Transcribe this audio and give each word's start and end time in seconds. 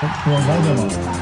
todo 0.00 0.08
mundo 0.26 1.20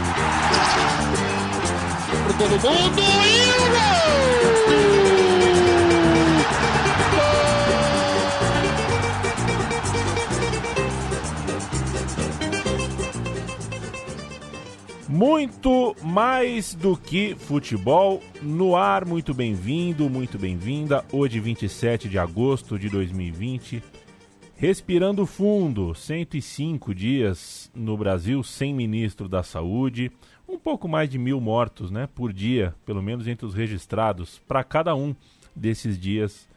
Muito 15.08 15.96
mais 16.04 16.74
do 16.74 16.96
que 16.96 17.34
futebol 17.34 18.22
no 18.40 18.76
ar. 18.76 19.04
Muito 19.04 19.34
bem-vindo, 19.34 20.08
muito 20.08 20.38
bem-vinda. 20.38 21.04
Hoje, 21.10 21.40
27 21.40 22.08
de 22.08 22.16
agosto 22.16 22.79
de 22.79 22.88
2020. 22.88 23.82
Respirando 24.61 25.25
fundo, 25.25 25.95
105 25.95 26.93
dias 26.93 27.71
no 27.72 27.96
Brasil 27.96 28.43
sem 28.43 28.75
ministro 28.75 29.29
da 29.29 29.40
Saúde, 29.44 30.11
um 30.48 30.58
pouco 30.58 30.89
mais 30.89 31.08
de 31.08 31.17
mil 31.17 31.40
mortos 31.40 31.93
né, 31.93 32.09
por 32.12 32.33
dia, 32.33 32.75
pelo 32.84 33.01
menos 33.01 33.29
entre 33.29 33.47
os 33.47 33.55
registrados, 33.55 34.43
para 34.48 34.65
cada 34.65 34.97
um 34.97 35.15
desses 35.55 35.97
dias 35.97 36.48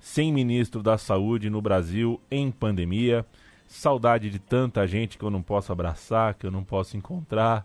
sem 0.00 0.32
ministro 0.32 0.82
da 0.82 0.98
Saúde 0.98 1.48
no 1.48 1.62
Brasil 1.62 2.20
em 2.28 2.50
pandemia. 2.50 3.24
Saudade 3.68 4.28
de 4.28 4.40
tanta 4.40 4.84
gente 4.84 5.16
que 5.16 5.22
eu 5.22 5.30
não 5.30 5.40
posso 5.40 5.70
abraçar, 5.70 6.34
que 6.34 6.46
eu 6.46 6.50
não 6.50 6.64
posso 6.64 6.96
encontrar, 6.96 7.64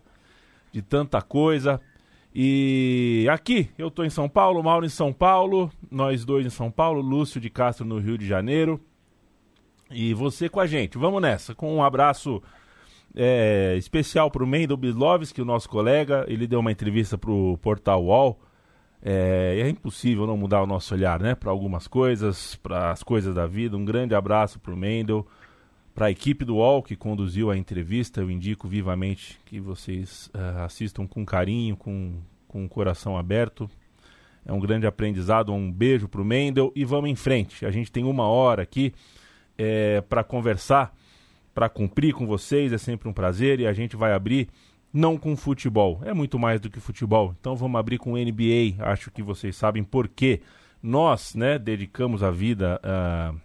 de 0.72 0.84
tanta 0.84 1.24
coisa. 1.24 1.82
E 2.36 3.26
aqui, 3.32 3.72
eu 3.80 3.88
estou 3.88 4.06
em 4.06 4.12
São 4.12 4.30
Paulo, 4.30 4.62
Mauro 4.62 4.86
em 4.86 4.90
São 4.90 5.12
Paulo, 5.12 5.72
nós 5.90 6.24
dois 6.24 6.46
em 6.46 6.52
São 6.52 6.70
Paulo, 6.70 7.02
Lúcio 7.02 7.42
de 7.42 7.50
Castro 7.50 7.84
no 7.84 7.98
Rio 7.98 8.16
de 8.16 8.28
Janeiro 8.28 8.80
e 9.94 10.14
você 10.14 10.50
com 10.50 10.60
a 10.60 10.68
gente. 10.68 10.98
Vamos 10.98 11.22
nessa, 11.22 11.54
com 11.54 11.76
um 11.76 11.84
abraço 11.84 12.42
é, 13.16 13.76
especial 13.78 14.32
para 14.32 14.44
o 14.44 14.48
Mendel 14.48 14.78
Bislovski, 14.78 15.42
o 15.42 15.46
nosso 15.46 15.70
colega. 15.70 16.26
Ele 16.28 16.48
deu 16.48 16.60
uma 16.60 16.72
entrevista 16.72 17.18
para 17.18 17.32
o 17.32 17.58
Portal 17.58 18.04
UOL. 18.04 18.40
É, 19.04 19.60
é, 19.60 19.70
impossível 19.70 20.28
não 20.28 20.38
mudar 20.38 20.62
o 20.62 20.68
nosso 20.68 20.94
olhar 20.94 21.20
né, 21.20 21.34
para 21.34 21.50
algumas 21.50 21.88
coisas, 21.88 22.56
para 22.56 22.92
as 22.92 23.02
coisas 23.02 23.34
da 23.34 23.48
vida. 23.48 23.76
Um 23.76 23.84
grande 23.84 24.14
abraço 24.14 24.60
para 24.60 24.74
o 24.74 24.78
Mendel, 24.78 25.26
para 25.96 26.06
a 26.06 26.12
equipe 26.12 26.46
do 26.46 26.58
UOL 26.58 26.84
que 26.84 26.96
conduziu 26.96 27.50
a 27.50 27.58
entrevista. 27.58 28.22
Eu 28.22 28.30
indico 28.30 28.68
vivamente 28.68 29.40
que 29.46 29.60
vocês 29.60 30.30
uh, 30.36 30.62
assistam 30.64 31.08
com 31.08 31.26
carinho, 31.26 31.76
com, 31.76 32.14
com 32.48 32.64
o 32.64 32.70
coração 32.70 33.18
aberto. 33.18 33.70
É 34.46 34.54
um 34.54 34.60
grande 34.60 34.86
aprendizado. 34.86 35.52
Um 35.52 35.72
beijo 35.72 36.08
para 36.08 36.22
o 36.22 36.26
Mendel 36.26 36.72
e 36.76 36.86
vamos 36.86 37.10
em 37.10 37.16
frente. 37.16 37.66
A 37.66 37.72
gente 37.72 37.92
tem 37.92 38.04
uma 38.04 38.28
hora 38.28 38.62
aqui 38.62 38.94
é, 39.58 40.02
para 40.02 40.24
conversar, 40.24 40.96
para 41.54 41.70
cumprir 41.70 42.14
com 42.14 42.26
vocês. 42.26 42.74
É 42.74 42.78
sempre 42.78 43.08
um 43.08 43.14
prazer 43.14 43.60
e 43.60 43.68
a 43.68 43.74
gente 43.74 43.96
vai 43.96 44.14
abrir 44.14 44.50
não 44.94 45.18
com 45.18 45.36
futebol, 45.38 46.02
é 46.04 46.14
muito 46.14 46.38
mais 46.38 46.60
do 46.60 46.70
que 46.70 46.80
futebol. 46.80 47.34
Então 47.40 47.56
vamos 47.56 47.80
abrir 47.80 47.98
com 47.98 48.18
NBA. 48.18 48.76
Acho 48.80 49.10
que 49.10 49.24
vocês 49.24 49.56
sabem 49.56 49.84
por 49.84 50.08
quê. 50.08 50.42
Nós, 50.84 51.36
né, 51.36 51.58
dedicamos 51.58 52.24
a 52.24 52.32
vida 52.32 52.82
uh, 52.84 53.40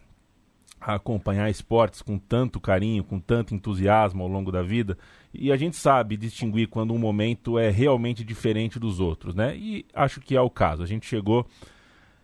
a 0.81 0.95
acompanhar 0.95 1.51
esportes 1.51 2.03
com 2.03 2.19
tanto 2.19 2.59
carinho, 2.59 3.05
com 3.05 3.21
tanto 3.21 3.55
entusiasmo 3.55 4.23
ao 4.23 4.29
longo 4.29 4.51
da 4.51 4.63
vida, 4.63 4.97
e 5.33 5.53
a 5.53 5.57
gente 5.57 5.77
sabe 5.77 6.17
distinguir 6.17 6.69
quando 6.69 6.95
um 6.95 6.99
momento 6.99 7.59
é 7.59 7.71
realmente 7.71 8.25
diferente 8.25 8.79
dos 8.79 9.01
outros, 9.01 9.35
né? 9.35 9.55
E 9.57 9.85
acho 9.93 10.21
que 10.21 10.35
é 10.35 10.41
o 10.41 10.49
caso. 10.49 10.83
A 10.83 10.87
gente 10.87 11.07
chegou 11.07 11.47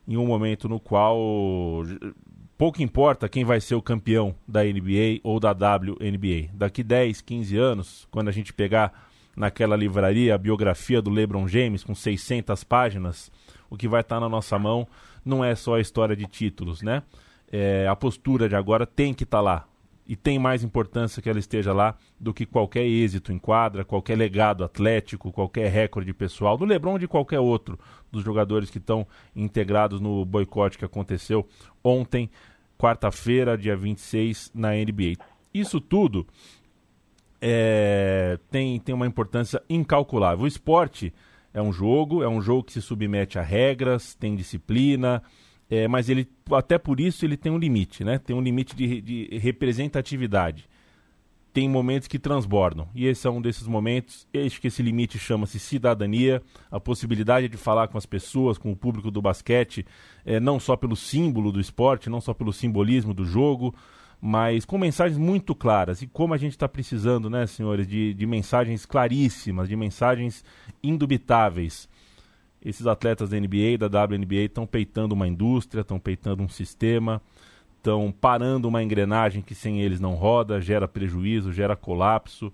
em 0.09 0.17
um 0.17 0.27
momento 0.27 0.69
no 0.69 0.81
qual 0.81 1.83
pouco 2.63 2.81
importa 2.81 3.29
quem 3.29 3.45
vai 3.45 3.61
ser 3.61 3.75
o 3.75 3.83
campeão 3.83 4.37
da 4.47 4.63
NBA 4.63 5.19
ou 5.25 5.41
da 5.41 5.51
WNBA. 5.51 6.49
Daqui 6.55 6.85
10, 6.85 7.21
15 7.21 7.57
anos, 7.57 8.07
quando 8.09 8.29
a 8.29 8.31
gente 8.31 8.53
pegar 8.53 9.09
naquela 9.37 9.75
livraria 9.75 10.33
a 10.33 10.39
biografia 10.39 11.03
do 11.03 11.11
LeBron 11.11 11.49
James 11.49 11.83
com 11.83 11.93
600 11.93 12.63
páginas, 12.63 13.33
o 13.69 13.77
que 13.77 13.89
vai 13.89 14.01
estar 14.01 14.15
tá 14.15 14.21
na 14.21 14.29
nossa 14.29 14.61
mão 14.61 14.87
não 15.25 15.45
é 15.45 15.57
só 15.57 15.75
a 15.75 15.81
história 15.81 16.15
de 16.15 16.25
títulos, 16.25 16.83
né? 16.83 17.03
É, 17.51 17.89
a 17.89 17.97
postura 17.97 18.49
de 18.49 18.55
agora 18.55 18.87
tem 18.87 19.13
que 19.13 19.25
estar 19.25 19.39
tá 19.39 19.43
lá. 19.43 19.69
E 20.07 20.15
tem 20.15 20.39
mais 20.39 20.63
importância 20.63 21.21
que 21.21 21.29
ela 21.29 21.39
esteja 21.39 21.73
lá 21.73 21.97
do 22.19 22.33
que 22.33 22.47
qualquer 22.47 22.85
êxito 22.85 23.33
em 23.33 23.39
quadra, 23.39 23.85
qualquer 23.85 24.17
legado 24.17 24.63
atlético, 24.63 25.33
qualquer 25.33 25.69
recorde 25.69 26.13
pessoal, 26.13 26.57
do 26.57 26.65
Lebron 26.65 26.93
ou 26.93 26.99
de 26.99 27.09
qualquer 27.09 27.41
outro 27.41 27.79
dos 28.11 28.23
jogadores 28.23 28.71
que 28.71 28.79
estão 28.79 29.07
integrados 29.35 30.01
no 30.01 30.25
boicote 30.25 30.77
que 30.77 30.85
aconteceu 30.85 31.49
ontem 31.83 32.31
quarta-feira, 32.83 33.57
dia 33.57 33.77
26, 33.77 34.51
na 34.53 34.73
NBA. 34.73 35.15
Isso 35.55 35.81
tudo 35.81 36.27
é, 37.41 38.37
tem, 38.51 38.81
tem 38.81 38.93
uma 38.93 39.07
importância 39.07 39.63
incalculável. 39.71 40.45
O 40.45 40.49
esporte 40.49 41.15
é 41.55 41.63
um 41.63 41.73
jogo, 41.73 42.25
é 42.25 42.29
um 42.29 42.43
jogo 42.43 42.65
que 42.65 42.73
se 42.73 42.83
submete 42.83 43.39
a 43.39 43.43
regras, 43.43 44.17
tem 44.17 44.35
disciplina, 44.35 45.23
é, 45.71 45.87
mas 45.87 46.09
ele 46.09 46.29
até 46.51 46.77
por 46.77 46.99
isso 46.99 47.25
ele 47.25 47.37
tem 47.37 47.53
um 47.53 47.59
limite, 47.59 48.03
né? 48.03 48.19
Tem 48.19 48.35
um 48.35 48.43
limite 48.43 48.75
de, 48.75 49.01
de 49.01 49.39
representatividade 49.39 50.69
tem 51.53 51.69
momentos 51.69 52.09
que 52.09 52.19
transbordam. 52.19 52.89
E 52.95 53.07
esse 53.07 53.27
é 53.27 53.31
um 53.31 53.41
desses 53.41 53.67
momentos. 53.67 54.27
Acho 54.35 54.61
que 54.61 54.69
esse 54.69 54.83
limite 54.83 55.19
chama-se 55.19 55.59
cidadania, 55.59 56.43
a 56.71 56.81
possibilidade 56.81 57.49
de 57.49 57.57
falar 57.57 57.89
com 57.89 57.99
as 57.99 58.07
pessoas, 58.07 58.57
com 58.57 58.73
o 58.73 58.77
público 58.77 59.11
do 59.11 59.21
basquete, 59.21 59.85
é, 60.25 60.41
não 60.41 60.59
só 60.59 60.77
pelo 60.77 60.97
símbolo 60.97 61.53
do 61.53 61.61
esporte, 61.61 62.09
não 62.09 62.21
só 62.21 62.33
pelo 62.33 62.53
simbolismo 62.53 63.13
do 63.13 63.25
jogo, 63.25 63.75
mas 64.21 64.65
com 64.65 64.79
mensagens 64.79 65.19
muito 65.19 65.55
claras. 65.55 66.01
E 66.01 66.07
como 66.07 66.33
a 66.33 66.39
gente 66.39 66.53
está 66.53 66.69
precisando, 66.69 67.29
né, 67.29 67.47
senhores, 67.47 67.87
de, 67.87 68.15
de 68.15 68.27
mensagens 68.27 68.87
claríssimas, 68.87 69.69
de 69.69 69.77
mensagens 69.77 70.43
indubitáveis. 70.83 71.89
Esses 72.65 72.87
atletas 72.87 73.31
da 73.31 73.39
NBA, 73.39 73.77
da 73.77 74.05
WNBA, 74.05 74.45
estão 74.45 74.67
peitando 74.67 75.15
uma 75.15 75.27
indústria, 75.27 75.81
estão 75.81 75.99
peitando 75.99 76.43
um 76.43 76.49
sistema 76.49 77.21
estão 77.83 78.15
parando 78.21 78.69
uma 78.69 78.81
engrenagem 78.81 79.43
que 79.43 79.57
sem 79.57 79.83
eles 79.83 79.99
não 79.99 80.15
roda, 80.15 80.61
gera 80.61 80.87
prejuízo, 80.87 81.53
gera 81.53 81.75
colapso. 81.75 82.53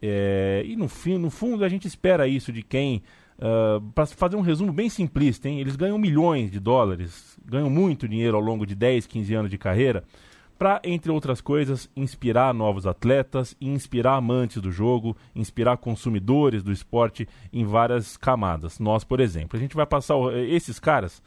É, 0.00 0.62
e 0.66 0.74
no, 0.74 0.88
fim, 0.88 1.18
no 1.18 1.30
fundo 1.30 1.62
a 1.62 1.68
gente 1.68 1.86
espera 1.86 2.26
isso 2.26 2.50
de 2.50 2.62
quem. 2.62 3.02
Uh, 3.38 3.44
ah, 3.44 3.82
Para 3.94 4.06
fazer 4.06 4.36
um 4.36 4.40
resumo 4.40 4.72
bem 4.72 4.88
simplista, 4.88 5.48
hein? 5.48 5.60
eles 5.60 5.76
ganham 5.76 5.98
milhões 5.98 6.50
de 6.50 6.58
dólares, 6.58 7.38
ganham 7.44 7.68
muito 7.68 8.08
dinheiro 8.08 8.36
ao 8.36 8.42
longo 8.42 8.64
de 8.64 8.74
10, 8.74 9.06
15 9.06 9.34
anos 9.34 9.50
de 9.50 9.58
carreira, 9.58 10.04
para, 10.58 10.80
entre 10.84 11.10
outras 11.10 11.40
coisas, 11.40 11.90
inspirar 11.96 12.54
novos 12.54 12.86
atletas, 12.86 13.56
inspirar 13.60 14.14
amantes 14.14 14.62
do 14.62 14.70
jogo, 14.70 15.16
inspirar 15.34 15.76
consumidores 15.76 16.62
do 16.62 16.70
esporte 16.70 17.28
em 17.52 17.64
várias 17.64 18.16
camadas. 18.16 18.78
Nós, 18.78 19.02
por 19.02 19.18
exemplo, 19.18 19.56
a 19.56 19.60
gente 19.60 19.74
vai 19.74 19.86
passar. 19.86 20.14
Esses 20.48 20.78
caras 20.78 21.20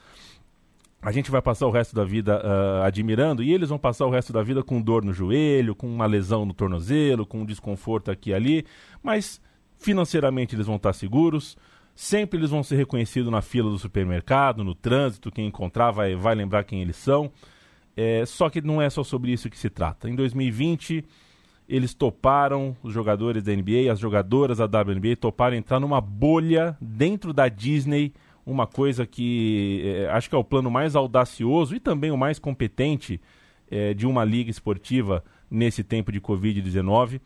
a 1.05 1.11
gente 1.11 1.29
vai 1.29 1.39
passar 1.39 1.67
o 1.67 1.69
resto 1.69 1.95
da 1.95 2.03
vida 2.03 2.41
uh, 2.43 2.81
admirando 2.81 3.43
e 3.43 3.53
eles 3.53 3.69
vão 3.69 3.77
passar 3.77 4.07
o 4.07 4.09
resto 4.09 4.33
da 4.33 4.41
vida 4.41 4.63
com 4.63 4.81
dor 4.81 5.05
no 5.05 5.13
joelho, 5.13 5.75
com 5.75 5.85
uma 5.87 6.07
lesão 6.07 6.47
no 6.47 6.53
tornozelo, 6.53 7.27
com 7.27 7.41
um 7.41 7.45
desconforto 7.45 8.09
aqui 8.09 8.31
e 8.31 8.33
ali, 8.33 8.65
mas 9.03 9.39
financeiramente 9.77 10.55
eles 10.55 10.65
vão 10.65 10.77
estar 10.77 10.93
seguros. 10.93 11.55
Sempre 11.93 12.39
eles 12.39 12.49
vão 12.49 12.63
ser 12.63 12.77
reconhecidos 12.77 13.31
na 13.31 13.43
fila 13.43 13.69
do 13.69 13.77
supermercado, 13.77 14.63
no 14.63 14.73
trânsito, 14.73 15.31
quem 15.31 15.45
encontrar 15.45 15.91
vai, 15.91 16.15
vai 16.15 16.33
lembrar 16.33 16.63
quem 16.63 16.81
eles 16.81 16.95
são. 16.95 17.31
É, 17.95 18.25
só 18.25 18.49
que 18.49 18.59
não 18.59 18.81
é 18.81 18.89
só 18.89 19.03
sobre 19.03 19.31
isso 19.31 19.47
que 19.47 19.59
se 19.59 19.69
trata. 19.69 20.09
Em 20.09 20.15
2020, 20.15 21.05
eles 21.69 21.93
toparam, 21.93 22.75
os 22.81 22.91
jogadores 22.91 23.43
da 23.43 23.55
NBA, 23.55 23.91
as 23.91 23.99
jogadoras 23.99 24.57
da 24.57 24.65
WNBA, 24.65 25.15
toparam 25.21 25.55
entrar 25.55 25.79
numa 25.79 26.01
bolha 26.01 26.75
dentro 26.81 27.31
da 27.31 27.47
Disney 27.47 28.11
uma 28.45 28.67
coisa 28.67 29.05
que 29.05 29.81
é, 29.83 30.09
acho 30.09 30.29
que 30.29 30.35
é 30.35 30.37
o 30.37 30.43
plano 30.43 30.69
mais 30.69 30.95
audacioso 30.95 31.75
e 31.75 31.79
também 31.79 32.11
o 32.11 32.17
mais 32.17 32.37
competente 32.37 33.19
é, 33.69 33.93
de 33.93 34.05
uma 34.05 34.23
liga 34.23 34.51
esportiva 34.51 35.23
nesse 35.49 35.83
tempo 35.83 36.11
de 36.11 36.21
Covid-19. 36.21 37.19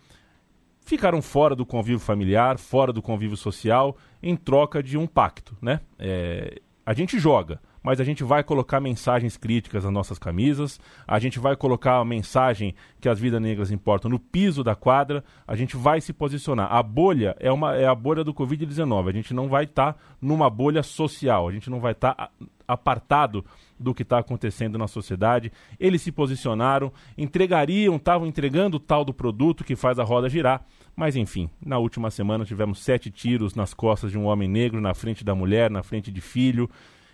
Ficaram 0.81 1.21
fora 1.21 1.55
do 1.55 1.65
convívio 1.65 1.99
familiar, 1.99 2.57
fora 2.57 2.93
do 2.93 3.01
convívio 3.01 3.37
social, 3.37 3.97
em 4.23 4.35
troca 4.35 4.81
de 4.81 4.97
um 4.97 5.05
pacto. 5.05 5.55
Né? 5.61 5.81
É, 5.99 6.61
a 6.85 6.93
gente 6.93 7.19
joga, 7.19 7.61
mas 7.83 7.99
a 7.99 8.03
gente 8.03 8.23
vai 8.23 8.43
colocar 8.43 8.79
mensagens 8.79 9.37
críticas 9.37 9.83
nas 9.83 9.93
nossas 9.93 10.19
camisas, 10.19 10.79
a 11.07 11.19
gente 11.19 11.39
vai 11.39 11.55
colocar 11.55 11.97
a 11.97 12.05
mensagem 12.05 12.75
que 12.99 13.09
as 13.09 13.19
vidas 13.19 13.41
negras 13.41 13.71
importam 13.71 14.09
no 14.09 14.19
piso 14.19 14.63
da 14.63 14.75
quadra, 14.75 15.23
a 15.47 15.55
gente 15.55 15.77
vai 15.77 16.01
se 16.01 16.13
posicionar. 16.13 16.71
A 16.71 16.83
bolha 16.83 17.35
é, 17.39 17.51
uma, 17.51 17.75
é 17.75 17.85
a 17.85 17.95
bolha 17.95 18.23
do 18.23 18.33
Covid-19, 18.33 19.09
a 19.09 19.13
gente 19.13 19.33
não 19.33 19.47
vai 19.47 19.63
estar 19.63 19.93
tá 19.93 19.99
numa 20.21 20.49
bolha 20.49 20.83
social, 20.83 21.47
a 21.47 21.51
gente 21.51 21.69
não 21.69 21.79
vai 21.79 21.93
estar 21.93 22.13
tá 22.13 22.29
apartado 22.67 23.43
do 23.79 23.95
que 23.95 24.03
está 24.03 24.19
acontecendo 24.19 24.77
na 24.77 24.87
sociedade. 24.87 25.51
Eles 25.79 26.01
se 26.01 26.11
posicionaram, 26.11 26.91
entregariam, 27.17 27.95
estavam 27.95 28.27
entregando 28.27 28.77
o 28.77 28.79
tal 28.79 29.03
do 29.03 29.13
produto 29.13 29.63
que 29.63 29.75
faz 29.75 29.97
a 29.97 30.03
roda 30.03 30.29
girar. 30.29 30.63
Mas 30.95 31.15
enfim, 31.15 31.49
na 31.65 31.79
última 31.79 32.11
semana 32.11 32.45
tivemos 32.45 32.79
sete 32.79 33.09
tiros 33.09 33.55
nas 33.55 33.73
costas 33.73 34.11
de 34.11 34.17
um 34.17 34.25
homem 34.25 34.47
negro, 34.49 34.81
na 34.81 34.93
frente 34.93 35.23
da 35.23 35.33
mulher, 35.33 35.71
na 35.71 35.81
frente 35.81 36.11
de 36.11 36.21
filho. 36.21 36.69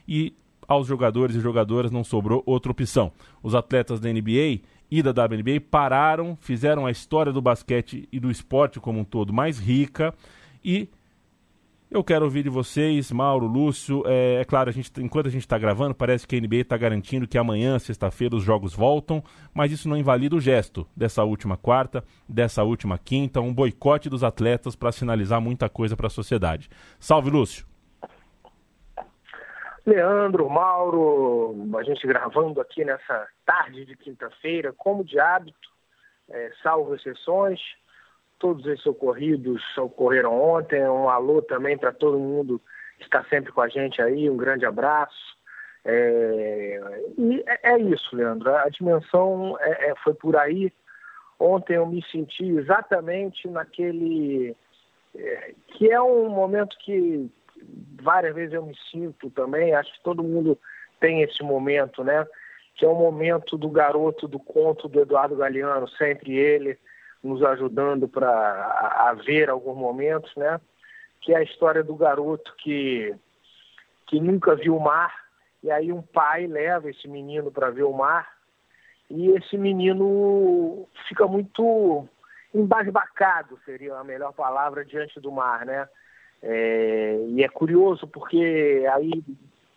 E 0.08 0.34
aos 0.68 0.88
jogadores 0.88 1.36
e 1.36 1.40
jogadoras 1.40 1.92
não 1.92 2.04
sobrou 2.04 2.44
outra 2.46 2.72
opção. 2.72 3.12
Os 3.42 3.56
atletas 3.56 4.00
da 4.00 4.12
NBA 4.12 4.62
e 4.90 5.02
da 5.02 5.12
WNBA 5.12 5.62
pararam, 5.70 6.38
fizeram 6.40 6.86
a 6.86 6.92
história 6.92 7.34
do 7.34 7.42
basquete 7.42 8.08
e 8.12 8.20
do 8.20 8.30
esporte 8.30 8.80
como 8.80 9.00
um 9.00 9.04
todo 9.04 9.34
mais 9.34 9.60
rica 9.60 10.14
e 10.64 10.90
eu 11.96 12.04
quero 12.04 12.26
ouvir 12.26 12.44
de 12.44 12.50
vocês, 12.50 13.12
Mauro, 13.12 13.46
Lúcio. 13.46 14.04
É, 14.06 14.42
é 14.42 14.44
claro, 14.44 14.70
a 14.70 14.74
gente, 14.74 14.92
enquanto 15.00 15.28
a 15.28 15.30
gente 15.30 15.44
está 15.44 15.58
gravando, 15.58 15.94
parece 15.94 16.28
que 16.28 16.36
a 16.36 16.40
NBA 16.42 16.58
está 16.58 16.76
garantindo 16.76 17.28
que 17.28 17.38
amanhã, 17.38 17.80
sexta-feira, 17.80 18.36
os 18.36 18.44
jogos 18.44 18.74
voltam, 18.74 19.24
mas 19.54 19.72
isso 19.72 19.88
não 19.88 19.96
invalida 19.96 20.36
o 20.36 20.42
gesto 20.42 20.86
dessa 20.94 21.24
última 21.24 21.56
quarta, 21.56 22.04
dessa 22.28 22.64
última 22.64 22.98
quinta, 22.98 23.40
um 23.40 23.54
boicote 23.54 24.10
dos 24.10 24.24
atletas 24.24 24.76
para 24.76 24.92
sinalizar 24.92 25.40
muita 25.40 25.70
coisa 25.70 25.96
para 25.96 26.08
a 26.08 26.10
sociedade. 26.10 26.70
Salve, 27.00 27.30
Lúcio. 27.30 27.66
Leandro, 29.86 30.50
Mauro, 30.50 31.56
a 31.78 31.84
gente 31.84 32.08
gravando 32.08 32.60
aqui 32.60 32.84
nessa 32.84 33.28
tarde 33.46 33.86
de 33.86 33.96
quinta-feira, 33.96 34.74
como 34.74 35.04
de 35.04 35.20
hábito, 35.20 35.70
é, 36.30 36.52
salvo 36.64 36.96
exceções 36.96 37.60
todos 38.40 38.66
esses 38.66 38.86
ocorridos 38.86 39.62
ocorreram 39.78 40.40
ontem. 40.40 40.88
Um 40.88 41.10
alô 41.10 41.42
também 41.42 41.78
para 41.78 41.92
todo 41.92 42.20
mundo 42.20 42.62
que 42.98 43.04
está 43.04 43.24
sempre 43.26 43.52
com 43.52 43.62
a 43.62 43.68
gente 43.68 44.02
aí. 44.02 44.30
Um 44.30 44.38
grande 44.38 44.66
abraço. 44.66 45.36
É, 45.84 47.02
e 47.18 47.44
é, 47.48 47.74
é 47.74 47.80
isso, 47.80 48.16
Leandro. 48.16 48.54
A 48.56 48.70
dimensão 48.70 49.58
é, 49.60 49.90
é, 49.90 49.96
foi 50.04 50.14
por 50.14 50.36
aí. 50.36 50.72
Ontem 51.40 51.76
eu 51.76 51.86
me 51.86 52.04
senti 52.12 52.46
exatamente 52.46 53.48
naquele. 53.48 54.56
É, 55.16 55.54
que 55.68 55.90
é 55.90 56.02
um 56.02 56.30
momento 56.30 56.78
que 56.80 57.30
várias 58.02 58.36
vezes 58.36 58.54
eu 58.54 58.66
me 58.66 58.75
sinto 58.92 59.30
também. 59.30 59.74
Acho 59.74 59.92
que 59.94 60.04
todo 60.04 60.24
mundo 60.24 60.60
tem 61.00 61.22
esse 61.22 61.44
momento, 61.44 62.04
né? 62.04 62.25
Que 62.75 62.86
é 62.86 62.88
o 62.88 62.96
momento 62.96 63.57
do 63.57 63.69
garoto 63.69 64.28
do 64.28 64.40
conto 64.40 64.88
do 64.88 65.00
Eduardo 65.00 65.36
Galeano, 65.36 65.88
sempre 65.90 66.34
ele 66.34 66.78
nos 67.24 67.44
ajudando 67.44 68.07
para 68.07 68.30
a, 68.30 69.13
ver 69.13 69.50
alguns 69.50 69.75
momentos, 69.75 70.31
né? 70.36 70.62
Que 71.22 71.34
é 71.34 71.38
a 71.38 71.44
história 71.44 71.84
do 71.84 71.96
garoto 71.96 72.54
que, 72.57 73.16
que 74.06 74.19
nunca 74.19 74.56
viu 74.56 74.78
o 74.78 74.80
mar, 74.80 75.25
e 75.63 75.72
aí 75.72 75.92
um 75.92 76.04
pai 76.04 76.46
leva 76.46 76.90
esse 76.90 77.08
menino 77.08 77.51
para 77.51 77.72
ver 77.72 77.84
o 77.84 77.94
mar, 77.94 78.31
e 79.10 79.31
esse 79.31 79.58
menino 79.58 80.88
fica 81.08 81.25
muito 81.25 82.08
embasbacado, 82.54 83.60
seria 83.66 83.96
a 83.96 84.04
melhor 84.04 84.31
palavra, 84.34 84.86
diante 84.86 85.19
do 85.19 85.31
mar, 85.31 85.66
né? 85.66 85.88
É, 86.42 87.18
e 87.30 87.44
é 87.44 87.50
curioso 87.50 88.08
porque 88.08 88.86
aí, 88.94 89.24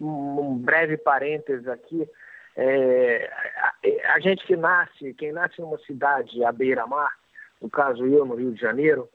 um 0.00 0.58
breve 0.58 0.96
parênteses 0.96 1.66
aqui, 1.66 2.08
é, 2.56 3.30
a, 3.56 4.14
a, 4.14 4.20
gente 4.20 4.44
que 4.44 4.56
nasce, 4.56 5.14
quem 5.14 5.32
nasce 5.32 5.60
numa 5.60 5.78
cidade 5.78 6.44
à 6.44 6.50
beira-mar, 6.50 7.12
no 7.60 7.70
caso 7.70 8.04
eu 8.06 8.24
no 8.24 8.34
Rio 8.34 8.52
de 8.52 8.60
Janeiro, 8.60 9.08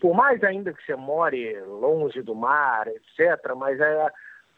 por 0.00 0.14
mais 0.14 0.42
ainda 0.42 0.72
que 0.72 0.84
você 0.84 0.96
more 0.96 1.60
longe 1.60 2.20
do 2.22 2.34
mar, 2.34 2.88
etc., 2.88 3.54
mas 3.56 3.78
é, 3.80 4.10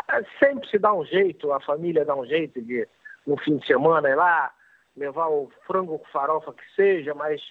é, 0.08 0.22
sempre 0.38 0.68
se 0.68 0.78
dá 0.78 0.94
um 0.94 1.04
jeito, 1.04 1.52
a 1.52 1.60
família 1.60 2.04
dá 2.04 2.14
um 2.14 2.24
jeito 2.24 2.60
de, 2.62 2.88
no 3.26 3.36
fim 3.36 3.56
de 3.58 3.66
semana, 3.66 4.08
ir 4.08 4.14
lá, 4.14 4.52
levar 4.96 5.28
o 5.28 5.50
frango 5.66 5.98
com 5.98 6.06
farofa 6.06 6.52
que 6.52 6.74
seja, 6.74 7.14
mas 7.14 7.42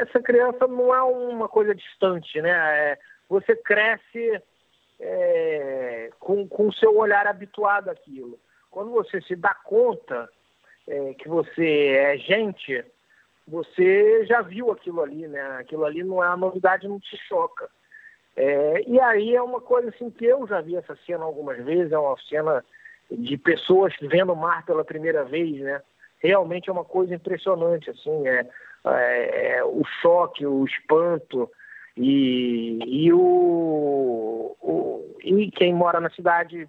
essa 0.00 0.20
criança 0.20 0.66
não 0.66 0.94
é 0.94 1.02
uma 1.02 1.48
coisa 1.48 1.74
distante, 1.74 2.40
né? 2.40 2.50
É, 2.50 2.98
você 3.32 3.56
cresce 3.56 4.42
é, 5.00 6.10
com 6.20 6.46
o 6.68 6.72
seu 6.74 6.94
olhar 6.98 7.26
habituado 7.26 7.88
àquilo. 7.88 8.38
Quando 8.70 8.90
você 8.90 9.22
se 9.22 9.34
dá 9.34 9.54
conta 9.54 10.28
é, 10.86 11.14
que 11.14 11.28
você 11.30 11.94
é 11.96 12.18
gente, 12.18 12.84
você 13.48 14.26
já 14.26 14.42
viu 14.42 14.70
aquilo 14.70 15.00
ali, 15.00 15.26
né? 15.26 15.40
Aquilo 15.58 15.86
ali 15.86 16.04
não 16.04 16.22
é 16.22 16.28
uma 16.28 16.36
novidade, 16.36 16.86
não 16.86 17.00
te 17.00 17.16
choca. 17.26 17.70
É, 18.36 18.82
e 18.86 19.00
aí 19.00 19.34
é 19.34 19.40
uma 19.40 19.62
coisa 19.62 19.88
assim 19.88 20.10
que 20.10 20.26
eu 20.26 20.46
já 20.46 20.60
vi 20.60 20.76
essa 20.76 20.94
cena 21.06 21.24
algumas 21.24 21.56
vezes, 21.64 21.90
é 21.90 21.98
uma 21.98 22.18
cena 22.28 22.62
de 23.10 23.38
pessoas 23.38 23.94
vendo 23.98 24.34
o 24.34 24.36
mar 24.36 24.66
pela 24.66 24.84
primeira 24.84 25.24
vez, 25.24 25.58
né? 25.58 25.80
Realmente 26.18 26.68
é 26.68 26.72
uma 26.72 26.84
coisa 26.84 27.14
impressionante, 27.14 27.88
assim, 27.88 28.28
é, 28.28 28.46
é, 28.84 29.56
é 29.56 29.64
o 29.64 29.82
choque, 30.02 30.46
o 30.46 30.66
espanto 30.66 31.50
e, 31.96 32.78
e 32.84 33.12
o, 33.12 34.56
o, 34.60 35.16
e 35.22 35.50
quem 35.50 35.74
mora 35.74 36.00
na 36.00 36.10
cidade 36.10 36.68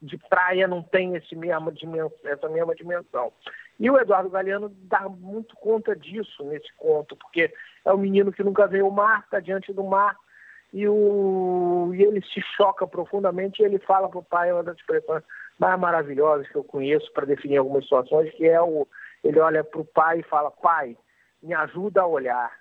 de 0.00 0.18
praia 0.18 0.68
não 0.68 0.82
tem 0.82 1.16
esse 1.16 1.34
mesma 1.34 1.72
dimensão, 1.72 2.12
essa 2.24 2.48
mesma 2.48 2.74
dimensão. 2.74 3.32
E 3.78 3.90
o 3.90 3.98
Eduardo 3.98 4.30
Galeano 4.30 4.68
dá 4.82 5.08
muito 5.08 5.56
conta 5.56 5.96
disso 5.96 6.44
nesse 6.44 6.72
conto, 6.76 7.16
porque 7.16 7.52
é 7.84 7.92
um 7.92 7.98
menino 7.98 8.32
que 8.32 8.42
nunca 8.42 8.66
veio 8.66 8.84
ao 8.84 8.90
mar, 8.90 9.20
está 9.20 9.40
diante 9.40 9.72
do 9.72 9.82
mar, 9.82 10.16
e, 10.72 10.88
o, 10.88 11.92
e 11.94 12.02
ele 12.02 12.20
se 12.22 12.40
choca 12.56 12.86
profundamente 12.86 13.62
e 13.62 13.64
ele 13.64 13.78
fala 13.78 14.08
para 14.08 14.18
o 14.18 14.24
pai 14.24 14.52
uma 14.52 14.62
das 14.62 14.76
expressões 14.76 15.22
mais 15.58 15.78
maravilhosas 15.78 16.48
que 16.48 16.56
eu 16.56 16.64
conheço 16.64 17.12
para 17.12 17.26
definir 17.26 17.58
algumas 17.58 17.84
situações, 17.84 18.32
que 18.34 18.46
é 18.46 18.60
o 18.60 18.86
ele 19.22 19.40
olha 19.40 19.64
para 19.64 19.80
o 19.80 19.84
pai 19.84 20.20
e 20.20 20.24
fala, 20.24 20.50
pai, 20.50 20.96
me 21.42 21.54
ajuda 21.54 22.02
a 22.02 22.06
olhar. 22.06 22.52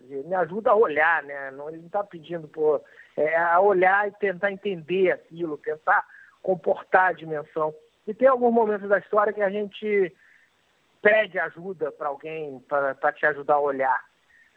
Dizer, 0.00 0.24
me 0.24 0.34
ajuda 0.34 0.70
a 0.70 0.74
olhar, 0.74 1.22
né? 1.22 1.50
Não, 1.50 1.68
ele 1.68 1.78
não 1.78 1.86
está 1.86 2.02
pedindo 2.02 2.48
por, 2.48 2.82
é, 3.16 3.36
a 3.36 3.60
olhar 3.60 4.08
e 4.08 4.12
tentar 4.12 4.50
entender 4.50 5.10
aquilo, 5.12 5.58
tentar 5.58 6.04
comportar 6.42 7.10
a 7.10 7.12
dimensão. 7.12 7.74
E 8.06 8.14
tem 8.14 8.26
alguns 8.26 8.52
momentos 8.52 8.88
da 8.88 8.98
história 8.98 9.32
que 9.32 9.42
a 9.42 9.50
gente 9.50 10.14
pede 11.02 11.38
ajuda 11.38 11.92
para 11.92 12.08
alguém 12.08 12.60
para 12.68 13.12
te 13.12 13.26
ajudar 13.26 13.54
a 13.54 13.60
olhar, 13.60 14.04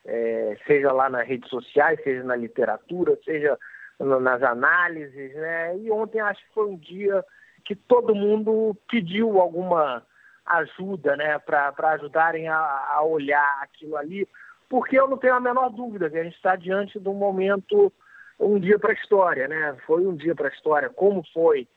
é, 0.05 0.57
seja 0.65 0.91
lá 0.91 1.09
nas 1.09 1.27
redes 1.27 1.49
sociais, 1.49 2.01
seja 2.03 2.23
na 2.23 2.35
literatura, 2.35 3.17
seja 3.25 3.57
nas 3.99 4.43
análises, 4.43 5.33
né? 5.35 5.77
E 5.77 5.91
ontem 5.91 6.19
acho 6.19 6.41
que 6.45 6.53
foi 6.53 6.67
um 6.67 6.77
dia 6.77 7.23
que 7.63 7.75
todo 7.75 8.15
mundo 8.15 8.77
pediu 8.87 9.39
alguma 9.39 10.05
ajuda, 10.45 11.17
né, 11.17 11.39
para 11.39 11.73
ajudarem 11.93 12.47
a, 12.47 12.55
a, 12.55 13.01
olhar 13.01 13.59
aquilo 13.63 13.97
ali, 13.97 14.27
porque 14.69 14.99
eu 14.99 15.07
não 15.07 15.17
tenho 15.17 15.35
a 15.35 15.39
menor 15.39 15.69
dúvida 15.69 16.09
que 16.09 16.17
a 16.17 16.23
gente 16.23 16.35
está 16.35 16.55
diante 16.55 16.99
de 16.99 17.07
um 17.07 17.13
momento, 17.13 17.91
um 18.39 18.59
dia 18.59 18.79
para 18.79 18.91
a 18.91 18.95
história, 18.95 19.47
né? 19.47 19.75
Foi 19.85 20.05
um 20.05 20.15
dia 20.15 20.35
para 20.35 20.49
a 20.49 20.51
história, 20.51 20.89
como 20.89 21.23
foi, 21.33 21.67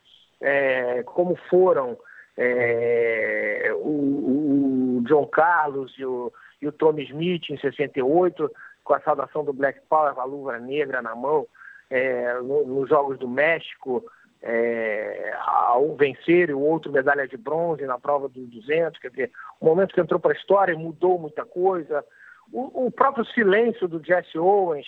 é, 0.40 1.02
como 1.05 1.37
foram 1.49 1.99
é, 2.37 3.70
o, 3.75 4.99
o, 4.99 5.02
John 5.06 5.26
Carlos 5.26 5.93
e 5.99 6.05
o, 6.05 6.32
e 6.62 6.69
o 6.69 6.73
Tommy 6.73 7.05
Smith 7.05 7.50
em 7.50 7.58
68, 7.58 8.50
com 8.85 8.95
a 8.95 9.00
saudação 9.00 9.45
do 9.45 9.52
Black 9.52 9.80
Power, 9.88 10.14
com 10.14 10.21
a 10.21 10.25
luva 10.25 10.59
negra 10.59 11.02
na 11.02 11.14
mão, 11.14 11.47
é, 11.90 12.35
no, 12.35 12.64
nos 12.64 12.88
Jogos 12.88 13.18
do 13.18 13.28
México, 13.28 14.04
é, 14.40 15.35
ao 15.40 15.97
vencer 15.97 16.54
o 16.54 16.61
outro 16.61 16.92
medalha 16.92 17.26
de 17.26 17.37
bronze 17.37 17.85
na 17.85 17.99
prova 17.99 18.28
dos 18.28 18.49
200, 18.49 19.00
quer 19.00 19.11
dizer, 19.11 19.33
o 19.61 19.64
momento 19.64 19.92
que 19.92 20.00
entrou 20.00 20.21
para 20.21 20.33
a 20.33 20.37
história 20.37 20.76
mudou 20.76 21.18
muita 21.18 21.45
coisa. 21.45 22.04
O, 22.52 22.87
o, 22.87 22.90
próprio 22.90 23.25
silêncio 23.26 23.87
do 23.87 24.02
Jesse 24.02 24.38
Owens, 24.38 24.87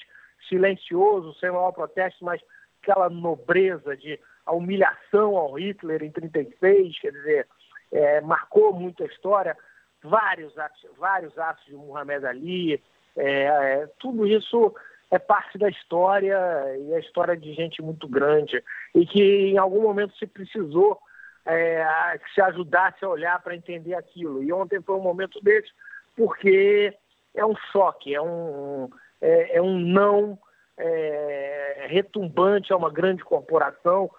silencioso, 0.49 1.35
sem 1.39 1.51
maior 1.51 1.73
protesto, 1.73 2.25
mas 2.25 2.41
aquela 2.83 3.11
nobreza 3.11 3.97
de 3.97 4.19
a 4.47 4.53
humilhação 4.53 5.37
ao 5.37 5.53
Hitler 5.59 6.03
em 6.03 6.11
36, 6.11 6.99
quer 6.99 7.13
dizer, 7.13 7.47
é, 7.93 8.21
marcou 8.21 8.73
muito 8.73 9.03
a 9.03 9.07
história, 9.07 9.57
vários 10.03 10.57
atos, 10.59 10.87
vários 10.99 11.37
atos 11.39 11.65
de 11.67 11.75
Muhammad 11.75 12.25
Ali, 12.25 12.83
é, 13.17 13.45
é, 13.45 13.87
tudo 13.99 14.27
isso 14.27 14.75
é 15.11 15.19
parte 15.19 15.59
da 15.59 15.69
história 15.69 16.39
e 16.79 16.95
a 16.95 16.99
história 17.01 17.37
de 17.37 17.53
gente 17.53 17.83
muito 17.83 18.09
grande 18.09 18.63
e 18.95 19.05
que 19.05 19.51
em 19.51 19.59
algum 19.59 19.83
momento 19.83 20.17
se 20.17 20.27
precisou 20.27 20.99
é, 21.45 22.19
que 22.25 22.33
se 22.33 22.41
ajudasse 22.41 23.05
a 23.05 23.09
olhar 23.09 23.43
para 23.43 23.57
entender 23.57 23.95
aquilo. 23.95 24.43
E 24.43 24.53
ontem 24.53 24.81
foi 24.81 24.95
um 24.95 25.03
momento 25.03 25.41
desse 25.43 25.69
porque 26.17 26.95
é 27.35 27.45
um 27.45 27.55
choque, 27.73 28.15
é 28.15 28.21
um, 28.21 28.89
é, 29.21 29.57
é 29.57 29.63
um 29.63 29.79
não 29.79 30.39
é, 30.77 31.87
retumbante 31.89 32.73
a 32.73 32.77
uma 32.77 32.91
grande 32.91 33.23
corporação, 33.23 34.11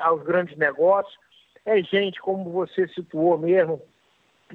aos 0.00 0.22
grandes 0.22 0.56
negócios. 0.56 1.16
É 1.64 1.82
gente, 1.82 2.20
como 2.20 2.50
você 2.50 2.86
situou 2.88 3.38
mesmo, 3.38 3.80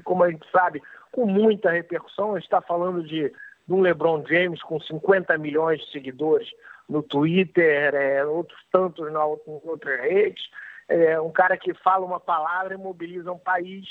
como 0.04 0.24
a 0.24 0.30
gente 0.30 0.46
sabe, 0.52 0.82
com 1.12 1.26
muita 1.26 1.72
repercussão. 1.72 2.32
A 2.32 2.36
gente 2.36 2.44
está 2.44 2.62
falando 2.62 3.04
de, 3.04 3.30
de 3.30 3.74
um 3.74 3.82
LeBron 3.82 4.24
James 4.28 4.62
com 4.62 4.80
50 4.80 5.38
milhões 5.38 5.80
de 5.80 5.92
seguidores 5.92 6.50
no 6.88 7.02
Twitter, 7.02 7.96
é, 7.96 8.24
outros 8.26 8.60
tantos 8.72 9.12
na, 9.12 9.26
em 9.26 9.62
outras 9.64 10.00
redes. 10.02 10.44
É, 10.88 11.20
um 11.20 11.32
cara 11.32 11.58
que 11.58 11.74
fala 11.74 12.06
uma 12.06 12.20
palavra 12.20 12.74
e 12.74 12.78
mobiliza 12.78 13.32
um 13.32 13.40
país. 13.40 13.86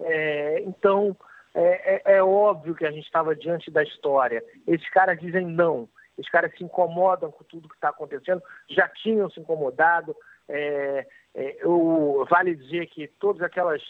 É, 0.00 0.60
então, 0.62 1.16
é, 1.54 2.12
é, 2.12 2.16
é, 2.16 2.22
óbvio 2.22 2.74
que 2.74 2.86
a 2.86 2.90
gente 2.90 3.04
estava 3.04 3.36
diante 3.36 3.70
da 3.70 3.82
história. 3.82 4.42
Esses 4.66 4.88
caras 4.90 5.18
dizem 5.20 5.46
não. 5.46 5.88
Esses 6.18 6.30
caras 6.30 6.52
se 6.56 6.64
incomodam 6.64 7.30
com 7.30 7.44
tudo 7.44 7.68
que 7.68 7.74
está 7.74 7.88
acontecendo, 7.88 8.42
já 8.68 8.88
tinham 8.88 9.30
se 9.30 9.40
incomodado, 9.40 10.14
é, 10.48 11.06
é, 11.34 11.56
eu, 11.64 12.26
vale 12.28 12.54
dizer 12.54 12.86
que 12.86 13.08
todas 13.18 13.42
aquelas 13.42 13.82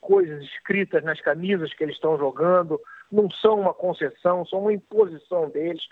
coisas 0.00 0.42
escritas 0.44 1.02
nas 1.02 1.20
camisas 1.20 1.72
que 1.74 1.82
eles 1.82 1.96
estão 1.96 2.16
jogando, 2.16 2.80
não 3.10 3.30
são 3.30 3.60
uma 3.60 3.74
concessão, 3.74 4.46
são 4.46 4.60
uma 4.60 4.72
imposição 4.72 5.48
deles. 5.48 5.82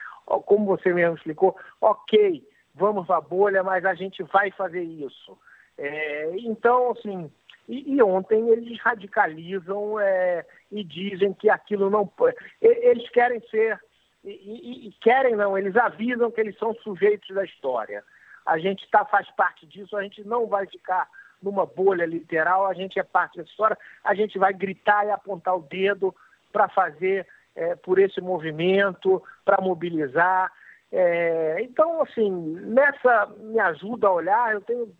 Como 0.46 0.66
você 0.66 0.92
mesmo 0.92 1.16
explicou, 1.16 1.56
ok, 1.80 2.46
vamos 2.74 3.08
à 3.10 3.20
bolha, 3.20 3.62
mas 3.62 3.84
a 3.84 3.94
gente 3.94 4.22
vai 4.24 4.50
fazer 4.50 4.82
isso. 4.82 5.36
É, 5.78 6.30
então, 6.36 6.92
assim, 6.92 7.30
e, 7.68 7.94
e, 7.94 8.02
ontem 8.02 8.48
eles 8.50 8.78
radicalizam 8.80 9.98
é, 10.00 10.44
e 10.70 10.82
dizem 10.82 11.32
que 11.32 11.48
aquilo 11.48 11.88
não 11.88 12.06
pode. 12.06 12.36
Eles 12.60 13.08
querem 13.10 13.40
ser, 13.48 13.80
e, 14.24 14.88
e, 14.88 14.92
querem 15.00 15.36
não, 15.36 15.56
eles 15.56 15.76
avisam 15.76 16.30
que 16.30 16.40
eles 16.40 16.58
são 16.58 16.74
sujeitos 16.74 17.34
da 17.34 17.44
história. 17.44 18.02
A 18.44 18.58
gente 18.58 18.88
tá, 18.90 19.04
faz 19.04 19.30
parte 19.30 19.66
disso, 19.66 19.96
a 19.96 20.02
gente 20.02 20.24
não 20.24 20.46
vai 20.46 20.66
ficar 20.66 21.08
numa 21.42 21.66
bolha 21.66 22.06
literal, 22.06 22.66
a 22.66 22.74
gente 22.74 22.98
é 22.98 23.02
parte 23.02 23.36
da 23.36 23.42
história, 23.42 23.76
a 24.04 24.14
gente 24.14 24.38
vai 24.38 24.52
gritar 24.52 25.06
e 25.06 25.10
apontar 25.10 25.56
o 25.56 25.62
dedo 25.62 26.14
para 26.52 26.68
fazer 26.68 27.26
é, 27.54 27.74
por 27.76 27.98
esse 27.98 28.20
movimento, 28.20 29.22
para 29.44 29.60
mobilizar. 29.60 30.52
É, 30.90 31.56
então, 31.60 32.02
assim, 32.02 32.30
nessa 32.30 33.26
me 33.38 33.58
ajuda 33.58 34.06
a 34.06 34.12
olhar, 34.12 34.52
eu 34.52 34.60
tenho 34.60 34.94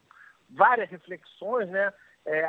várias 0.51 0.91
reflexões, 0.91 1.69
né? 1.69 1.93
É, 2.25 2.49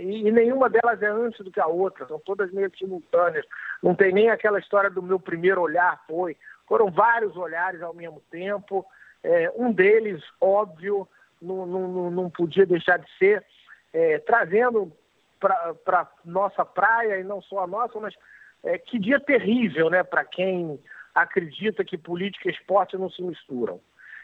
e, 0.00 0.30
nenhuma 0.30 0.70
delas 0.70 1.02
é 1.02 1.06
antes 1.06 1.44
do 1.44 1.50
que 1.50 1.60
a 1.60 1.66
outra, 1.66 2.06
são 2.06 2.18
todas 2.18 2.50
meio 2.52 2.70
simultâneas. 2.76 3.44
Não 3.82 3.94
tem 3.94 4.12
nem 4.12 4.30
aquela 4.30 4.58
história 4.58 4.90
do 4.90 5.02
meu 5.02 5.20
primeiro 5.20 5.60
olhar, 5.60 6.02
foi. 6.06 6.36
Foram 6.66 6.90
vários 6.90 7.36
olhares 7.36 7.82
ao 7.82 7.92
mesmo 7.92 8.22
tempo. 8.30 8.84
É, 9.22 9.52
um 9.56 9.72
deles, 9.72 10.22
óbvio, 10.40 11.06
não, 11.40 11.66
não, 11.66 12.10
não 12.10 12.30
podia 12.30 12.64
deixar 12.64 12.98
de 12.98 13.10
ser, 13.18 13.44
é, 13.92 14.18
trazendo 14.20 14.92
para 15.38 16.08
nossa 16.24 16.64
praia, 16.64 17.18
e 17.18 17.24
não 17.24 17.42
só 17.42 17.64
a 17.64 17.66
nossa, 17.66 17.98
mas 17.98 18.14
é, 18.62 18.78
que 18.78 18.98
dia 18.98 19.18
terrível 19.18 19.90
né, 19.90 20.02
para 20.02 20.24
quem 20.24 20.80
acredita 21.14 21.84
que 21.84 21.98
política 21.98 22.48
e 22.48 22.52
esporte 22.52 22.96
não 22.96 23.10
se 23.10 23.22
misturam. 23.22 23.80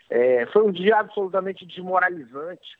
É, 0.08 0.46
foi 0.46 0.62
um 0.62 0.72
dia 0.72 0.96
absolutamente 0.96 1.66
desmoralizante. 1.66 2.78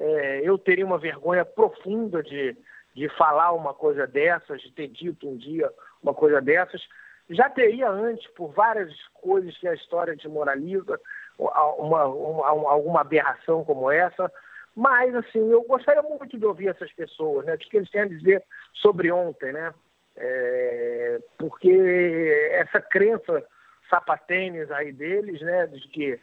É, 0.00 0.40
eu 0.42 0.56
teria 0.56 0.86
uma 0.86 0.96
vergonha 0.96 1.44
profunda 1.44 2.22
de, 2.22 2.56
de 2.94 3.08
falar 3.10 3.52
uma 3.52 3.74
coisa 3.74 4.06
dessas, 4.06 4.62
de 4.62 4.72
ter 4.72 4.88
dito 4.88 5.28
um 5.28 5.36
dia 5.36 5.70
uma 6.02 6.14
coisa 6.14 6.40
dessas. 6.40 6.80
Já 7.28 7.50
teria 7.50 7.90
antes, 7.90 8.26
por 8.32 8.50
várias 8.52 8.90
coisas 9.12 9.56
que 9.58 9.68
a 9.68 9.74
história 9.74 10.16
desmoraliza, 10.16 10.98
uma, 11.38 12.06
uma, 12.06 12.48
alguma 12.48 13.02
aberração 13.02 13.62
como 13.62 13.90
essa. 13.90 14.32
Mas, 14.74 15.14
assim, 15.14 15.50
eu 15.50 15.62
gostaria 15.64 16.02
muito 16.02 16.38
de 16.38 16.46
ouvir 16.46 16.68
essas 16.68 16.90
pessoas, 16.92 17.44
né? 17.44 17.54
O 17.54 17.58
que 17.58 17.76
eles 17.76 17.90
têm 17.90 18.00
a 18.00 18.08
dizer 18.08 18.42
sobre 18.72 19.12
ontem, 19.12 19.52
né? 19.52 19.74
É, 20.16 21.18
porque 21.38 22.48
essa 22.52 22.80
crença 22.80 23.44
sapatênis 23.90 24.70
aí 24.70 24.92
deles, 24.92 25.40
né, 25.40 25.66
de 25.66 25.88
que 25.88 26.18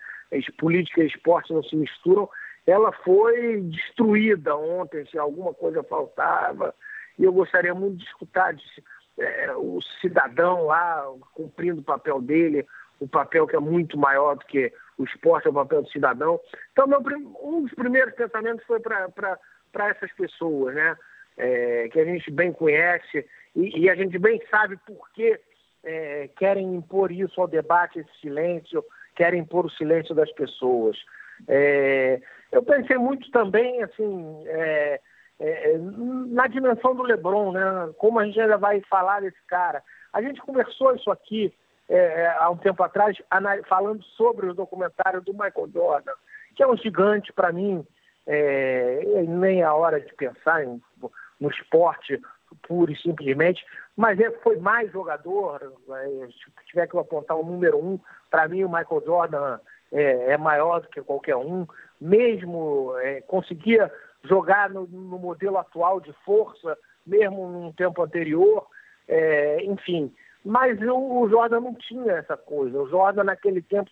política 0.58 1.04
e 1.04 1.08
esporte 1.08 1.54
não 1.54 1.62
se 1.62 1.76
misturam, 1.76 2.30
ela 2.68 2.92
foi 2.92 3.62
destruída 3.62 4.56
ontem, 4.56 5.06
se 5.06 5.18
alguma 5.18 5.54
coisa 5.54 5.82
faltava, 5.84 6.76
e 7.18 7.24
eu 7.24 7.32
gostaria 7.32 7.74
muito 7.74 7.98
de 7.98 8.04
escutar 8.04 8.54
de, 8.54 8.64
é, 9.18 9.52
o 9.56 9.80
cidadão 10.02 10.66
lá 10.66 11.06
cumprindo 11.34 11.80
o 11.80 11.84
papel 11.84 12.22
dele, 12.22 12.68
o 13.00 13.08
papel 13.08 13.48
que 13.48 13.56
é 13.56 13.60
muito 13.60 13.98
maior 13.98 14.36
do 14.36 14.46
que 14.46 14.72
o 14.98 15.06
esporte, 15.06 15.48
é 15.48 15.50
o 15.50 15.54
papel 15.54 15.84
do 15.84 15.90
cidadão. 15.90 16.40
Então, 16.74 16.88
meu, 16.88 17.00
um 17.42 17.64
dos 17.64 17.74
primeiros 17.74 18.14
pensamentos 18.16 18.66
foi 18.66 18.80
para 18.80 19.40
essas 19.90 20.12
pessoas, 20.14 20.76
né? 20.76 20.98
É, 21.40 21.88
que 21.90 22.00
a 22.00 22.04
gente 22.04 22.32
bem 22.32 22.52
conhece 22.52 23.24
e, 23.56 23.82
e, 23.82 23.90
a 23.92 23.96
gente 23.96 24.18
bem 24.18 24.42
sabe 24.50 24.76
por 24.78 25.08
que 25.12 25.40
é, 25.84 26.28
querem 26.36 26.74
impor 26.74 27.12
isso 27.12 27.40
ao 27.40 27.48
debate, 27.48 28.00
esse 28.00 28.10
silêncio, 28.20 28.84
querem 29.16 29.42
impor 29.42 29.68
o 29.68 29.70
silêncio 29.70 30.16
das 30.16 30.32
pessoas. 30.32 30.98
É, 31.48 32.20
eu 32.52 32.64
pensei 32.64 32.98
muito 32.98 33.30
também, 33.32 33.84
assim, 33.84 34.44
é, 34.48 35.00
é, 35.40 35.78
na 35.78 36.48
dimensão 36.48 36.96
do 36.96 37.04
LeBron, 37.04 37.52
né? 37.52 37.62
Como 37.98 38.20
a 38.20 38.26
gente 38.26 38.40
ainda 38.40 38.58
vai 38.58 38.82
falar 38.90 39.22
desse 39.22 39.42
cara. 39.48 39.84
A 40.14 40.22
gente 40.22 40.42
conversou 40.42 40.96
isso 40.96 41.12
aqui 41.12 41.54
é, 41.90 41.98
é, 41.98 42.36
há 42.40 42.50
um 42.50 42.58
tempo 42.58 42.82
atrás, 42.84 43.18
falando 43.68 44.04
sobre 44.04 44.48
o 44.48 44.54
documentário 44.54 45.22
do 45.22 45.34
Michael 45.34 45.70
Jordan, 45.74 46.14
que 46.56 46.64
é 46.64 46.68
um 46.68 46.76
gigante 46.76 47.32
para 47.32 47.52
mim, 47.52 47.86
é, 48.26 49.24
nem 49.28 49.64
a 49.64 49.74
hora 49.74 50.02
de 50.02 50.14
pensar 50.16 50.64
em, 50.64 50.82
no 51.40 51.50
esporte 51.50 52.20
puro 52.68 52.92
e 52.92 52.98
simplesmente, 52.98 53.66
mas 53.96 54.20
é, 54.20 54.32
foi 54.40 54.58
mais 54.58 54.92
jogador. 54.92 55.74
É, 55.90 56.28
se 56.28 56.66
tiver 56.68 56.88
que 56.88 56.98
apontar 56.98 57.38
o 57.38 57.46
número 57.46 57.78
um, 57.78 58.00
para 58.30 58.48
mim 58.48 58.64
o 58.64 58.70
Michael 58.70 59.04
Jordan 59.06 59.60
é, 59.92 60.32
é, 60.32 60.38
maior 60.38 60.82
do 60.82 60.90
que 60.90 61.02
qualquer 61.02 61.36
um. 61.36 61.66
Mesmo 62.00 62.94
é, 63.00 63.22
conseguia 63.22 63.92
jogar 64.24 64.70
no, 64.70 64.86
no, 64.88 65.18
modelo 65.18 65.58
atual 65.58 66.00
de 66.00 66.14
força, 66.26 66.78
mesmo 67.06 67.50
num 67.50 67.72
tempo 67.72 68.04
anterior. 68.04 68.68
É, 69.08 69.64
enfim, 69.64 70.14
mas 70.44 70.80
o, 70.82 71.22
o 71.22 71.30
Jordan 71.30 71.62
não 71.62 71.74
tinha 71.76 72.14
essa 72.14 72.38
coisa. 72.38 72.82
O 72.82 72.90
Jordan, 72.90 73.24
naquele 73.24 73.62
tempo, 73.62 73.90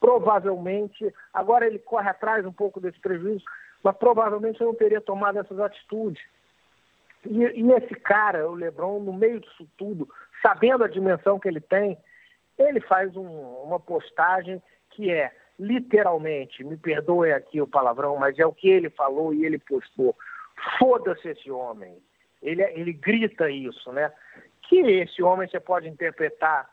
provavelmente, 0.00 1.12
agora 1.32 1.66
ele 1.66 1.78
corre 1.78 2.08
atrás 2.08 2.44
um 2.46 2.52
pouco 2.52 2.80
desse 2.80 2.98
prejuízo, 3.00 3.44
mas 3.82 3.96
provavelmente 3.96 4.62
não 4.62 4.74
teria 4.74 5.00
tomado 5.00 5.38
essas 5.38 5.58
atitudes. 5.58 6.22
E, 7.26 7.38
e, 7.38 7.72
esse 7.72 7.94
cara, 7.94 8.48
o 8.48 8.54
Lebron, 8.54 9.00
no 9.00 9.12
meio 9.12 9.40
disso 9.40 9.66
tudo, 9.76 10.08
sabendo 10.42 10.84
a 10.84 10.88
dimensão 10.88 11.38
que 11.38 11.48
ele 11.48 11.60
tem, 11.60 11.96
ele 12.58 12.80
faz 12.80 13.16
um, 13.16 13.26
uma 13.26 13.80
postagem 13.80 14.62
que 14.90 15.10
é 15.10 15.32
literalmente, 15.58 16.64
me 16.64 16.76
perdoe 16.76 17.32
aqui 17.32 17.60
o 17.60 17.66
palavrão, 17.66 18.16
mas 18.16 18.38
é 18.38 18.46
o 18.46 18.52
que 18.52 18.68
ele 18.68 18.90
falou 18.90 19.32
e 19.32 19.44
ele 19.44 19.58
postou. 19.58 20.16
Foda-se 20.78 21.28
esse 21.28 21.50
homem. 21.50 21.96
Ele, 22.42 22.62
ele 22.62 22.92
grita 22.92 23.48
isso, 23.50 23.90
né? 23.92 24.12
que 24.68 24.78
esse 24.78 25.22
homem 25.22 25.48
você 25.48 25.60
pode 25.60 25.88
interpretar 25.88 26.68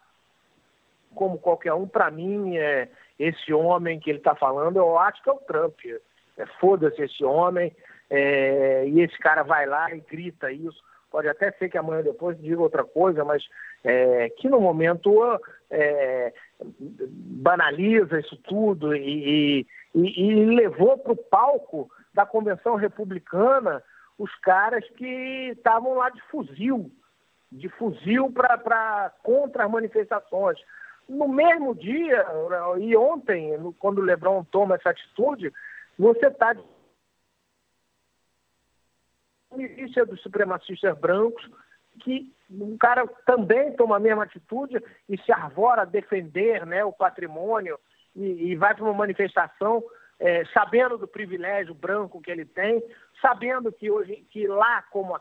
como 1.14 1.38
qualquer 1.38 1.74
um, 1.74 1.88
para 1.88 2.10
mim, 2.10 2.58
é, 2.58 2.90
esse 3.20 3.54
homem 3.54 4.00
que 4.00 4.10
ele 4.10 4.20
está 4.20 4.34
falando, 4.34 4.78
eu 4.78 4.98
acho 4.98 5.22
que 5.22 5.30
é 5.30 5.34
o 5.34 5.40
Trump. 5.40 5.80
É, 6.38 6.46
Foda-se 6.60 7.02
esse 7.02 7.24
homem, 7.24 7.76
é, 8.10 8.86
e 8.88 9.02
esse 9.02 9.18
cara 9.20 9.44
vai 9.44 9.66
lá 9.66 9.94
e 9.94 10.00
grita 10.00 10.52
isso. 10.52 10.82
Pode 11.10 11.28
até 11.28 11.52
ser 11.52 11.70
que 11.70 11.78
amanhã 11.78 12.02
depois 12.02 12.40
diga 12.40 12.62
outra 12.62 12.86
coisa, 12.86 13.26
mas 13.26 13.44
é, 13.84 14.30
que 14.30 14.48
no 14.48 14.62
momento 14.62 15.12
é, 15.70 16.34
banaliza 16.80 18.20
isso 18.20 18.38
tudo 18.38 18.96
e, 18.96 19.66
e, 19.96 20.22
e 20.24 20.46
levou 20.46 20.98
para 20.98 21.14
o 21.14 21.18
palco 21.18 21.90
da 22.14 22.26
convenção 22.26 22.76
republicana 22.76 23.84
os 24.18 24.34
caras 24.38 24.88
que 24.92 25.52
estavam 25.56 25.96
lá 25.96 26.10
de 26.10 26.22
fuzil 26.30 26.92
de 27.52 27.68
fuzil 27.70 28.32
para 28.32 29.14
contra 29.22 29.66
as 29.66 29.72
manifestações. 29.72 30.58
No 31.10 31.28
mesmo 31.28 31.76
dia, 31.76 32.26
e 32.80 32.96
ontem, 32.96 33.52
quando 33.78 34.00
o 34.00 34.04
Lebron 34.04 34.44
toma 34.46 34.76
essa 34.76 34.92
atitude, 34.92 35.52
você 36.00 36.28
está 36.28 36.56
milícia 39.54 40.06
dos 40.06 40.22
supremacistas 40.22 40.98
brancos, 40.98 41.46
que 42.00 42.34
um 42.52 42.78
cara 42.78 43.08
também 43.26 43.74
toma 43.76 43.96
a 43.96 44.00
mesma 44.00 44.24
atitude 44.24 44.84
e 45.08 45.18
se 45.20 45.32
arvora 45.32 45.84
a 45.84 45.86
defender 45.86 46.66
né, 46.66 46.84
o 46.84 46.92
patrimônio 46.92 47.80
e, 48.16 48.52
e 48.52 48.56
vai 48.56 48.76
para 48.76 48.84
uma 48.84 48.94
manifestação 48.94 49.84
é, 50.20 50.46
sabendo 50.54 50.98
do 50.98 51.08
privilégio 51.08 51.74
branco 51.74 52.22
que 52.22 52.30
ele 52.30 52.46
tem, 52.46 52.84
sabendo 53.22 53.72
que 53.72 53.90
hoje 53.90 54.28
que 54.30 54.46
lá 54.48 54.82
como 54.84 55.20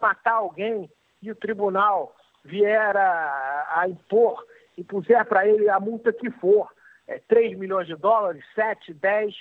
matar 0.00 0.34
alguém 0.34 0.90
e 1.22 1.30
o 1.30 1.36
tribunal 1.36 2.14
vier 2.44 2.96
a, 2.96 3.80
a 3.80 3.88
impor 3.88 4.44
e 4.76 4.84
puser 4.84 5.24
para 5.24 5.48
ele 5.48 5.68
a 5.70 5.80
multa 5.80 6.12
que 6.12 6.30
for, 6.32 6.70
é, 7.06 7.18
3 7.20 7.56
milhões 7.56 7.86
de 7.86 7.96
dólares, 7.96 8.44
7, 8.54 8.92
10, 8.92 9.34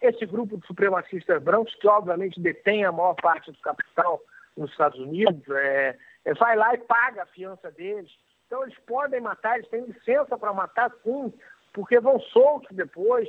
esse 0.00 0.26
grupo 0.26 0.58
de 0.58 0.66
supremacistas 0.66 1.42
brancos, 1.42 1.74
que 1.76 1.88
obviamente 1.88 2.40
detém 2.40 2.84
a 2.84 2.92
maior 2.92 3.14
parte 3.14 3.50
do 3.50 3.58
capital 3.58 4.20
nos 4.56 4.70
Estados 4.70 4.98
Unidos, 4.98 5.42
é, 5.50 5.96
é, 6.24 6.34
vai 6.34 6.56
lá 6.56 6.74
e 6.74 6.78
paga 6.78 7.22
a 7.22 7.26
fiança 7.26 7.70
deles. 7.70 8.10
Então 8.46 8.62
eles 8.62 8.78
podem 8.86 9.20
matar, 9.20 9.58
eles 9.58 9.68
têm 9.68 9.84
licença 9.84 10.38
para 10.38 10.52
matar 10.52 10.90
sim, 11.02 11.32
porque 11.72 11.98
vão 12.00 12.20
soltos 12.20 12.74
depois. 12.76 13.28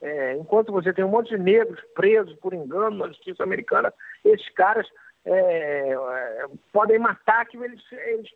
É, 0.00 0.34
enquanto 0.34 0.70
você 0.70 0.92
tem 0.92 1.04
um 1.04 1.08
monte 1.08 1.30
de 1.30 1.38
negros 1.38 1.80
presos 1.94 2.34
por 2.38 2.54
engano 2.54 2.98
na 2.98 3.08
justiça 3.08 3.42
americana, 3.42 3.92
esses 4.24 4.48
caras 4.50 4.86
é, 5.24 5.90
é, 5.92 6.46
podem 6.72 6.98
matar 6.98 7.44
que 7.46 7.56
eles, 7.56 7.82
eles, 7.92 8.30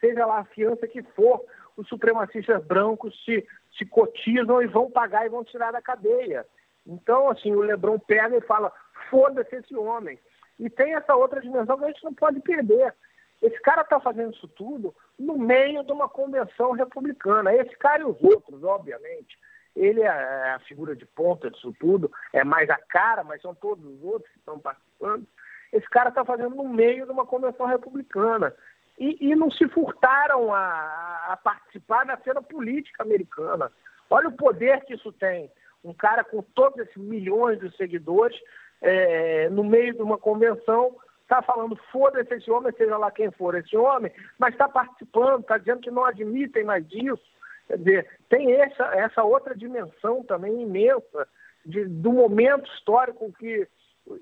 seja 0.00 0.26
lá 0.26 0.40
a 0.40 0.44
fiança 0.44 0.86
que 0.86 1.02
for, 1.02 1.42
os 1.76 1.88
supremacistas 1.88 2.62
brancos 2.64 3.14
se, 3.24 3.46
se 3.76 3.86
cotizam 3.86 4.60
e 4.62 4.66
vão 4.66 4.90
pagar 4.90 5.24
e 5.24 5.30
vão 5.30 5.42
tirar 5.42 5.72
da 5.72 5.80
cadeia. 5.80 6.44
Então, 6.86 7.28
assim, 7.30 7.52
o 7.52 7.60
Lebron 7.60 7.98
pega 7.98 8.36
e 8.36 8.40
fala, 8.42 8.72
foda-se 9.10 9.54
esse 9.56 9.76
homem. 9.76 10.18
E 10.58 10.68
tem 10.68 10.94
essa 10.94 11.14
outra 11.14 11.40
dimensão 11.40 11.78
que 11.78 11.84
a 11.84 11.88
gente 11.88 12.04
não 12.04 12.14
pode 12.14 12.40
perder. 12.40 12.94
Esse 13.40 13.60
cara 13.60 13.82
está 13.82 13.98
fazendo 13.98 14.32
isso 14.32 14.46
tudo 14.48 14.94
no 15.18 15.36
meio 15.36 15.82
de 15.84 15.92
uma 15.92 16.08
convenção 16.08 16.72
republicana. 16.72 17.54
Esse 17.54 17.76
cara 17.76 18.02
e 18.02 18.04
os 18.04 18.22
outros, 18.22 18.62
obviamente. 18.62 19.36
Ele 19.74 20.02
é, 20.02 20.06
é 20.06 20.50
a 20.52 20.60
figura 20.60 20.94
de 20.94 21.06
ponta 21.06 21.50
disso 21.50 21.74
tudo, 21.80 22.12
é 22.32 22.44
mais 22.44 22.68
a 22.68 22.76
cara, 22.76 23.24
mas 23.24 23.40
são 23.40 23.54
todos 23.54 23.84
os 23.84 24.02
outros 24.04 24.30
que 24.30 24.38
estão 24.38 24.58
participando. 24.58 25.26
Esse 25.72 25.88
cara 25.88 26.10
está 26.10 26.24
fazendo 26.24 26.54
no 26.54 26.68
meio 26.68 27.06
de 27.06 27.12
uma 27.12 27.26
convenção 27.26 27.66
republicana. 27.66 28.54
E, 28.98 29.16
e 29.20 29.34
não 29.34 29.50
se 29.50 29.66
furtaram 29.68 30.52
a, 30.54 31.32
a 31.32 31.36
participar 31.38 32.04
da 32.04 32.18
cena 32.18 32.42
política 32.42 33.02
americana. 33.02 33.72
Olha 34.10 34.28
o 34.28 34.36
poder 34.36 34.84
que 34.84 34.94
isso 34.94 35.10
tem. 35.12 35.50
Um 35.84 35.92
cara 35.92 36.22
com 36.24 36.42
todos 36.42 36.78
esses 36.78 36.96
milhões 36.96 37.58
de 37.58 37.74
seguidores, 37.76 38.38
é, 38.80 39.48
no 39.50 39.64
meio 39.64 39.94
de 39.94 40.02
uma 40.02 40.18
convenção, 40.18 40.96
está 41.22 41.40
falando 41.40 41.76
foda-se 41.90 42.34
esse 42.34 42.50
homem, 42.50 42.72
seja 42.76 42.96
lá 42.98 43.10
quem 43.10 43.30
for 43.30 43.54
esse 43.54 43.76
homem, 43.76 44.12
mas 44.38 44.52
está 44.52 44.68
participando, 44.68 45.40
está 45.40 45.56
dizendo 45.56 45.80
que 45.80 45.90
não 45.90 46.04
admitem 46.04 46.64
mais 46.64 46.86
disso. 46.86 47.22
Quer 47.66 47.78
dizer, 47.78 48.10
tem 48.28 48.52
essa, 48.52 48.84
essa 48.94 49.24
outra 49.24 49.54
dimensão 49.54 50.22
também 50.24 50.60
imensa 50.60 51.26
de, 51.64 51.84
do 51.86 52.12
momento 52.12 52.70
histórico 52.74 53.32
que, 53.38 53.66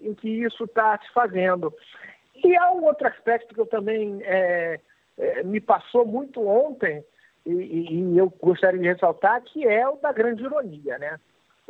em 0.03 0.15
que 0.15 0.29
isso 0.29 0.65
está 0.65 0.99
se 0.99 1.13
fazendo. 1.13 1.75
E 2.37 2.57
há 2.57 2.71
um 2.73 2.85
outro 2.85 3.09
aspecto 3.09 3.55
que 3.55 3.61
eu 3.61 3.67
também 3.67 4.21
é, 4.23 4.81
é, 5.19 5.43
me 5.43 5.61
passou 5.61 6.07
muito 6.07 6.47
ontem, 6.47 7.05
e, 7.45 7.53
e, 7.53 8.19
eu 8.19 8.29
gostaria 8.41 8.79
de 8.79 8.87
ressaltar, 8.87 9.43
que 9.43 9.67
é 9.67 9.89
o 9.89 9.97
da 9.97 10.13
grande 10.13 10.45
ironia, 10.45 10.99
né? 10.99 11.19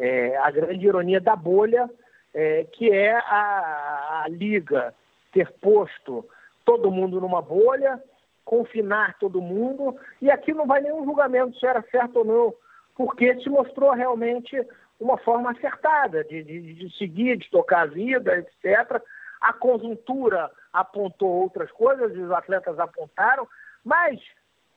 É, 0.00 0.36
a 0.38 0.50
grande 0.50 0.86
ironia 0.86 1.20
da 1.20 1.36
bolha, 1.36 1.88
é, 2.34 2.64
que 2.72 2.90
é 2.90 3.12
a, 3.12 4.22
a 4.24 4.28
Liga 4.28 4.94
ter 5.32 5.52
posto 5.60 6.26
todo 6.64 6.90
mundo 6.90 7.20
numa 7.20 7.42
bolha, 7.42 8.02
confinar 8.44 9.18
todo 9.18 9.40
mundo, 9.40 9.96
e 10.20 10.30
aqui 10.30 10.52
não 10.52 10.66
vai 10.66 10.80
nenhum 10.80 11.04
julgamento 11.04 11.58
se 11.58 11.66
era 11.66 11.82
certo 11.90 12.20
ou 12.20 12.24
não, 12.24 12.54
porque 12.96 13.40
se 13.40 13.48
mostrou 13.48 13.92
realmente 13.92 14.56
uma 14.98 15.16
forma 15.18 15.50
acertada 15.50 16.24
de, 16.24 16.42
de, 16.42 16.74
de 16.74 16.96
seguir, 16.96 17.36
de 17.38 17.50
tocar 17.50 17.82
a 17.82 17.86
vida, 17.86 18.36
etc. 18.38 19.02
A 19.40 19.52
conjuntura 19.52 20.50
apontou 20.72 21.28
outras 21.28 21.70
coisas, 21.72 22.16
os 22.16 22.30
atletas 22.30 22.78
apontaram, 22.78 23.46
mas 23.84 24.20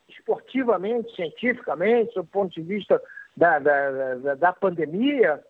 esportivamente, 0.08 1.14
cientificamente, 1.16 2.14
do 2.16 2.24
ponto 2.24 2.54
de 2.54 2.62
vista 2.62 3.02
da, 3.36 3.60
da, 3.60 4.16
da, 4.16 4.36
da 4.36 4.54
pandemia, 4.54 5.44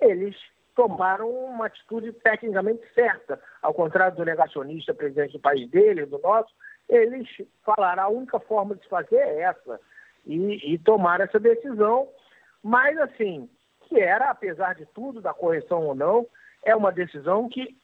eles 0.00 0.36
tomaram 0.74 1.28
uma 1.28 1.66
atitude 1.66 2.12
tecnicamente 2.12 2.82
certa. 2.94 3.40
Ao 3.60 3.74
contrário 3.74 4.16
do 4.16 4.24
negacionista 4.24 4.94
presidente 4.94 5.32
do 5.32 5.40
país 5.40 5.68
dele, 5.68 6.06
do 6.06 6.18
nosso, 6.18 6.52
eles 6.88 7.28
falaram 7.64 8.02
a 8.02 8.08
única 8.08 8.40
forma 8.40 8.74
de 8.74 8.82
se 8.82 8.88
fazer 8.88 9.16
é 9.16 9.40
essa. 9.42 9.80
E, 10.26 10.74
e 10.74 10.78
tomaram 10.78 11.24
essa 11.24 11.38
decisão, 11.38 12.08
mas 12.62 12.98
assim, 12.98 13.48
que 13.82 13.98
era, 13.98 14.30
apesar 14.30 14.74
de 14.74 14.86
tudo, 14.86 15.20
da 15.20 15.32
correção 15.32 15.86
ou 15.86 15.94
não, 15.94 16.26
é 16.62 16.74
uma 16.76 16.92
decisão 16.92 17.48
que, 17.48 17.76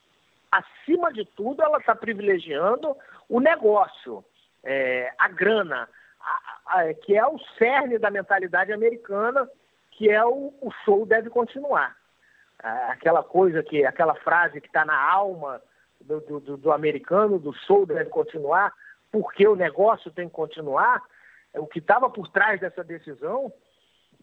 acima 0.50 1.12
de 1.12 1.24
tudo, 1.24 1.62
ela 1.62 1.78
está 1.78 1.94
privilegiando 1.94 2.96
o 3.28 3.40
negócio, 3.40 4.24
é, 4.62 5.12
a 5.18 5.28
grana, 5.28 5.88
que 7.04 7.16
é 7.16 7.26
o 7.26 7.38
cerne 7.58 7.98
da 7.98 8.10
mentalidade 8.10 8.72
americana, 8.72 9.48
que 9.92 10.10
é 10.10 10.24
o, 10.24 10.52
o 10.60 10.70
show 10.84 11.06
deve 11.06 11.30
continuar. 11.30 11.96
Aquela 12.58 13.22
coisa 13.22 13.62
que, 13.62 13.84
aquela 13.84 14.14
frase 14.16 14.60
que 14.60 14.66
está 14.66 14.84
na 14.84 14.98
alma 14.98 15.62
do, 16.00 16.20
do, 16.40 16.56
do 16.56 16.72
americano, 16.72 17.38
do 17.38 17.52
show 17.52 17.86
deve 17.86 18.10
continuar, 18.10 18.72
porque 19.10 19.46
o 19.46 19.56
negócio 19.56 20.10
tem 20.10 20.28
que 20.28 20.34
continuar, 20.34 21.02
é, 21.54 21.60
o 21.60 21.66
que 21.66 21.78
estava 21.78 22.10
por 22.10 22.28
trás 22.28 22.60
dessa 22.60 22.84
decisão 22.84 23.52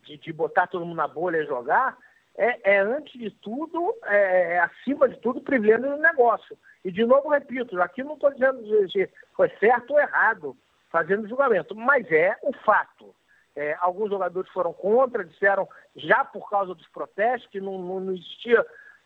de, 0.04 0.18
de, 0.18 0.34
botar 0.34 0.68
todo 0.68 0.86
mundo 0.86 0.98
na 0.98 1.08
bolha 1.08 1.38
e 1.38 1.46
jogar 1.46 1.98
é, 2.36 2.76
é 2.76 2.80
antes 2.80 3.20
de 3.20 3.32
tudo, 3.32 3.96
é, 4.04 4.56
é 4.56 4.60
acima 4.60 5.08
de 5.08 5.18
tudo, 5.20 5.42
privilégio 5.42 5.90
do 5.90 5.98
negócio. 5.98 6.58
E, 6.84 6.92
de 6.92 7.06
novo, 7.06 7.30
repito, 7.30 7.80
aqui 7.82 8.04
não 8.04 8.16
estou 8.16 8.32
dizendo 8.32 8.64
se 8.92 9.10
foi 9.34 9.50
certo 9.60 9.92
ou 9.92 10.00
errado 10.00 10.58
fazendo 10.94 11.28
julgamento, 11.28 11.76
mas 11.76 12.10
é 12.12 12.38
o 12.44 12.54
fato. 12.64 13.16
É, 13.56 13.76
alguns 13.82 14.12
jogadores 14.12 14.50
foram 14.52 14.72
contra, 14.72 15.26
disseram 15.26 15.68
já 15.96 16.24
por 16.24 16.48
causa 16.48 16.76
dos 16.76 16.88
protestos 16.90 17.50
que 17.50 17.60
não, 17.60 17.80
não, 17.80 18.00
não 18.00 18.14
existia 18.14 18.64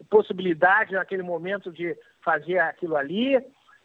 possibilidade 0.10 0.94
naquele 0.94 1.24
momento 1.24 1.72
de 1.72 1.98
fazer 2.22 2.60
aquilo 2.60 2.98
ali. 2.98 3.38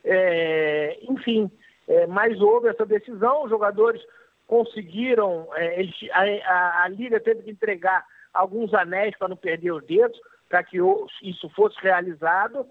É, 0.04 0.98
enfim, 1.02 1.48
é, 1.86 2.08
mas 2.08 2.40
houve 2.40 2.68
essa 2.68 2.84
decisão, 2.84 3.44
os 3.44 3.50
jogadores 3.50 4.02
conseguiram, 4.48 5.48
é, 5.54 5.78
eles, 5.78 5.94
a, 6.10 6.22
a, 6.22 6.82
a, 6.82 6.88
Liga 6.88 7.20
teve 7.20 7.44
que 7.44 7.50
entregar 7.52 8.04
alguns 8.34 8.74
anéis 8.74 9.16
para 9.16 9.28
não 9.28 9.36
perder 9.36 9.70
os 9.70 9.84
dedos, 9.84 10.20
para 10.48 10.64
que 10.64 10.78
isso 11.22 11.48
fosse 11.50 11.80
realizado. 11.80 12.66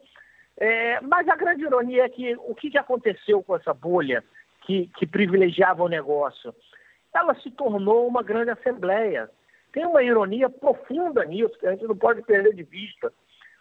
É, 0.57 0.99
mas 0.99 1.25
a 1.29 1.35
grande 1.37 1.63
ironia 1.63 2.03
é 2.03 2.09
que 2.09 2.35
o 2.35 2.53
que, 2.53 2.69
que 2.69 2.77
aconteceu 2.77 3.41
com 3.41 3.55
essa 3.55 3.73
bolha 3.73 4.21
que, 4.61 4.87
que 4.97 5.05
privilegiava 5.05 5.83
o 5.83 5.89
negócio? 5.89 6.53
Ela 7.13 7.35
se 7.35 7.51
tornou 7.51 8.07
uma 8.07 8.23
grande 8.23 8.51
assembleia. 8.51 9.29
Tem 9.71 9.85
uma 9.85 10.03
ironia 10.03 10.49
profunda 10.49 11.23
nisso, 11.25 11.57
que 11.59 11.67
a 11.67 11.71
gente 11.71 11.87
não 11.87 11.95
pode 11.95 12.21
perder 12.23 12.53
de 12.53 12.63
vista. 12.63 13.11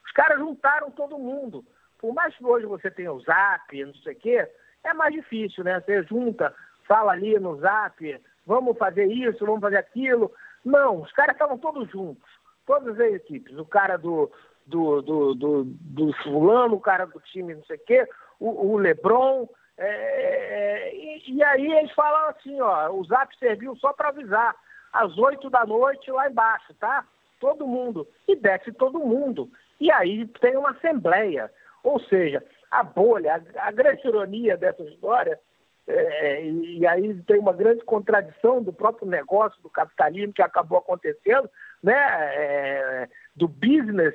Os 0.04 0.12
caras 0.12 0.38
juntaram 0.38 0.90
todo 0.90 1.18
mundo. 1.18 1.64
Por 1.98 2.14
mais 2.14 2.34
que 2.36 2.44
hoje 2.44 2.66
você 2.66 2.90
tenha 2.90 3.12
o 3.12 3.20
Zap, 3.20 3.84
não 3.84 3.94
sei 3.96 4.14
o 4.14 4.16
quê, 4.16 4.48
é 4.82 4.94
mais 4.94 5.12
difícil, 5.12 5.62
né? 5.62 5.80
Você 5.80 6.02
junta, 6.04 6.54
fala 6.86 7.12
ali 7.12 7.38
no 7.38 7.56
zap, 7.60 8.20
vamos 8.46 8.76
fazer 8.78 9.06
isso, 9.06 9.44
vamos 9.44 9.60
fazer 9.60 9.76
aquilo. 9.76 10.32
Não, 10.64 11.02
os 11.02 11.12
caras 11.12 11.34
estavam 11.34 11.58
todos 11.58 11.88
juntos, 11.90 12.28
todas 12.66 12.98
as 12.98 13.12
equipes. 13.12 13.56
O 13.58 13.64
cara 13.64 13.96
do, 13.96 14.30
do, 14.66 15.02
do, 15.02 15.34
do, 15.34 15.64
do 15.64 16.12
fulano, 16.22 16.74
o 16.74 16.80
cara 16.80 17.04
do 17.04 17.20
time 17.20 17.54
não 17.54 17.64
sei 17.64 17.76
o 17.76 17.84
quê, 17.84 18.08
o, 18.38 18.72
o 18.72 18.76
Lebron. 18.78 19.48
É, 19.80 19.86
é, 19.86 20.94
e, 20.94 21.36
e, 21.36 21.42
aí 21.42 21.72
eles 21.72 21.90
falam 21.92 22.28
assim, 22.28 22.60
ó, 22.60 22.90
o 22.90 23.02
zap 23.04 23.34
serviu 23.38 23.74
só 23.76 23.92
para 23.92 24.08
avisar. 24.08 24.54
Às 24.92 25.16
oito 25.16 25.48
da 25.48 25.64
noite 25.64 26.10
lá 26.10 26.28
embaixo, 26.28 26.74
tá? 26.74 27.06
Todo 27.40 27.66
mundo. 27.66 28.06
E 28.28 28.36
desce 28.36 28.72
todo 28.72 28.98
mundo. 28.98 29.50
E 29.80 29.90
aí 29.90 30.26
tem 30.40 30.56
uma 30.56 30.72
assembleia. 30.72 31.50
Ou 31.82 31.98
seja, 32.00 32.44
a 32.70 32.82
bolha, 32.82 33.42
a, 33.56 33.68
a 33.68 33.70
grande 33.70 34.06
ironia 34.06 34.56
dessa 34.56 34.82
história, 34.82 35.40
é, 35.88 36.44
e 36.44 36.86
aí 36.86 37.14
tem 37.22 37.38
uma 37.38 37.52
grande 37.52 37.84
contradição 37.84 38.62
do 38.62 38.72
próprio 38.72 39.08
negócio 39.08 39.60
do 39.62 39.70
capitalismo 39.70 40.32
que 40.32 40.42
acabou 40.42 40.78
acontecendo, 40.78 41.50
né, 41.82 41.94
é, 41.96 43.08
do 43.34 43.48
business, 43.48 44.14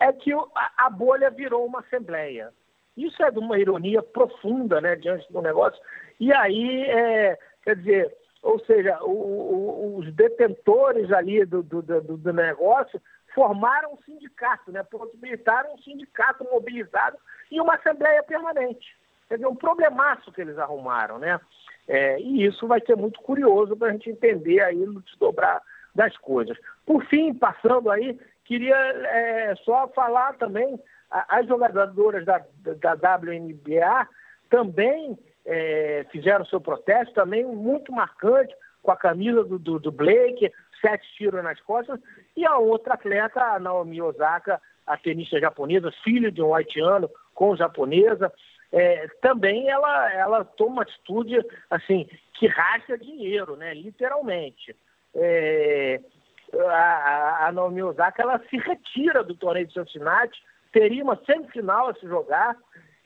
é 0.00 0.12
que 0.12 0.32
a, 0.32 0.72
a, 0.78 0.90
bolha 0.90 1.30
virou 1.30 1.64
uma 1.64 1.80
assembleia. 1.80 2.52
Isso 2.96 3.22
é 3.22 3.30
de 3.30 3.38
uma 3.38 3.58
ironia 3.58 4.02
profunda, 4.02 4.80
né, 4.80 4.96
diante 4.96 5.30
do 5.32 5.40
negócio. 5.40 5.80
E 6.20 6.32
aí, 6.32 6.82
é, 6.82 7.38
quer 7.62 7.76
dizer, 7.76 8.16
ou 8.42 8.58
seja, 8.64 8.98
o, 9.02 9.10
o, 9.10 9.96
os 9.98 10.12
detentores 10.14 11.10
ali 11.12 11.44
do, 11.44 11.62
do, 11.62 11.82
do, 11.82 12.16
do 12.16 12.32
negócio 12.32 13.00
formaram 13.34 13.94
um 13.94 14.02
sindicato, 14.02 14.70
né, 14.70 14.82
possibilitaram 14.82 15.74
um 15.74 15.78
sindicato 15.78 16.44
mobilizado 16.44 17.16
e 17.50 17.60
uma 17.60 17.76
Assembleia 17.76 18.22
Permanente. 18.22 18.94
Quer 19.28 19.36
dizer, 19.36 19.46
um 19.46 19.56
problemaço 19.56 20.30
que 20.30 20.42
eles 20.42 20.58
arrumaram, 20.58 21.18
né? 21.18 21.40
É, 21.88 22.20
e 22.20 22.44
isso 22.44 22.66
vai 22.66 22.80
ser 22.84 22.96
muito 22.96 23.20
curioso 23.20 23.76
para 23.76 23.88
a 23.88 23.92
gente 23.92 24.10
entender 24.10 24.60
aí 24.60 24.84
no 24.84 25.00
desdobrar 25.00 25.62
das 25.94 26.16
coisas. 26.18 26.56
Por 26.84 27.04
fim, 27.06 27.32
passando 27.34 27.90
aí, 27.90 28.18
queria 28.44 28.76
é, 28.76 29.54
só 29.64 29.88
falar 29.88 30.34
também, 30.34 30.78
as 31.28 31.46
jogadoras 31.46 32.24
da, 32.24 32.42
da 32.78 33.16
WNBA 33.16 34.08
também 34.48 35.18
é, 35.44 36.06
fizeram 36.10 36.44
seu 36.46 36.60
protesto, 36.60 37.14
também 37.14 37.44
muito 37.44 37.92
marcante, 37.92 38.54
com 38.82 38.90
a 38.90 38.96
camisa 38.96 39.44
do, 39.44 39.58
do, 39.58 39.78
do 39.78 39.92
Blake, 39.92 40.50
sete 40.80 41.06
tiros 41.16 41.42
nas 41.44 41.60
costas, 41.60 42.00
e 42.36 42.44
a 42.44 42.56
outra 42.58 42.94
atleta, 42.94 43.40
a 43.40 43.58
Naomi 43.58 44.00
Osaka, 44.00 44.60
a 44.86 44.96
tenista 44.96 45.38
japonesa, 45.38 45.92
filho 46.02 46.32
de 46.32 46.42
um 46.42 46.54
haitiano, 46.54 47.08
com 47.34 47.54
japonesa, 47.54 48.32
é, 48.72 49.06
também 49.20 49.68
ela, 49.68 50.12
ela 50.12 50.44
toma 50.44 50.72
uma 50.72 50.82
atitude 50.82 51.38
assim 51.70 52.08
que 52.34 52.46
rasga 52.46 52.96
dinheiro, 52.96 53.54
né? 53.54 53.74
Literalmente. 53.74 54.74
É, 55.14 56.00
a, 56.58 57.48
a 57.48 57.52
Naomi 57.52 57.82
Osaka 57.82 58.22
ela 58.22 58.40
se 58.48 58.56
retira 58.56 59.22
do 59.22 59.34
torneio 59.34 59.66
de 59.66 59.74
Cincinnati, 59.74 60.42
teria 60.72 61.04
uma 61.04 61.20
semifinal 61.24 61.88
a 61.88 61.94
se 61.94 62.06
jogar 62.06 62.56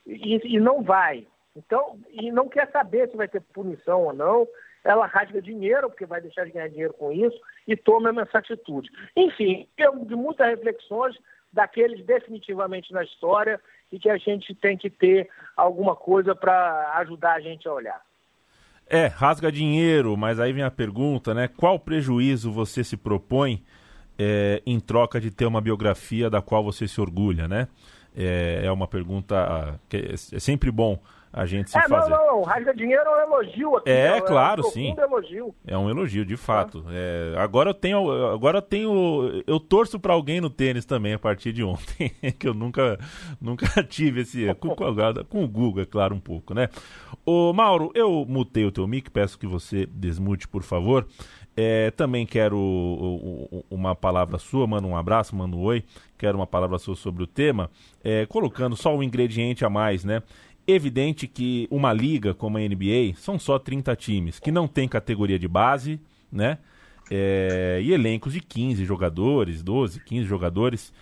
e, 0.07 0.57
e 0.57 0.61
não 0.61 0.83
vai. 0.83 1.27
Então, 1.55 1.99
e 2.11 2.31
não 2.31 2.49
quer 2.49 2.71
saber 2.71 3.11
se 3.11 3.17
vai 3.17 3.29
ter 3.29 3.41
punição 3.41 4.03
ou 4.03 4.13
não. 4.13 4.47
Ela 4.85 5.07
rasga 5.07 5.43
dinheiro, 5.43 5.89
porque 5.89 6.07
vai 6.07 6.21
deixar 6.21 6.45
de 6.45 6.53
ganhar 6.53 6.69
dinheiro 6.69 6.95
com 6.95 7.11
isso, 7.11 7.37
e 7.67 7.77
toma 7.77 8.23
essa 8.23 8.39
atitude. 8.39 8.89
Enfim, 9.17 9.67
de 10.07 10.15
muitas 10.15 10.47
reflexões, 10.47 11.17
daqueles 11.53 12.05
definitivamente 12.05 12.93
na 12.93 13.03
história 13.03 13.61
e 13.91 13.99
que 13.99 14.11
a 14.11 14.17
gente 14.17 14.55
tem 14.55 14.77
que 14.77 14.91
ter 14.91 15.29
alguma 15.57 15.97
coisa 15.97 16.35
para 16.35 16.93
ajudar 16.99 17.35
a 17.35 17.41
gente 17.41 17.67
a 17.67 17.73
olhar. 17.73 18.01
É, 18.89 19.07
rasga 19.07 19.51
dinheiro, 19.51 20.17
mas 20.17 20.39
aí 20.39 20.53
vem 20.53 20.63
a 20.63 20.71
pergunta, 20.71 21.35
né? 21.35 21.49
Qual 21.49 21.79
prejuízo 21.79 22.53
você 22.53 22.85
se 22.85 22.97
propõe 22.97 23.65
é, 24.19 24.63
em 24.67 24.81
troca 24.81 25.21
de 25.21 25.31
ter 25.31 25.47
uma 25.47 25.61
biografia 25.61 26.31
da 26.31 26.41
qual 26.41 26.65
você 26.65 26.87
se 26.89 27.01
orgulha, 27.01 27.47
né? 27.49 27.69
É, 28.17 28.63
é 28.65 28.73
uma 28.73 28.87
pergunta 28.87 29.37
ah, 29.37 29.75
que 29.89 29.97
é, 29.97 30.15
é 30.15 30.39
sempre 30.39 30.71
bom 30.71 30.99
a 31.37 31.45
gente 31.45 31.71
se 31.71 31.77
é, 31.77 31.87
fazer. 31.87 32.11
Não, 32.11 32.27
não, 32.27 32.43
rasga 32.43 32.75
dinheiro 32.75 33.05
é 33.05 33.27
um 33.27 33.35
elogio 33.35 33.77
aqui. 33.77 33.91
É, 33.91 34.17
é 34.17 34.21
claro, 34.23 34.63
é 34.63 34.67
um 34.67 34.71
sim. 34.71 34.97
Elogio. 34.99 35.55
É 35.67 35.77
um 35.77 35.91
elogio, 35.91 36.25
de 36.25 36.35
fato. 36.35 36.83
É, 36.89 37.35
agora 37.37 37.69
eu 37.69 37.75
tenho, 37.75 38.11
agora 38.33 38.59
eu 38.59 38.63
tenho, 38.63 39.43
eu 39.47 39.61
torço 39.61 40.01
para 40.01 40.15
alguém 40.15 40.41
no 40.41 40.49
tênis 40.49 40.87
também 40.87 41.13
a 41.13 41.19
partir 41.19 41.53
de 41.53 41.63
ontem, 41.63 42.09
que 42.39 42.49
eu 42.49 42.55
nunca, 42.55 42.99
nunca 43.39 43.67
tive 43.85 44.23
esse 44.23 44.47
com, 44.57 44.75
com 44.75 45.45
o 45.45 45.49
Google, 45.49 45.83
é 45.83 45.87
claro, 45.87 46.15
um 46.15 46.21
pouco, 46.21 46.55
né? 46.55 46.71
Ô, 47.25 47.53
Mauro, 47.53 47.91
eu 47.95 48.25
mutei 48.27 48.65
o 48.65 48.73
teu 48.73 48.87
mic, 48.87 49.11
peço 49.11 49.39
que 49.39 49.47
você 49.47 49.85
desmute, 49.85 50.49
por 50.49 50.63
favor. 50.63 51.07
É, 51.57 51.90
também 51.92 52.27
quero 52.27 52.59
uma 53.71 53.95
palavra 53.95 54.38
sua, 54.38 54.66
manda 54.66 54.87
um 54.87 54.95
abraço, 54.95 55.35
manda 55.35 55.57
um 55.57 55.61
oi. 55.61 55.83
Quero 56.19 56.37
uma 56.37 56.47
palavra 56.47 56.79
sua 56.79 56.95
sobre 56.95 57.23
o 57.23 57.27
tema, 57.27 57.71
é, 58.05 58.27
colocando 58.27 58.77
só 58.77 58.95
um 58.95 59.03
ingrediente 59.03 59.64
a 59.64 59.71
mais, 59.71 60.05
né? 60.05 60.23
Evidente 60.66 61.27
que 61.27 61.66
uma 61.71 61.92
liga 61.92 62.35
como 62.35 62.59
a 62.59 62.61
NBA 62.61 63.14
são 63.16 63.38
só 63.38 63.59
30 63.59 63.97
times, 63.97 64.38
que 64.38 64.51
não 64.51 64.69
tem 64.69 64.87
categoria 64.87 65.38
de 65.38 65.49
base, 65.49 65.99
né? 66.31 66.59
É, 67.11 67.81
e 67.83 67.92
elencos 67.92 68.33
de 68.35 68.40
15 68.40 68.85
jogadores, 68.85 69.62
12, 69.62 70.01
15 70.01 70.27
jogadores. 70.27 70.92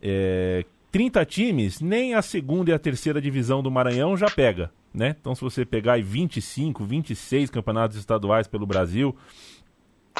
É, 0.00 0.64
30 0.90 1.24
times, 1.26 1.80
nem 1.80 2.14
a 2.14 2.22
segunda 2.22 2.70
e 2.70 2.72
a 2.72 2.78
terceira 2.78 3.20
divisão 3.20 3.62
do 3.62 3.70
Maranhão 3.70 4.16
já 4.16 4.30
pega, 4.30 4.70
né? 4.94 5.14
Então, 5.20 5.34
se 5.34 5.42
você 5.42 5.66
pegar 5.66 5.94
aí 5.94 6.02
25, 6.02 6.82
26 6.82 7.50
campeonatos 7.50 7.96
estaduais 7.98 8.46
pelo 8.46 8.66
Brasil, 8.66 9.14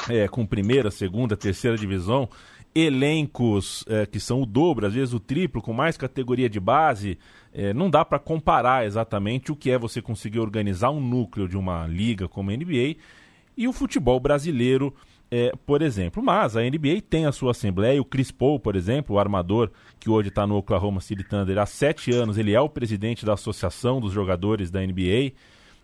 é, 0.07 0.27
com 0.27 0.45
primeira, 0.45 0.91
segunda, 0.91 1.35
terceira 1.35 1.77
divisão, 1.77 2.29
elencos 2.73 3.83
é, 3.87 4.05
que 4.05 4.19
são 4.19 4.41
o 4.41 4.45
dobro, 4.45 4.85
às 4.85 4.93
vezes 4.93 5.13
o 5.13 5.19
triplo, 5.19 5.61
com 5.61 5.73
mais 5.73 5.97
categoria 5.97 6.49
de 6.49 6.59
base, 6.59 7.17
é, 7.53 7.73
não 7.73 7.89
dá 7.89 8.05
para 8.05 8.19
comparar 8.19 8.85
exatamente 8.85 9.51
o 9.51 9.55
que 9.55 9.71
é 9.71 9.77
você 9.77 10.01
conseguir 10.01 10.39
organizar 10.39 10.91
um 10.91 11.01
núcleo 11.01 11.47
de 11.47 11.57
uma 11.57 11.87
liga 11.87 12.27
como 12.27 12.51
a 12.51 12.55
NBA 12.55 12.95
e 13.57 13.67
o 13.67 13.73
futebol 13.73 14.19
brasileiro, 14.19 14.93
é, 15.31 15.51
por 15.65 15.81
exemplo. 15.81 16.21
Mas 16.23 16.55
a 16.55 16.61
NBA 16.61 17.01
tem 17.09 17.25
a 17.25 17.31
sua 17.31 17.51
assembleia, 17.51 18.01
o 18.01 18.05
Chris 18.05 18.31
Paul, 18.31 18.59
por 18.59 18.75
exemplo, 18.75 19.15
o 19.15 19.19
armador 19.19 19.71
que 19.99 20.09
hoje 20.09 20.29
está 20.29 20.45
no 20.45 20.55
Oklahoma 20.55 21.01
City 21.01 21.23
Thunder 21.23 21.57
há 21.57 21.65
sete 21.65 22.11
anos, 22.11 22.37
ele 22.37 22.53
é 22.53 22.61
o 22.61 22.69
presidente 22.69 23.25
da 23.25 23.33
Associação 23.33 23.99
dos 23.99 24.13
Jogadores 24.13 24.69
da 24.69 24.79
NBA 24.79 25.33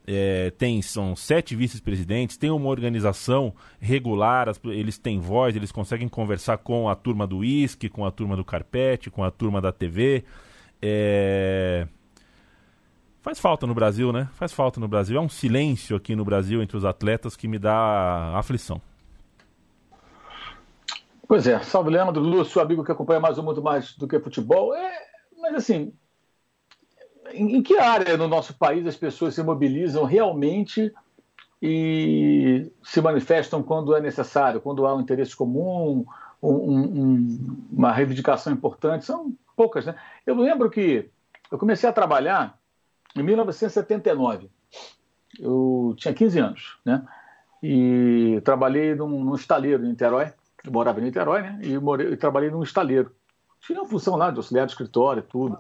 é, 0.08 0.52
tem 0.52 0.82
são 0.82 1.16
sete 1.16 1.56
vice-presidentes, 1.56 2.38
tem 2.38 2.52
uma 2.52 2.70
organização 2.70 3.54
regular, 3.80 4.48
as, 4.48 4.60
eles 4.66 4.98
têm 4.98 5.20
voz, 5.20 5.56
eles 5.56 5.72
conseguem 5.72 6.08
conversar 6.08 6.60
com 6.60 6.88
a 6.88 6.96
turma 6.96 7.26
do 7.26 7.38
uísque, 7.38 7.90
com 7.90 8.06
a 8.06 8.12
turma 8.12 8.36
do 8.36 8.46
carpete, 8.46 9.10
com 9.10 9.24
a 9.24 9.32
turma 9.32 9.60
da 9.60 9.72
TV. 9.72 10.24
É... 10.82 11.88
Faz 13.22 13.40
falta 13.40 13.66
no 13.66 13.74
Brasil, 13.74 14.14
né? 14.14 14.30
Faz 14.34 14.54
falta 14.54 14.80
no 14.80 14.88
Brasil. 14.88 15.18
É 15.18 15.20
um 15.22 15.30
silêncio 15.30 15.96
aqui 15.96 16.16
no 16.16 16.24
Brasil 16.24 16.62
entre 16.62 16.78
os 16.78 16.86
atletas 16.86 17.36
que 17.36 17.48
me 17.48 17.58
dá 17.58 18.38
aflição. 18.38 18.80
Pois 21.28 21.48
é, 21.48 21.60
salve 21.62 21.90
Leandro, 21.90 22.22
Lúcio, 22.22 22.62
amigo 22.62 22.84
que 22.84 22.92
acompanha 22.92 23.20
mais 23.20 23.40
ou 23.40 23.44
muito 23.44 23.64
mais 23.64 23.96
do 23.98 24.08
que 24.08 24.20
futebol. 24.20 24.76
É, 24.76 24.94
mas 25.42 25.56
assim, 25.56 25.92
em, 27.34 27.58
em 27.58 27.64
que 27.64 27.78
área 27.78 28.18
no 28.18 28.28
nosso 28.28 28.58
país 28.58 28.86
as 28.86 28.96
pessoas 28.96 29.36
se 29.36 29.44
mobilizam 29.44 30.04
realmente 30.04 30.94
e 31.62 32.72
se 32.84 33.02
manifestam 33.02 33.64
quando 33.64 33.96
é 33.96 34.02
necessário, 34.02 34.62
quando 34.62 34.86
há 34.86 34.96
um 34.96 35.02
interesse 35.02 35.36
comum, 35.36 36.06
um, 36.42 36.50
um, 36.50 37.68
uma 37.72 37.92
reivindicação 37.92 38.54
importante? 38.54 39.06
São 39.06 39.34
poucas, 39.56 39.86
né? 39.86 39.96
Eu 40.26 40.36
lembro 40.36 40.70
que 40.70 41.10
eu 41.52 41.58
comecei 41.58 41.90
a 41.90 41.94
trabalhar 41.94 42.60
em 43.16 43.24
1979. 43.24 44.50
Eu 45.40 45.96
tinha 45.98 46.14
15 46.14 46.40
anos, 46.40 46.78
né? 46.86 47.06
E 47.64 48.42
trabalhei 48.44 48.94
num, 48.94 49.24
num 49.24 49.36
estaleiro 49.36 49.84
em 49.84 49.90
Niterói. 49.90 50.34
Eu 50.64 50.72
morava 50.72 51.00
em 51.00 51.04
Niterói, 51.04 51.42
né? 51.42 51.60
E, 51.64 51.78
morei, 51.78 52.12
e 52.12 52.18
trabalhei 52.18 52.52
num 52.52 52.64
estaleiro. 52.64 53.12
Tinha 53.62 53.82
uma 53.82 53.90
função 53.90 54.16
lá 54.16 54.30
de 54.30 54.38
auxiliar 54.38 54.66
de 54.66 54.74
escritório, 54.74 55.24
tudo. 55.24 55.58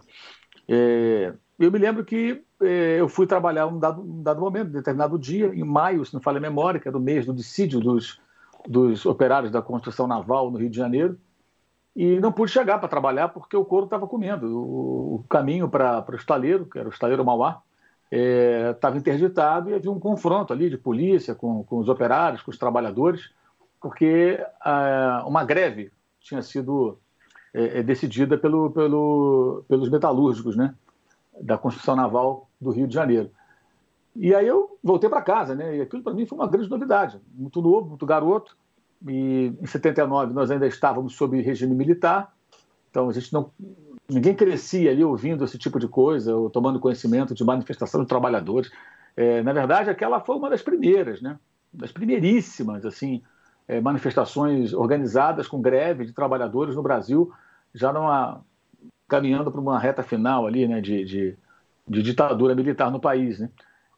É, 0.67 1.33
eu 1.57 1.71
me 1.71 1.79
lembro 1.79 2.03
que 2.03 2.43
eh, 2.61 2.97
eu 2.99 3.07
fui 3.07 3.25
trabalhar 3.25 3.67
um 3.67 3.79
dado, 3.79 4.01
um 4.01 4.21
dado 4.21 4.41
momento, 4.41 4.67
um 4.67 4.73
determinado 4.73 5.17
dia, 5.17 5.47
em 5.47 5.63
maio, 5.63 6.05
se 6.05 6.13
não 6.13 6.21
falha 6.21 6.37
a 6.37 6.41
memória, 6.41 6.79
que 6.79 6.87
era 6.87 6.97
o 6.97 7.01
mês 7.01 7.25
do 7.25 7.33
dissídio 7.33 7.79
dos, 7.79 8.19
dos 8.67 9.05
operários 9.05 9.51
da 9.51 9.61
construção 9.61 10.07
naval 10.07 10.51
no 10.51 10.57
Rio 10.57 10.69
de 10.69 10.77
Janeiro, 10.77 11.17
e 11.95 12.19
não 12.19 12.31
pude 12.31 12.51
chegar 12.51 12.77
para 12.77 12.89
trabalhar 12.89 13.29
porque 13.29 13.55
o 13.55 13.63
couro 13.63 13.85
estava 13.85 14.05
comendo. 14.05 14.47
O, 14.47 15.15
o 15.15 15.25
caminho 15.29 15.69
para 15.69 16.05
o 16.09 16.15
estaleiro, 16.15 16.65
que 16.65 16.77
era 16.77 16.89
o 16.89 16.91
estaleiro 16.91 17.23
Mauá, 17.23 17.61
estava 18.11 18.95
eh, 18.95 18.99
interditado 18.99 19.69
e 19.69 19.73
havia 19.73 19.91
um 19.91 19.99
confronto 19.99 20.51
ali 20.51 20.69
de 20.69 20.77
polícia 20.77 21.33
com, 21.33 21.63
com 21.63 21.79
os 21.79 21.87
operários, 21.87 22.41
com 22.41 22.51
os 22.51 22.57
trabalhadores, 22.57 23.31
porque 23.81 24.43
ah, 24.61 25.23
uma 25.25 25.43
greve 25.43 25.91
tinha 26.19 26.41
sido 26.41 26.99
eh, 27.53 27.81
decidida 27.81 28.37
pelo, 28.37 28.71
pelo, 28.71 29.63
pelos 29.67 29.89
metalúrgicos, 29.89 30.55
né? 30.57 30.75
Da 31.41 31.57
construção 31.57 31.95
naval 31.95 32.49
do 32.59 32.71
Rio 32.71 32.87
de 32.87 32.93
Janeiro. 32.93 33.29
E 34.15 34.33
aí 34.33 34.47
eu 34.47 34.77
voltei 34.81 35.09
para 35.09 35.21
casa, 35.21 35.53
né? 35.53 35.77
E 35.77 35.81
aquilo 35.81 36.01
para 36.01 36.13
mim 36.13 36.25
foi 36.25 36.37
uma 36.37 36.47
grande 36.47 36.69
novidade, 36.69 37.19
muito 37.33 37.61
novo, 37.61 37.89
muito 37.89 38.05
garoto. 38.05 38.55
E 39.07 39.53
em 39.61 39.65
79 39.65 40.33
nós 40.33 40.49
ainda 40.49 40.65
estávamos 40.65 41.15
sob 41.15 41.39
regime 41.41 41.75
militar, 41.75 42.33
então 42.89 43.09
a 43.09 43.13
gente 43.13 43.31
não 43.33 43.51
ninguém 44.09 44.35
crescia 44.35 44.91
ali 44.91 45.03
ouvindo 45.03 45.43
esse 45.43 45.57
tipo 45.57 45.79
de 45.79 45.87
coisa, 45.87 46.35
ou 46.35 46.49
tomando 46.49 46.79
conhecimento 46.79 47.33
de 47.33 47.43
manifestação 47.43 48.01
de 48.01 48.07
trabalhadores. 48.07 48.71
É, 49.15 49.41
na 49.41 49.53
verdade, 49.53 49.89
aquela 49.89 50.19
foi 50.19 50.35
uma 50.35 50.49
das 50.49 50.61
primeiras, 50.61 51.21
né? 51.21 51.39
Das 51.73 51.91
primeiríssimas, 51.91 52.85
assim, 52.85 53.21
é, 53.67 53.81
manifestações 53.81 54.73
organizadas 54.73 55.47
com 55.47 55.61
greve 55.61 56.05
de 56.05 56.13
trabalhadores 56.13 56.75
no 56.75 56.83
Brasil, 56.83 57.31
já 57.73 57.91
numa 57.91 58.43
caminhando 59.07 59.51
para 59.51 59.61
uma 59.61 59.79
reta 59.79 60.03
final 60.03 60.45
ali, 60.47 60.67
né, 60.67 60.81
de, 60.81 61.05
de, 61.05 61.37
de, 61.87 62.01
ditadura 62.01 62.55
militar 62.55 62.91
no 62.91 62.99
país, 62.99 63.39
né? 63.39 63.49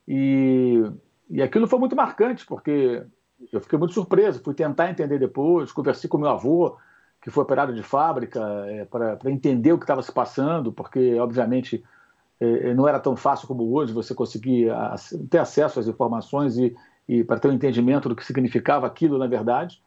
E, 0.07 0.83
e 1.29 1.41
aquilo 1.41 1.67
foi 1.67 1.79
muito 1.79 1.95
marcante, 1.95 2.45
porque 2.45 3.03
eu 3.51 3.61
fiquei 3.61 3.77
muito 3.77 3.93
surpreso, 3.93 4.41
fui 4.43 4.53
tentar 4.53 4.89
entender 4.89 5.19
depois, 5.19 5.71
conversei 5.71 6.09
com 6.09 6.17
meu 6.17 6.29
avô, 6.29 6.77
que 7.21 7.29
foi 7.29 7.43
operário 7.43 7.73
de 7.73 7.83
fábrica, 7.83 8.39
é, 8.67 8.85
para 8.85 9.19
entender 9.25 9.73
o 9.73 9.77
que 9.77 9.83
estava 9.83 10.01
se 10.01 10.11
passando, 10.11 10.71
porque, 10.71 11.19
obviamente, 11.19 11.83
é, 12.39 12.69
é, 12.69 12.73
não 12.73 12.87
era 12.87 12.99
tão 12.99 13.15
fácil 13.15 13.47
como 13.47 13.73
hoje 13.73 13.93
você 13.93 14.13
conseguir 14.13 14.69
ter 15.29 15.39
acesso 15.39 15.79
às 15.79 15.87
informações 15.87 16.57
e, 16.57 16.75
e 17.07 17.23
para 17.23 17.39
ter 17.39 17.49
um 17.49 17.53
entendimento 17.53 18.07
do 18.07 18.15
que 18.15 18.25
significava 18.25 18.87
aquilo, 18.87 19.17
na 19.17 19.27
verdade. 19.27 19.81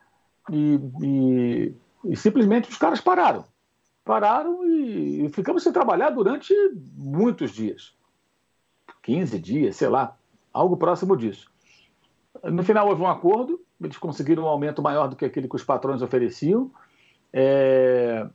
E, 0.51 0.81
e, 1.03 1.75
e 2.07 2.17
simplesmente 2.17 2.69
os 2.69 2.77
caras 2.77 3.01
pararam 3.01 3.45
pararam 4.11 4.67
e, 4.67 5.31
ficamos 5.33 5.63
sem 5.63 5.73
trabalhar 5.73 6.11
durante 6.11 6.53
muitos 6.97 7.53
dias 7.53 7.95
15 9.03 9.39
dias, 9.39 9.77
sei 9.77 9.89
lá, 9.89 10.17
algo 10.53 10.77
próximo 10.77 11.17
disso. 11.17 11.49
No 12.43 12.65
final 12.65 12.89
houve 12.89 13.03
um 13.03 13.07
acordo, 13.07 13.61
eles 13.81 13.97
conseguiram 13.97 14.43
um 14.43 14.49
aumento 14.49 14.83
maior 14.83 15.07
do 15.07 15.15
que 15.15 15.25
aquele 15.25 15.49
que 15.49 15.55
os 15.55 15.63
patrões 15.63 16.03
ofereciam. 16.03 16.73
É... 17.33 18.29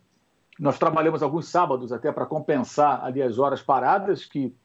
Nós 0.58 0.80
trabalhamos 0.80 1.22
alguns 1.22 1.50
sábados 1.50 1.92
até 1.92 2.10
para 2.10 2.26
compensar 2.26 3.04
ali 3.04 3.22
as 3.22 3.38
horas 3.38 3.62
paradas, 3.62 4.24
que 4.24 4.56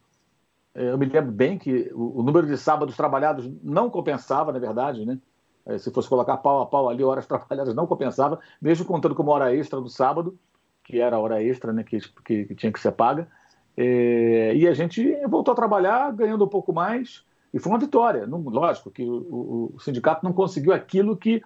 é, 0.73 0.91
eu 0.91 0.97
me 0.97 1.05
lembro 1.05 1.33
bem 1.33 1.57
que 1.57 1.91
o, 1.93 2.21
o, 2.21 2.23
número 2.23 2.47
de 2.47 2.57
sábados 2.57 2.95
trabalhados 2.95 3.51
não 3.61 3.89
compensava, 3.89 4.53
na 4.53 4.59
verdade, 4.59 5.05
né? 5.05 5.19
É, 5.65 5.77
se 5.77 5.91
fosse 5.91 6.07
colocar 6.07 6.37
pau 6.37 6.61
a 6.61 6.65
pau 6.65 6.87
ali, 6.87 7.03
horas 7.03 7.27
trabalhadas 7.27 7.75
não 7.75 7.85
compensava, 7.85 8.39
mesmo 8.61 8.85
contando 8.85 9.13
como 9.13 9.31
hora 9.31 9.53
extra 9.53 9.81
do 9.81 9.89
sábado 9.89 10.39
que 10.91 10.99
era 10.99 11.15
a 11.15 11.19
hora 11.19 11.41
extra, 11.41 11.71
né, 11.71 11.83
que, 11.83 11.99
que, 12.25 12.45
que 12.45 12.55
tinha 12.55 12.71
que 12.71 12.79
ser 12.79 12.91
paga. 12.91 13.27
É, 13.77 14.53
e 14.53 14.67
a 14.67 14.73
gente 14.73 15.15
voltou 15.27 15.53
a 15.53 15.55
trabalhar 15.55 16.11
ganhando 16.11 16.43
um 16.43 16.49
pouco 16.49 16.73
mais, 16.73 17.23
e 17.53 17.59
foi 17.59 17.71
uma 17.71 17.79
vitória. 17.79 18.27
Não, 18.27 18.39
lógico 18.39 18.91
que 18.91 19.03
o, 19.03 19.71
o, 19.73 19.79
sindicato 19.79 20.25
não 20.25 20.33
conseguiu 20.33 20.73
aquilo 20.73 21.15
que 21.15 21.41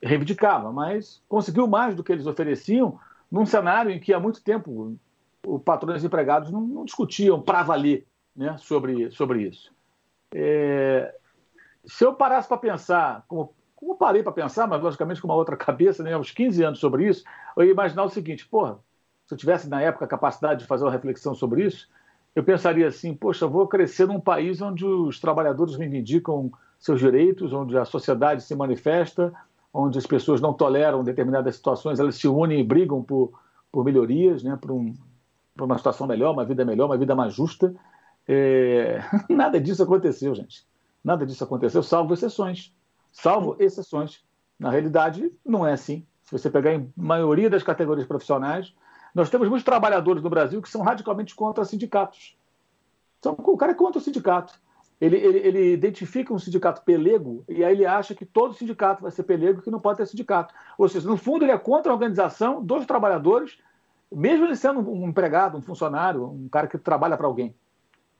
reivindicava, 0.00 0.72
mas 0.72 1.20
conseguiu 1.28 1.66
mais 1.66 1.96
do 1.96 2.04
que 2.04 2.12
eles 2.12 2.26
ofereciam 2.26 2.98
num 3.30 3.44
cenário 3.44 3.90
em 3.90 3.98
que 3.98 4.14
há 4.14 4.20
muito 4.20 4.40
tempo 4.40 4.96
o 5.44 5.58
patrão 5.58 5.94
e 5.94 5.96
os 5.96 6.04
empregados 6.04 6.50
não, 6.50 6.60
não 6.60 6.84
discutiam 6.84 7.42
para 7.42 7.64
valer 7.64 8.06
né, 8.36 8.56
sobre, 8.58 9.10
sobre 9.10 9.42
isso. 9.42 9.72
É, 10.32 11.12
se 11.84 12.04
eu 12.04 12.14
parasse 12.14 12.46
para 12.46 12.58
pensar, 12.58 13.24
como 13.26 13.52
como 13.76 13.94
parei 13.94 14.22
para 14.22 14.32
pensar, 14.32 14.66
mas 14.66 14.82
logicamente 14.82 15.20
com 15.20 15.28
uma 15.28 15.34
outra 15.34 15.56
cabeça, 15.56 16.02
né, 16.02 16.16
uns 16.16 16.30
15 16.30 16.62
anos 16.64 16.78
sobre 16.78 17.06
isso, 17.06 17.22
eu 17.56 17.64
ia 17.64 17.70
imaginar 17.70 18.04
o 18.04 18.08
seguinte: 18.08 18.48
porra, 18.48 18.78
se 19.26 19.34
eu 19.34 19.38
tivesse 19.38 19.68
na 19.68 19.80
época 19.82 20.06
a 20.06 20.08
capacidade 20.08 20.60
de 20.60 20.66
fazer 20.66 20.84
uma 20.84 20.90
reflexão 20.90 21.34
sobre 21.34 21.64
isso, 21.64 21.86
eu 22.34 22.42
pensaria 22.42 22.88
assim: 22.88 23.14
poxa, 23.14 23.46
vou 23.46 23.68
crescer 23.68 24.06
num 24.06 24.20
país 24.20 24.60
onde 24.62 24.84
os 24.84 25.20
trabalhadores 25.20 25.76
reivindicam 25.76 26.50
seus 26.78 27.00
direitos, 27.00 27.52
onde 27.52 27.76
a 27.76 27.84
sociedade 27.84 28.42
se 28.42 28.54
manifesta, 28.54 29.32
onde 29.72 29.98
as 29.98 30.06
pessoas 30.06 30.40
não 30.40 30.52
toleram 30.52 31.04
determinadas 31.04 31.56
situações, 31.56 32.00
elas 32.00 32.16
se 32.16 32.28
unem 32.28 32.60
e 32.60 32.64
brigam 32.64 33.02
por, 33.02 33.32
por 33.72 33.84
melhorias, 33.84 34.42
né, 34.42 34.56
por, 34.60 34.70
um, 34.70 34.94
por 35.56 35.64
uma 35.64 35.78
situação 35.78 36.06
melhor, 36.06 36.32
uma 36.32 36.44
vida 36.44 36.64
melhor, 36.64 36.86
uma 36.86 36.98
vida 36.98 37.14
mais 37.14 37.34
justa. 37.34 37.74
É... 38.28 39.00
Nada 39.28 39.60
disso 39.60 39.82
aconteceu, 39.82 40.34
gente. 40.34 40.66
Nada 41.02 41.24
disso 41.24 41.44
aconteceu, 41.44 41.82
salvo 41.82 42.12
exceções. 42.12 42.75
Salvo 43.16 43.56
exceções. 43.58 44.22
Na 44.58 44.70
realidade, 44.70 45.32
não 45.42 45.66
é 45.66 45.72
assim. 45.72 46.06
Se 46.22 46.32
você 46.32 46.50
pegar 46.50 46.74
em 46.74 46.92
maioria 46.94 47.48
das 47.48 47.62
categorias 47.62 48.06
profissionais, 48.06 48.74
nós 49.14 49.30
temos 49.30 49.48
muitos 49.48 49.64
trabalhadores 49.64 50.22
no 50.22 50.28
Brasil 50.28 50.60
que 50.60 50.68
são 50.68 50.82
radicalmente 50.82 51.34
contra 51.34 51.64
sindicatos. 51.64 52.36
Então, 53.18 53.34
o 53.38 53.56
cara 53.56 53.72
é 53.72 53.74
contra 53.74 53.98
o 53.98 54.02
sindicato. 54.02 54.60
Ele, 55.00 55.16
ele, 55.16 55.38
ele, 55.38 55.72
identifica 55.72 56.32
um 56.32 56.38
sindicato 56.38 56.82
pelego 56.82 57.42
e 57.48 57.64
aí 57.64 57.74
ele 57.74 57.86
acha 57.86 58.14
que 58.14 58.26
todo 58.26 58.52
sindicato 58.52 59.02
vai 59.02 59.10
ser 59.10 59.22
pelego 59.22 59.60
e 59.60 59.62
que 59.62 59.70
não 59.70 59.80
pode 59.80 59.96
ter 59.96 60.06
sindicato. 60.06 60.54
Ou 60.76 60.86
seja, 60.86 61.08
no 61.08 61.16
fundo, 61.16 61.42
ele 61.42 61.52
é 61.52 61.58
contra 61.58 61.90
a 61.90 61.94
organização 61.94 62.62
dos 62.62 62.84
trabalhadores, 62.84 63.58
mesmo 64.12 64.44
ele 64.44 64.56
sendo 64.56 64.80
um 64.90 65.08
empregado, 65.08 65.56
um 65.56 65.62
funcionário, 65.62 66.22
um 66.22 66.48
cara 66.50 66.66
que 66.66 66.76
trabalha 66.76 67.16
para 67.16 67.26
alguém. 67.26 67.54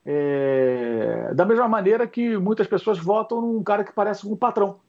É... 0.03 1.31
Da 1.35 1.45
mesma 1.45 1.67
maneira 1.67 2.07
que 2.07 2.35
muitas 2.37 2.65
pessoas 2.65 2.97
votam 2.97 3.41
num 3.41 3.61
cara 3.61 3.83
que 3.83 3.93
parece 3.93 4.27
um 4.27 4.35
patrão. 4.35 4.79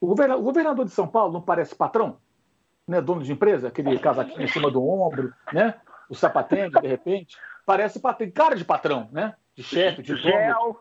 O 0.00 0.06
governador 0.06 0.84
de 0.84 0.92
São 0.92 1.06
Paulo 1.06 1.32
não 1.32 1.42
parece 1.42 1.74
patrão? 1.74 2.18
né, 2.88 3.02
dono 3.02 3.22
de 3.22 3.30
empresa, 3.30 3.68
aquele 3.68 3.98
casaquinho 3.98 4.42
em 4.42 4.48
cima 4.48 4.70
do 4.70 4.82
ombro, 4.82 5.32
né? 5.52 5.74
O 6.08 6.14
sapatênis, 6.14 6.72
de 6.80 6.88
repente, 6.88 7.36
parece 7.66 8.00
tem 8.16 8.30
cara 8.30 8.56
de 8.56 8.64
patrão, 8.64 9.08
né? 9.12 9.34
De 9.54 9.62
chefe, 9.62 10.02
de 10.02 10.16
gel. 10.16 10.80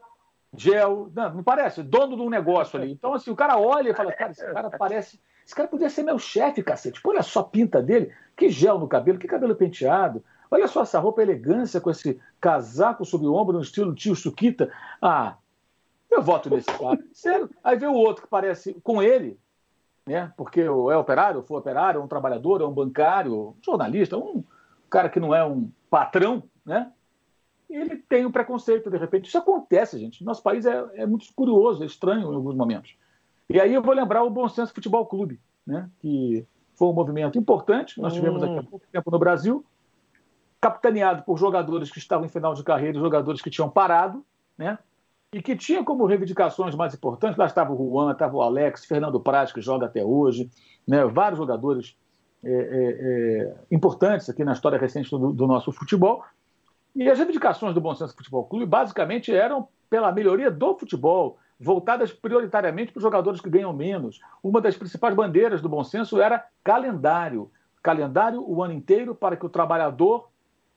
Gel, 0.56 1.12
não, 1.14 1.34
não 1.36 1.44
parece, 1.44 1.84
dono 1.84 2.16
de 2.16 2.22
um 2.22 2.30
negócio 2.30 2.80
ali. 2.80 2.94
Então, 2.94 3.14
assim, 3.14 3.30
o 3.30 3.36
cara 3.36 3.60
olha 3.60 3.90
e 3.90 3.94
fala, 3.94 4.14
cara, 4.14 4.32
esse 4.32 4.46
cara 4.54 4.70
parece. 4.70 5.20
Esse 5.46 5.54
cara 5.54 5.68
podia 5.68 5.90
ser 5.90 6.04
meu 6.04 6.18
chefe, 6.18 6.64
cacete. 6.64 7.02
Pô, 7.02 7.12
olha 7.12 7.22
só 7.22 7.42
a 7.42 7.44
pinta 7.44 7.82
dele, 7.82 8.14
que 8.36 8.50
gel 8.50 8.80
no 8.80 8.88
cabelo, 8.88 9.20
que 9.20 9.28
cabelo 9.28 9.56
penteado. 9.56 10.24
Olha 10.50 10.68
só 10.68 10.84
essa 10.84 11.00
roupa 11.00 11.22
elegância 11.22 11.82
com 11.82 11.90
esse 11.90 12.20
casaco 12.40 13.06
sob 13.06 13.26
o 13.26 13.34
ombro, 13.34 13.58
no 13.58 13.62
estilo 13.62 13.94
tio 13.94 14.16
Suquita. 14.16 14.72
Ah, 15.02 15.36
eu 16.10 16.22
voto 16.22 16.50
nesse 16.50 16.68
cara. 16.68 17.00
Sério. 17.14 17.50
Aí 17.64 17.78
vê 17.78 17.88
o 17.88 17.94
outro 17.94 18.24
que 18.24 18.30
parece 18.30 18.74
com 18.84 19.02
ele, 19.02 19.40
né? 20.06 20.32
porque 20.38 20.62
é 20.62 20.98
operário, 20.98 21.44
foi 21.44 21.58
operário, 21.58 22.00
é 22.00 22.04
um 22.04 22.08
trabalhador, 22.08 22.62
é 22.62 22.66
um 22.66 22.74
bancário, 22.74 23.50
um 23.50 23.56
jornalista, 23.64 24.18
um 24.18 24.44
cara 24.90 25.10
que 25.10 25.20
não 25.20 25.36
é 25.36 25.44
um 25.46 25.70
patrão, 25.90 26.44
né? 26.66 26.92
E 27.70 27.76
ele 27.76 27.98
tem 27.98 28.26
um 28.26 28.32
preconceito, 28.32 28.90
de 28.90 28.98
repente. 28.98 29.28
Isso 29.28 29.38
acontece, 29.38 30.00
gente. 30.00 30.24
Nosso 30.24 30.42
país 30.42 30.66
é, 30.66 30.86
é 30.96 31.06
muito 31.06 31.26
curioso, 31.36 31.84
é 31.84 31.86
estranho 31.86 32.32
em 32.32 32.36
alguns 32.36 32.56
momentos. 32.56 32.96
E 33.50 33.60
aí 33.60 33.74
eu 33.74 33.82
vou 33.82 33.94
lembrar 33.94 34.24
o 34.24 34.30
Bom 34.30 34.48
Senso 34.48 34.74
Futebol 34.74 35.06
Clube, 35.06 35.40
né? 35.66 35.90
que 36.00 36.46
foi 36.76 36.88
um 36.88 36.94
movimento 36.94 37.38
importante, 37.38 38.00
nós 38.00 38.14
tivemos 38.14 38.42
aqui 38.44 38.60
há 38.60 38.64
pouco 38.64 38.86
tempo 38.92 39.10
no 39.10 39.18
Brasil, 39.18 39.66
capitaneado 40.62 41.24
por 41.24 41.38
jogadores 41.38 41.90
que 41.90 41.98
estavam 41.98 42.26
em 42.26 42.30
final 42.30 42.54
de 42.54 42.64
carreira 42.64 43.00
jogadores 43.00 43.42
que 43.42 43.50
tinham 43.50 43.70
parado, 43.70 44.24
né? 44.58 44.78
E 45.38 45.42
que 45.42 45.56
tinha 45.56 45.84
como 45.84 46.08
reivindicações 46.08 46.74
mais 46.74 46.96
importantes, 46.96 47.38
lá 47.38 47.46
estava 47.46 47.72
o 47.72 47.92
Juan, 47.92 48.12
estava 48.12 48.36
o 48.36 48.42
Alex, 48.42 48.86
Fernando 48.86 49.20
Praz, 49.20 49.52
que 49.52 49.62
joga 49.62 49.86
até 49.86 50.04
hoje, 50.04 50.50
né, 50.88 51.06
vários 51.06 51.38
jogadores 51.38 51.96
é, 52.44 52.50
é, 52.50 52.58
é, 52.58 53.56
importantes 53.70 54.28
aqui 54.32 54.44
na 54.44 54.54
história 54.54 54.80
recente 54.80 55.12
do, 55.12 55.32
do, 55.32 55.46
nosso 55.46 55.72
futebol. 55.72 56.24
E 56.96 57.08
as 57.08 57.20
reivindicações 57.20 57.76
do 57.76 57.80
Bom 57.80 57.94
Senso 57.94 58.16
Futebol 58.16 58.46
Clube 58.46 58.66
basicamente 58.66 59.32
eram 59.32 59.68
pela 59.88 60.12
melhoria 60.12 60.50
do 60.50 60.76
futebol, 60.76 61.38
voltadas 61.60 62.12
prioritariamente 62.12 62.92
para 62.92 62.98
os 62.98 63.04
jogadores 63.04 63.40
que 63.40 63.50
ganham 63.50 63.72
menos. 63.72 64.20
Uma 64.42 64.60
das 64.60 64.76
principais 64.76 65.14
bandeiras 65.14 65.62
do 65.62 65.70
Bom 65.70 65.84
Senso 65.84 66.20
era 66.20 66.48
calendário. 66.64 67.52
Calendário 67.84 68.44
o 68.44 68.64
ano 68.64 68.74
inteiro 68.74 69.14
para 69.14 69.38
que 69.38 69.46
o 69.46 69.50
trabalhador, 69.50 70.30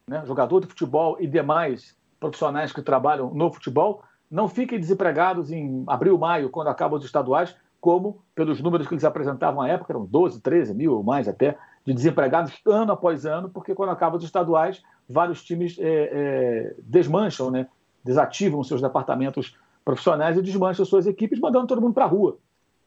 né, 0.07 0.23
jogador 0.27 0.61
de 0.61 0.66
futebol 0.66 1.16
e 1.18 1.27
demais 1.27 1.99
profissionais 2.20 2.75
que 2.75 2.83
trabalham 2.83 3.33
no 3.33 3.51
futebol 3.51 4.03
não 4.30 4.48
fiquem 4.48 4.78
desempregados 4.78 5.50
em 5.50 5.84
abril, 5.86 6.16
maio, 6.16 6.50
quando 6.50 6.68
acabam 6.68 6.98
os 6.98 7.04
estaduais, 7.04 7.56
como 7.80 8.22
pelos 8.34 8.60
números 8.60 8.86
que 8.86 8.94
eles 8.94 9.04
apresentavam 9.04 9.62
à 9.62 9.68
época, 9.68 9.92
eram 9.92 10.04
12, 10.04 10.40
13 10.40 10.74
mil 10.74 10.94
ou 10.94 11.02
mais 11.02 11.26
até, 11.26 11.56
de 11.84 11.94
desempregados 11.94 12.52
ano 12.66 12.92
após 12.92 13.24
ano, 13.24 13.48
porque 13.48 13.74
quando 13.74 13.90
acabam 13.90 14.18
os 14.18 14.24
estaduais, 14.24 14.82
vários 15.08 15.42
times 15.42 15.76
é, 15.78 16.10
é, 16.12 16.74
desmancham, 16.78 17.50
né? 17.50 17.66
desativam 18.04 18.62
seus 18.62 18.80
departamentos 18.80 19.56
profissionais 19.84 20.36
e 20.36 20.42
desmancham 20.42 20.84
suas 20.84 21.06
equipes, 21.06 21.40
mandando 21.40 21.66
todo 21.66 21.80
mundo 21.80 21.94
para 21.94 22.04
a 22.04 22.08
rua. 22.08 22.38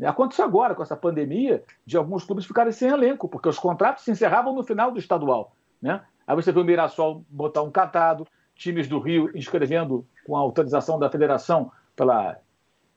Aconteceu 0.04 0.46
agora 0.46 0.76
com 0.76 0.84
essa 0.84 0.96
pandemia 0.96 1.64
de 1.86 1.98
alguns 1.98 2.24
clubes 2.24 2.46
ficarem 2.46 2.72
sem 2.72 2.90
elenco, 2.90 3.28
porque 3.28 3.50
os 3.50 3.60
contratos 3.60 4.04
se 4.04 4.12
encerravam 4.12 4.54
no 4.54 4.64
final 4.64 4.92
do 4.92 5.00
estadual. 5.00 5.56
Né? 5.82 6.02
Aí 6.26 6.36
você 6.36 6.52
vê 6.52 6.60
o 6.60 6.64
Mirassol 6.64 7.24
botar 7.30 7.62
um 7.62 7.72
catado, 7.72 8.28
times 8.56 8.88
do 8.88 9.00
Rio 9.00 9.32
inscrevendo 9.36 10.06
com 10.26 10.36
a 10.36 10.40
autorização 10.40 11.00
da 11.00 11.10
federação 11.10 11.72
pela 11.96 12.38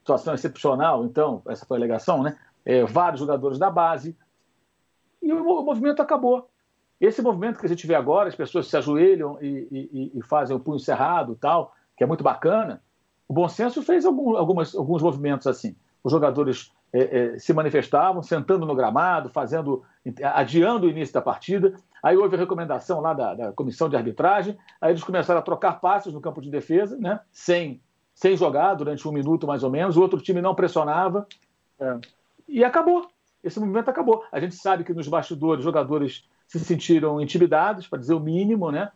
situação 0.00 0.34
excepcional, 0.34 1.04
então, 1.04 1.42
essa 1.48 1.66
foi 1.66 1.76
a 1.76 1.80
alegação, 1.80 2.22
né? 2.22 2.38
É, 2.64 2.84
vários 2.84 3.20
jogadores 3.20 3.58
da 3.58 3.70
base. 3.70 4.16
E 5.20 5.32
o, 5.32 5.62
movimento 5.62 6.00
acabou. 6.00 6.48
Esse 7.00 7.20
movimento 7.20 7.58
que 7.58 7.66
a 7.66 7.68
gente 7.68 7.86
vê 7.86 7.94
agora, 7.94 8.28
as 8.28 8.34
pessoas 8.34 8.68
se 8.68 8.76
ajoelham 8.76 9.38
e, 9.42 9.68
e, 9.70 10.18
e 10.18 10.22
fazem 10.22 10.56
o 10.56 10.60
punho 10.60 10.78
cerrado 10.78 11.36
tal, 11.36 11.74
que 11.96 12.04
é 12.04 12.06
muito 12.06 12.22
bacana. 12.22 12.82
O 13.28 13.34
Bom 13.34 13.48
Senso 13.48 13.82
fez 13.82 14.06
algum, 14.06 14.36
algumas, 14.36 14.74
alguns 14.74 15.02
movimentos 15.02 15.46
assim. 15.46 15.74
Os 16.02 16.12
jogadores 16.12 16.72
é, 16.96 17.34
é, 17.34 17.38
se 17.38 17.52
manifestavam, 17.52 18.22
sentando 18.22 18.64
no 18.64 18.74
gramado, 18.74 19.28
fazendo, 19.28 19.82
adiando 20.22 20.86
o 20.86 20.90
início 20.90 21.12
da 21.12 21.20
partida. 21.20 21.74
Aí 22.02 22.16
houve 22.16 22.36
a 22.36 22.38
recomendação 22.38 23.00
lá 23.00 23.12
da, 23.12 23.34
da, 23.34 23.52
comissão 23.52 23.86
de 23.86 23.96
arbitragem, 23.96 24.56
aí 24.80 24.92
eles 24.92 25.04
começaram 25.04 25.40
a 25.40 25.42
trocar 25.42 25.80
passes 25.80 26.14
no 26.14 26.22
campo 26.22 26.40
de 26.40 26.50
defesa, 26.50 26.96
né? 26.96 27.20
sem, 27.30 27.82
sem 28.14 28.34
jogar 28.34 28.74
durante 28.74 29.06
um 29.06 29.12
minuto 29.12 29.46
mais 29.46 29.62
ou 29.62 29.70
menos, 29.70 29.96
o 29.96 30.00
outro 30.00 30.20
time 30.20 30.40
não 30.40 30.54
pressionava, 30.54 31.26
é. 31.78 31.98
e 32.48 32.64
acabou. 32.64 33.06
Esse 33.44 33.60
movimento 33.60 33.90
acabou. 33.90 34.24
A 34.32 34.40
gente 34.40 34.54
sabe 34.54 34.82
que 34.82 34.94
nos 34.94 35.06
bastidores, 35.06 35.62
jogadores 35.62 36.26
se 36.48 36.58
sentiram 36.60 37.20
intimidados, 37.20 37.86
para 37.86 37.98
dizer 37.98 38.14
o 38.14 38.20
mínimo, 38.20 38.70
né? 38.70 38.90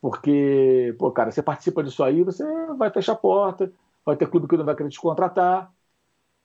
Porque, 0.00 0.94
pô, 0.98 1.10
cara, 1.10 1.30
você 1.30 1.42
participa 1.42 1.82
disso 1.82 2.04
aí, 2.04 2.22
você 2.22 2.44
vai 2.76 2.90
fechar 2.90 3.12
a 3.12 3.16
porta, 3.16 3.72
vai 4.04 4.14
ter 4.14 4.28
clube 4.28 4.46
que 4.46 4.56
não 4.56 4.64
vai 4.64 4.76
querer 4.76 4.90
te 4.90 5.00
contratar, 5.00 5.72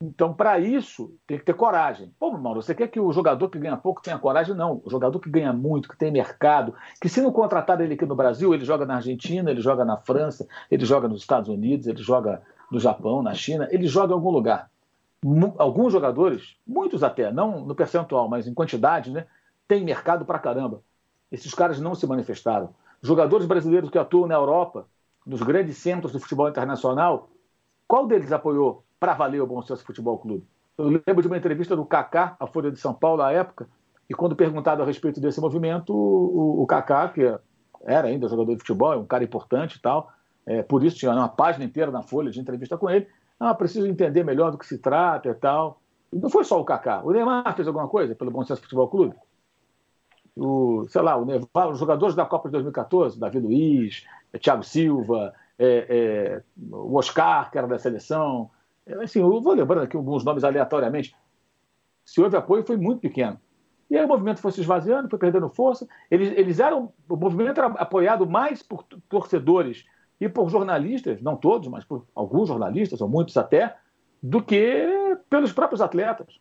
então, 0.01 0.33
para 0.33 0.57
isso, 0.59 1.13
tem 1.27 1.37
que 1.37 1.45
ter 1.45 1.53
coragem. 1.53 2.11
Pô, 2.19 2.31
Mauro, 2.31 2.61
você 2.61 2.73
quer 2.73 2.87
que 2.87 2.99
o 2.99 3.11
jogador 3.13 3.49
que 3.49 3.59
ganha 3.59 3.77
pouco 3.77 4.01
tenha 4.01 4.17
coragem? 4.17 4.55
Não. 4.55 4.81
O 4.83 4.89
jogador 4.89 5.19
que 5.19 5.29
ganha 5.29 5.53
muito, 5.53 5.87
que 5.87 5.95
tem 5.95 6.11
mercado, 6.11 6.73
que 6.99 7.07
se 7.07 7.21
não 7.21 7.31
contratar 7.31 7.79
ele 7.81 7.93
aqui 7.93 8.05
no 8.05 8.15
Brasil, 8.15 8.53
ele 8.53 8.65
joga 8.65 8.83
na 8.83 8.95
Argentina, 8.95 9.51
ele 9.51 9.61
joga 9.61 9.85
na 9.85 9.97
França, 9.97 10.47
ele 10.71 10.85
joga 10.85 11.07
nos 11.07 11.21
Estados 11.21 11.49
Unidos, 11.49 11.85
ele 11.85 12.01
joga 12.01 12.41
no 12.71 12.79
Japão, 12.79 13.21
na 13.21 13.35
China, 13.35 13.67
ele 13.69 13.85
joga 13.85 14.11
em 14.11 14.15
algum 14.15 14.31
lugar. 14.31 14.71
Alguns 15.59 15.93
jogadores, 15.93 16.55
muitos 16.65 17.03
até, 17.03 17.31
não 17.31 17.63
no 17.63 17.75
percentual, 17.75 18.27
mas 18.27 18.47
em 18.47 18.55
quantidade, 18.55 19.11
né, 19.11 19.27
tem 19.67 19.83
mercado 19.83 20.25
para 20.25 20.39
caramba. 20.39 20.81
Esses 21.31 21.53
caras 21.53 21.79
não 21.79 21.93
se 21.93 22.07
manifestaram. 22.07 22.69
Jogadores 23.03 23.45
brasileiros 23.45 23.91
que 23.91 23.99
atuam 23.99 24.27
na 24.27 24.33
Europa, 24.33 24.87
nos 25.23 25.43
grandes 25.43 25.77
centros 25.77 26.11
do 26.11 26.19
futebol 26.19 26.49
internacional, 26.49 27.29
qual 27.87 28.07
deles 28.07 28.31
apoiou 28.31 28.83
para 29.01 29.15
valer 29.15 29.41
o 29.41 29.47
Bom 29.47 29.63
Senso 29.63 29.83
Futebol 29.83 30.19
Clube. 30.19 30.45
Eu 30.77 30.85
lembro 30.85 31.23
de 31.23 31.27
uma 31.27 31.37
entrevista 31.37 31.75
do 31.75 31.83
Kaká, 31.83 32.37
à 32.39 32.45
Folha 32.45 32.71
de 32.71 32.79
São 32.79 32.93
Paulo, 32.93 33.23
à 33.23 33.31
época, 33.31 33.67
e 34.07 34.13
quando 34.13 34.35
perguntado 34.35 34.83
a 34.83 34.85
respeito 34.85 35.19
desse 35.19 35.41
movimento, 35.41 35.91
o, 35.91 36.63
Kaká, 36.67 37.09
que 37.09 37.21
era 37.83 38.07
ainda 38.07 38.27
jogador 38.27 38.53
de 38.53 38.59
futebol, 38.59 38.93
é 38.93 38.97
um 38.97 39.05
cara 39.05 39.23
importante 39.23 39.77
e 39.77 39.81
tal, 39.81 40.11
é, 40.45 40.61
por 40.61 40.83
isso 40.83 40.97
tinha 40.97 41.11
uma 41.11 41.27
página 41.27 41.65
inteira 41.65 41.89
na 41.89 42.03
Folha 42.03 42.29
de 42.29 42.39
entrevista 42.39 42.77
com 42.77 42.87
ele, 42.91 43.07
ah, 43.39 43.55
preciso 43.55 43.87
entender 43.87 44.23
melhor 44.23 44.51
do 44.51 44.57
que 44.59 44.67
se 44.67 44.77
trata 44.77 45.29
e 45.29 45.33
tal. 45.33 45.81
E 46.13 46.19
não 46.19 46.29
foi 46.29 46.43
só 46.43 46.61
o 46.61 46.63
Kaká. 46.63 47.01
O 47.03 47.11
Neymar 47.11 47.55
fez 47.55 47.67
alguma 47.67 47.87
coisa 47.87 48.13
pelo 48.13 48.29
Bom 48.29 48.43
Senso 48.43 48.61
Futebol 48.61 48.87
Clube? 48.87 49.15
O, 50.35 50.85
sei 50.89 51.01
lá, 51.01 51.15
o 51.15 51.25
Neymar, 51.25 51.69
os 51.71 51.79
jogadores 51.79 52.13
da 52.13 52.23
Copa 52.23 52.49
de 52.49 52.51
2014, 52.51 53.19
Davi 53.19 53.39
Luiz, 53.39 54.05
Thiago 54.39 54.61
Silva, 54.61 55.33
é, 55.57 55.85
é, 55.89 56.43
o 56.71 56.95
Oscar, 56.95 57.49
que 57.49 57.57
era 57.57 57.65
da 57.65 57.79
seleção, 57.79 58.51
Assim, 59.01 59.19
eu 59.19 59.41
vou 59.41 59.53
lembrando 59.53 59.83
aqui 59.83 59.95
alguns 59.95 60.23
nomes 60.23 60.43
aleatoriamente. 60.43 61.15
Se 62.03 62.21
houve 62.21 62.35
apoio, 62.35 62.65
foi 62.65 62.77
muito 62.77 62.99
pequeno. 62.99 63.39
E 63.89 63.97
aí 63.97 64.05
o 64.05 64.07
movimento 64.07 64.39
foi 64.39 64.51
se 64.51 64.61
esvaziando, 64.61 65.09
foi 65.09 65.19
perdendo 65.19 65.49
força. 65.49 65.87
Eles, 66.09 66.31
eles 66.37 66.59
eram. 66.59 66.93
O 67.09 67.15
movimento 67.15 67.59
era 67.59 67.67
apoiado 67.67 68.27
mais 68.27 68.63
por 68.63 68.83
torcedores 69.09 69.85
e 70.19 70.29
por 70.29 70.49
jornalistas, 70.49 71.21
não 71.21 71.35
todos, 71.35 71.67
mas 71.67 71.83
por 71.83 72.05
alguns 72.15 72.47
jornalistas, 72.47 73.01
ou 73.01 73.09
muitos 73.09 73.35
até, 73.37 73.75
do 74.21 74.41
que 74.41 74.87
pelos 75.29 75.51
próprios 75.51 75.81
atletas. 75.81 76.39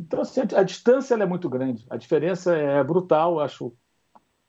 Então, 0.00 0.20
assim, 0.20 0.40
a, 0.40 0.60
a 0.60 0.62
distância 0.62 1.14
é 1.14 1.26
muito 1.26 1.48
grande, 1.48 1.84
a 1.90 1.96
diferença 1.96 2.56
é 2.56 2.82
brutal, 2.84 3.40
acho 3.40 3.72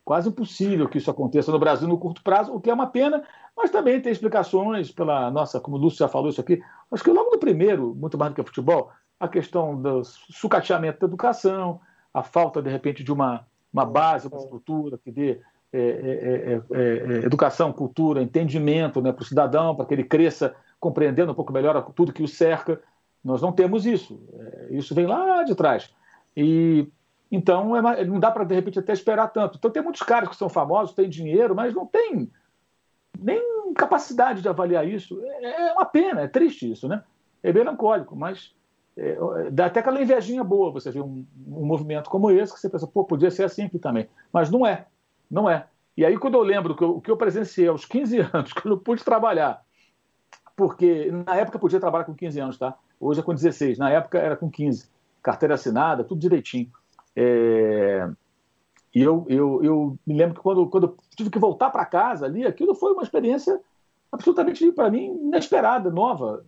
quase 0.05 0.29
impossível 0.29 0.87
que 0.87 0.97
isso 0.97 1.11
aconteça 1.11 1.51
no 1.51 1.59
Brasil 1.59 1.87
no 1.87 1.97
curto 1.97 2.23
prazo, 2.23 2.53
o 2.53 2.61
que 2.61 2.69
é 2.69 2.73
uma 2.73 2.87
pena, 2.87 3.23
mas 3.55 3.69
também 3.69 4.01
tem 4.01 4.11
explicações 4.11 4.91
pela 4.91 5.29
nossa, 5.29 5.59
como 5.59 5.77
o 5.77 5.79
Lúcio 5.79 5.99
já 5.99 6.07
falou 6.07 6.29
isso 6.29 6.41
aqui, 6.41 6.61
acho 6.91 7.04
que 7.04 7.12
logo 7.12 7.32
no 7.32 7.39
primeiro, 7.39 7.95
muito 7.95 8.17
mais 8.17 8.32
do 8.32 8.36
que 8.36 8.43
futebol, 8.43 8.91
a 9.19 9.28
questão 9.28 9.80
do 9.80 10.04
sucateamento 10.04 10.99
da 10.99 11.08
educação, 11.08 11.82
a 12.13 12.23
falta, 12.23 12.62
de 12.62 12.69
repente, 12.69 13.04
de 13.04 13.12
uma, 13.12 13.45
uma 13.71 13.86
base, 13.86 14.28
uma 14.28 14.38
estrutura 14.38 14.97
que 14.97 15.12
dê 15.12 15.41
é, 15.71 15.80
é, 15.80 16.54
é, 16.54 16.78
é 16.78 17.25
educação, 17.25 17.71
cultura, 17.71 18.23
entendimento 18.23 19.02
né, 19.02 19.12
para 19.12 19.21
o 19.21 19.25
cidadão, 19.25 19.75
para 19.75 19.86
que 19.86 19.93
ele 19.93 20.04
cresça 20.04 20.56
compreendendo 20.80 21.32
um 21.32 21.36
pouco 21.36 21.54
melhor 21.54 21.82
tudo 21.93 22.13
que 22.13 22.23
o 22.23 22.28
cerca. 22.28 22.82
Nós 23.23 23.41
não 23.41 23.52
temos 23.52 23.86
isso. 23.86 24.19
É, 24.34 24.67
isso 24.71 24.95
vem 24.95 25.06
lá 25.06 25.43
de 25.43 25.54
trás. 25.54 25.93
E 26.36 26.88
então 27.32 27.75
é, 27.75 28.06
não 28.06 28.19
dá 28.19 28.32
para 28.32 28.43
de 28.43 28.56
repente 28.56 28.80
até 28.80 28.93
esperar 28.93 29.28
tanto. 29.28 29.58
Então 29.58 29.69
tem 29.69 29.84
muitos 29.84 30.02
caras 30.02 30.30
que 30.30 30.36
são 30.36 30.49
famosos, 30.49 30.95
têm 30.95 31.10
dinheiro, 31.10 31.54
mas 31.54 31.73
não 31.73 31.86
tem 31.86 32.32
nem 33.21 33.73
capacidade 33.73 34.41
de 34.41 34.49
avaliar 34.49 34.88
isso. 34.88 35.21
É, 35.23 35.69
é 35.69 35.73
uma 35.73 35.86
pena, 35.86 36.21
é 36.21 36.27
triste 36.27 36.71
isso, 36.71 36.88
né? 36.88 37.03
É 37.41 37.53
melancólico, 37.53 38.15
mas 38.15 38.53
é, 38.97 39.17
dá 39.51 39.67
até 39.67 39.79
aquela 39.79 40.01
invejinha 40.01 40.43
boa 40.43 40.71
você 40.71 40.91
ver 40.91 41.01
um, 41.01 41.25
um, 41.47 41.65
movimento 41.65 42.10
como 42.10 42.29
esse 42.32 42.53
que 42.53 42.60
você 42.60 42.69
pensa, 42.69 42.86
pô, 42.86 43.05
podia 43.05 43.32
ser 43.32 43.43
assim 43.43 43.63
aqui 43.63 43.79
também. 43.79 44.10
Mas 44.32 44.49
não 44.49 44.65
é, 44.65 44.88
não 45.29 45.49
é. 45.49 45.67
E 45.95 46.05
aí 46.05 46.17
quando 46.17 46.36
eu 46.36 46.41
lembro 46.41 46.75
que 46.75 46.84
o 46.84 46.99
que 46.99 47.10
eu 47.10 47.17
presenciei 47.17 47.67
aos 47.67 47.86
15 47.86 48.19
anos, 48.34 48.53
que 48.53 48.65
eu 48.65 48.71
não 48.71 48.77
pude 48.77 49.03
trabalhar, 49.03 49.63
porque 50.55 51.10
na 51.25 51.38
época 51.38 51.55
eu 51.55 51.62
podia 51.62 51.79
trabalhar 51.79 52.03
com 52.03 52.13
15 52.13 52.39
anos, 52.39 52.58
tá? 52.58 52.77
Hoje 52.99 53.21
é 53.21 53.23
com 53.23 53.34
16, 53.34 53.77
na 53.77 53.89
época 53.89 54.17
era 54.17 54.36
com 54.36 54.49
15. 54.49 54.89
Carteira 55.23 55.55
assinada, 55.55 56.03
tudo 56.03 56.19
direitinho. 56.19 56.69
É... 57.15 58.10
E 58.93 59.02
eu, 59.02 59.25
eu, 59.30 59.63
eu 59.63 59.99
me 60.06 60.15
lembro 60.15 60.36
que 60.36 60.41
quando, 60.41 60.67
quando 60.67 60.97
tive 61.15 61.30
que 61.30 61.39
voltar 61.39 61.69
para 61.69 61.86
casa 61.86 62.25
ali, 62.25 62.45
aquilo 62.45 62.73
foi 62.73 62.93
uma 62.93 63.04
experiência 63.04 63.60
absolutamente, 64.12 64.71
para 64.71 64.89
mim, 64.89 65.19
inesperada, 65.21 65.91
nova. 65.91 66.43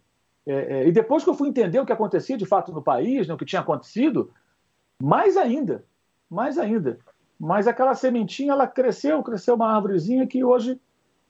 É, 0.46 0.54
é, 0.54 0.88
e 0.88 0.92
depois 0.92 1.24
que 1.24 1.30
eu 1.30 1.36
fui 1.36 1.50
entender 1.50 1.80
o 1.80 1.86
que 1.86 1.94
acontecia 1.94 2.38
de 2.38 2.46
fato 2.46 2.72
no 2.72 2.82
país, 2.82 3.28
né, 3.28 3.34
o 3.34 3.38
que 3.38 3.46
tinha 3.46 3.62
acontecido, 3.62 4.32
mais 5.02 5.38
ainda, 5.38 5.86
mais 6.30 6.58
ainda. 6.58 7.00
Mas 7.40 7.68
aquela 7.68 7.94
sementinha, 7.94 8.54
ela 8.54 8.68
cresceu, 8.68 9.22
cresceu 9.24 9.56
uma 9.56 9.74
árvorezinha 9.74 10.28
que 10.28 10.44
hoje 10.44 10.80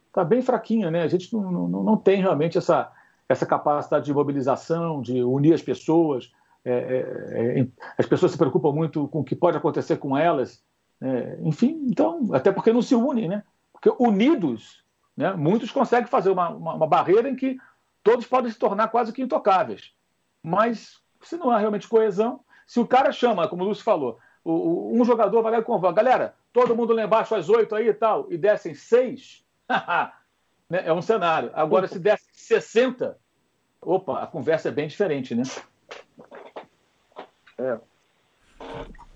está 0.07 0.23
bem 0.23 0.41
fraquinha, 0.41 0.91
né? 0.91 1.03
A 1.03 1.07
gente 1.07 1.33
não, 1.33 1.51
não, 1.51 1.83
não 1.83 1.97
tem 1.97 2.21
realmente 2.21 2.57
essa, 2.57 2.91
essa 3.29 3.45
capacidade 3.45 4.05
de 4.05 4.13
mobilização, 4.13 5.01
de 5.01 5.23
unir 5.23 5.53
as 5.53 5.61
pessoas. 5.61 6.31
É, 6.63 6.71
é, 6.73 7.59
é, 7.61 7.67
as 7.97 8.05
pessoas 8.05 8.33
se 8.33 8.37
preocupam 8.37 8.73
muito 8.73 9.07
com 9.07 9.21
o 9.21 9.23
que 9.23 9.35
pode 9.35 9.57
acontecer 9.57 9.97
com 9.97 10.17
elas. 10.17 10.61
É, 11.01 11.39
enfim, 11.41 11.81
então, 11.87 12.29
até 12.31 12.51
porque 12.51 12.71
não 12.71 12.81
se 12.81 12.93
unem, 12.93 13.27
né? 13.27 13.43
Porque 13.71 13.91
unidos, 13.99 14.85
né, 15.17 15.33
muitos 15.33 15.71
conseguem 15.71 16.07
fazer 16.07 16.29
uma, 16.29 16.49
uma, 16.49 16.75
uma, 16.75 16.87
barreira 16.87 17.27
em 17.27 17.35
que 17.35 17.57
todos 18.03 18.27
podem 18.27 18.51
se 18.51 18.59
tornar 18.59 18.89
quase 18.89 19.11
que 19.11 19.21
intocáveis. 19.21 19.93
Mas 20.43 21.01
se 21.23 21.37
não 21.37 21.49
há 21.49 21.57
realmente 21.57 21.87
coesão, 21.87 22.41
se 22.67 22.79
o 22.79 22.85
cara 22.85 23.11
chama, 23.11 23.47
como 23.47 23.63
o 23.63 23.67
Lúcio 23.67 23.83
falou, 23.83 24.19
o, 24.43 24.91
um 24.93 25.03
jogador 25.03 25.41
vai 25.41 25.53
lá 25.53 25.57
e 25.57 25.63
convoca, 25.63 25.93
galera, 25.93 26.35
todo 26.53 26.75
mundo 26.75 26.93
lá 26.93 27.03
embaixo 27.03 27.33
às 27.33 27.49
oito 27.49 27.75
aí 27.75 27.87
e 27.87 27.93
tal, 27.93 28.31
e 28.31 28.37
descem 28.37 28.75
seis, 28.75 29.43
né, 30.69 30.83
é 30.85 30.93
um 30.93 31.01
cenário. 31.01 31.49
Agora, 31.55 31.87
se 31.87 31.97
descem 31.97 32.29
60, 32.31 33.17
opa, 33.81 34.21
a 34.21 34.27
conversa 34.27 34.69
é 34.69 34.71
bem 34.71 34.87
diferente, 34.87 35.33
né? 35.33 35.43
É. 37.57 37.79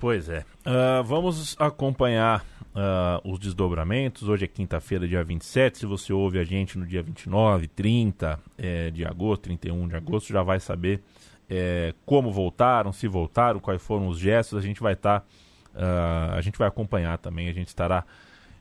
Pois 0.06 0.30
é. 0.30 0.46
Uh, 0.64 1.04
vamos 1.04 1.56
acompanhar 1.58 2.46
uh, 2.76 3.28
os 3.28 3.40
desdobramentos. 3.40 4.30
Hoje 4.30 4.46
é 4.46 4.48
quinta-feira, 4.48 5.08
dia 5.08 5.24
27. 5.24 5.80
Se 5.80 5.86
você 5.88 6.14
ouve 6.14 6.38
a 6.38 6.44
gente 6.44 6.78
no 6.78 6.86
dia 6.86 7.02
29, 7.02 7.68
30 7.70 8.40
é, 8.56 8.92
de 8.92 9.04
agosto, 9.04 9.46
31 9.46 9.88
de 9.88 9.96
agosto, 9.96 10.32
já 10.32 10.44
vai 10.44 10.60
saber 10.60 11.02
é, 11.50 11.92
como 12.06 12.32
voltaram, 12.32 12.94
se 12.94 13.08
voltaram, 13.08 13.60
quais 13.60 13.82
foram 13.82 14.08
os 14.08 14.20
gestos. 14.20 14.60
A 14.60 14.62
gente 14.62 14.80
vai 14.80 14.94
estar. 14.94 15.22
Tá, 15.22 15.26
uh, 15.74 16.38
a 16.38 16.42
gente 16.42 16.60
vai 16.60 16.68
acompanhar 16.68 17.18
também, 17.18 17.50
a 17.50 17.54
gente 17.54 17.70
estará 17.70 18.06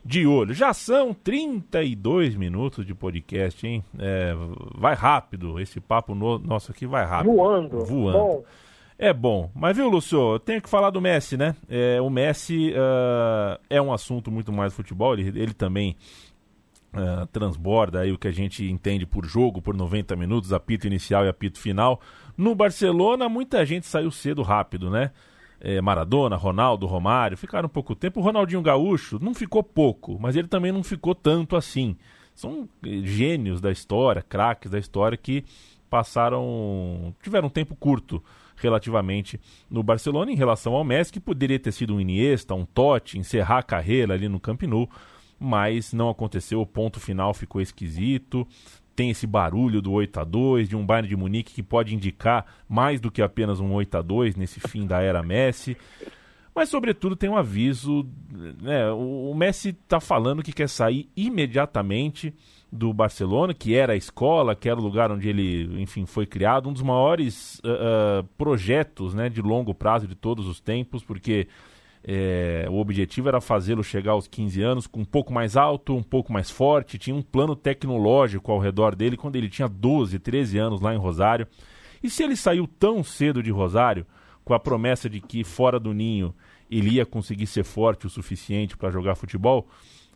de 0.03 0.27
olho. 0.27 0.55
Já 0.55 0.73
são 0.73 1.13
32 1.13 2.37
minutos 2.37 2.87
de 2.87 2.95
podcast, 2.95 3.67
hein? 3.67 3.85
É, 3.99 4.33
vai 4.79 4.95
rápido, 4.95 5.61
esse 5.61 5.79
papo 5.79 6.15
no, 6.15 6.39
nosso 6.39 6.71
aqui 6.71 6.87
vai 6.87 7.05
rápido. 7.05 7.35
Voando. 7.35 7.85
Voando. 7.85 8.19
Bom. 8.19 8.45
É 8.99 9.13
bom. 9.13 9.51
Mas 9.55 9.77
viu, 9.77 9.89
Lúcio, 9.89 10.39
tenho 10.41 10.63
que 10.63 10.69
falar 10.69 10.91
do 10.91 11.01
Messi, 11.01 11.37
né? 11.37 11.57
É, 11.69 12.01
o 12.01 12.09
Messi 12.09 12.71
uh, 12.71 13.61
é 13.69 13.83
um 13.83 13.93
assunto 13.93 14.31
muito 14.31 14.53
mais 14.53 14.73
futebol, 14.73 15.15
ele, 15.15 15.41
ele 15.41 15.53
também 15.53 15.97
uh, 16.93 17.27
transborda 17.27 18.01
aí 18.01 18.13
o 18.13 18.19
que 18.19 18.29
a 18.29 18.33
gente 18.33 18.65
entende 18.65 19.05
por 19.05 19.27
jogo, 19.27 19.61
por 19.61 19.77
90 19.77 20.15
minutos, 20.15 20.53
apito 20.53 20.87
inicial 20.87 21.25
e 21.25 21.29
apito 21.29 21.59
final. 21.59 22.01
No 22.37 22.55
Barcelona, 22.55 23.29
muita 23.29 23.67
gente 23.67 23.87
saiu 23.87 24.11
cedo 24.11 24.43
rápido, 24.43 24.89
né? 24.89 25.11
É, 25.61 25.81
Maradona, 25.81 26.37
Ronaldo, 26.37 26.87
Romário, 26.87 27.37
ficaram 27.37 27.69
pouco 27.69 27.95
tempo. 27.95 28.21
O 28.21 28.23
Ronaldinho 28.23 28.61
Gaúcho 28.61 29.19
não 29.21 29.35
ficou 29.35 29.63
pouco, 29.63 30.19
mas 30.21 30.37
ele 30.37 30.47
também 30.47 30.71
não 30.71 30.85
ficou 30.85 31.15
tanto 31.15 31.57
assim. 31.57 31.97
São 32.35 32.69
gênios 33.03 33.61
da 33.61 33.73
história, 33.73 34.21
craques 34.21 34.71
da 34.71 34.79
história 34.79 35.17
que 35.17 35.45
passaram. 35.89 37.15
tiveram 37.23 37.47
um 37.47 37.51
tempo 37.51 37.75
curto 37.75 38.23
relativamente 38.57 39.41
no 39.71 39.83
Barcelona 39.83 40.31
em 40.31 40.37
relação 40.37 40.75
ao 40.75 40.85
Messi, 40.85 41.13
que 41.13 41.21
poderia 41.21 41.59
ter 41.59 41.73
sido 41.73 41.95
um 41.95 42.01
Iniesta, 42.01 42.55
um 42.55 42.65
Totti, 42.65 43.19
encerrar 43.19 43.59
a 43.59 43.63
carreira 43.63 44.15
ali 44.15 44.29
no 44.29 44.41
Camp 44.41 44.63
Nou, 44.63 44.89
mas 45.39 45.93
não 45.93 46.09
aconteceu, 46.09 46.61
o 46.61 46.67
ponto 46.67 47.01
final 47.01 47.35
ficou 47.35 47.61
esquisito. 47.61 48.47
Tem 48.97 49.11
esse 49.11 49.27
barulho 49.27 49.83
do 49.83 49.91
8 49.91 50.21
a 50.21 50.25
2 50.25 50.69
de 50.69 50.77
um 50.77 50.87
Bayern 50.87 51.09
de 51.09 51.17
Munique 51.17 51.53
que 51.53 51.63
pode 51.63 51.95
indicar 51.95 52.47
mais 52.69 53.01
do 53.01 53.11
que 53.11 53.21
apenas 53.21 53.59
um 53.59 53.73
8 53.73 53.97
a 53.97 54.03
2 54.03 54.37
nesse 54.37 54.61
fim 54.61 54.87
da 54.87 55.01
era 55.01 55.23
Messi. 55.23 55.77
Mas, 56.55 56.69
sobretudo, 56.69 57.17
tem 57.17 57.29
um 57.29 57.37
aviso: 57.37 58.07
né, 58.63 58.89
o 58.93 59.35
Messi 59.35 59.71
está 59.71 59.99
falando 59.99 60.43
que 60.43 60.53
quer 60.53 60.69
sair 60.69 61.11
imediatamente 61.17 62.33
do 62.75 62.93
Barcelona, 62.93 63.55
que 63.55 63.77
era 63.77 63.93
a 63.93 63.97
escola, 63.97 64.57
que 64.57 64.69
era 64.69 64.81
o 64.81 64.83
lugar 64.83 65.13
onde 65.13 65.29
ele, 65.29 65.81
enfim, 65.81 66.05
foi 66.07 66.27
criado, 66.27 66.69
um 66.69 66.73
dos 66.73 66.83
maiores 66.83 67.61
uh, 67.61 68.21
uh, 68.21 68.25
projetos 68.37 69.15
né, 69.15 69.29
de 69.29 69.41
longo 69.41 69.73
prazo 69.73 70.09
de 70.09 70.17
todos 70.17 70.49
os 70.49 70.59
tempos, 70.59 71.05
porque 71.05 71.47
é, 72.03 72.67
o 72.69 72.79
objetivo 72.79 73.29
era 73.29 73.41
fazê-lo 73.41 73.85
chegar 73.85 74.13
aos 74.13 74.27
15 74.27 74.61
anos 74.61 74.87
com 74.89 75.03
um 75.03 75.05
pouco 75.05 75.33
mais 75.33 75.57
alto, 75.57 75.95
um 75.95 76.03
pouco 76.03 76.33
mais 76.33 76.51
forte, 76.51 76.99
tinha 76.99 77.15
um 77.15 77.23
plano 77.23 77.55
tecnológico 77.55 78.51
ao 78.51 78.59
redor 78.59 78.97
dele 78.97 79.17
quando 79.17 79.37
ele 79.37 79.49
tinha 79.49 79.69
12, 79.69 80.19
13 80.19 80.59
anos 80.59 80.81
lá 80.81 80.93
em 80.93 80.99
Rosário. 80.99 81.47
E 82.03 82.11
se 82.11 82.25
ele 82.25 82.35
saiu 82.35 82.67
tão 82.67 83.05
cedo 83.05 83.41
de 83.41 83.53
Rosário, 83.53 84.05
com 84.45 84.53
a 84.53 84.59
promessa 84.59 85.09
de 85.09 85.21
que 85.21 85.45
fora 85.45 85.79
do 85.79 85.95
ninho 85.95 86.35
ele 86.69 86.91
ia 86.91 87.07
conseguir 87.07 87.47
ser 87.47 87.63
forte 87.63 88.07
o 88.07 88.11
suficiente 88.11 88.77
para 88.77 88.91
jogar 88.91 89.15
futebol, 89.15 89.69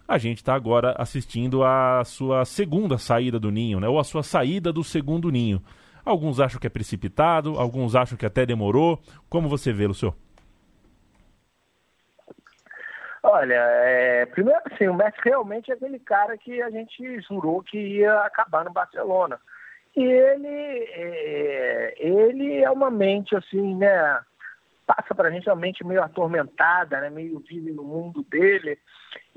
a 0.08 0.16
gente 0.16 0.38
está 0.38 0.54
agora 0.54 0.94
assistindo 0.96 1.62
a 1.62 2.02
sua 2.02 2.46
segunda 2.46 2.96
saída 2.96 3.38
do 3.38 3.50
ninho, 3.50 3.78
né? 3.78 3.86
ou 3.86 3.98
a 3.98 4.04
sua 4.04 4.22
saída 4.22 4.72
do 4.72 4.82
segundo 4.82 5.30
ninho. 5.30 5.62
Alguns 6.02 6.40
acham 6.40 6.58
que 6.58 6.66
é 6.66 6.70
precipitado, 6.70 7.58
alguns 7.58 7.94
acham 7.94 8.16
que 8.16 8.24
até 8.24 8.46
demorou. 8.46 8.98
Como 9.28 9.50
você 9.50 9.70
vê, 9.70 9.86
Lucio? 9.86 10.14
Olha, 13.22 13.54
é, 13.54 14.24
primeiro 14.24 14.60
assim, 14.72 14.88
o 14.88 14.94
Messi 14.94 15.18
realmente 15.22 15.70
é 15.70 15.74
aquele 15.74 15.98
cara 15.98 16.38
que 16.38 16.62
a 16.62 16.70
gente 16.70 17.20
jurou 17.20 17.62
que 17.62 17.76
ia 17.76 18.20
acabar 18.20 18.64
no 18.64 18.72
Barcelona. 18.72 19.38
E 19.94 20.02
ele 20.02 20.88
é, 20.92 21.94
ele 21.98 22.62
é 22.62 22.70
uma 22.70 22.90
mente 22.90 23.36
assim, 23.36 23.74
né? 23.74 24.20
passa 24.86 25.14
para 25.14 25.28
a 25.28 25.30
gente 25.30 25.46
uma 25.46 25.56
mente 25.56 25.84
meio 25.84 26.02
atormentada, 26.02 26.98
né? 27.02 27.10
meio 27.10 27.38
vive 27.46 27.70
no 27.72 27.84
mundo 27.84 28.24
dele, 28.30 28.78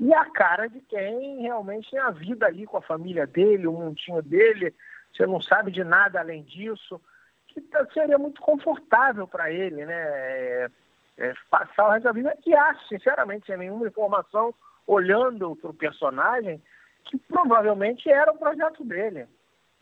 e 0.02 0.12
a 0.12 0.24
cara 0.24 0.68
de 0.68 0.80
quem 0.80 1.42
realmente 1.42 1.88
tem 1.92 2.00
a 2.00 2.10
vida 2.10 2.44
ali 2.44 2.66
com 2.66 2.76
a 2.76 2.82
família 2.82 3.24
dele, 3.24 3.68
o 3.68 3.72
mundinho 3.72 4.20
dele, 4.20 4.74
você 5.12 5.24
não 5.26 5.40
sabe 5.40 5.70
de 5.70 5.84
nada 5.84 6.18
além 6.18 6.42
disso, 6.42 7.00
que 7.46 7.60
tá, 7.60 7.86
seria 7.94 8.18
muito 8.18 8.40
confortável 8.40 9.28
para 9.28 9.52
ele, 9.52 9.86
né? 9.86 9.94
É, 9.94 10.70
é, 11.18 11.34
passar 11.48 11.86
o 11.86 11.90
resto 11.92 12.02
da 12.02 12.12
vida, 12.12 12.36
e 12.44 12.52
acho, 12.52 12.88
sinceramente, 12.88 13.46
sem 13.46 13.56
nenhuma 13.56 13.86
informação, 13.86 14.52
olhando 14.88 15.54
para 15.54 15.70
o 15.70 15.74
personagem, 15.74 16.60
que 17.04 17.16
provavelmente 17.16 18.10
era 18.10 18.32
o 18.32 18.38
projeto 18.38 18.82
dele. 18.82 19.28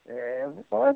É, 0.06 0.46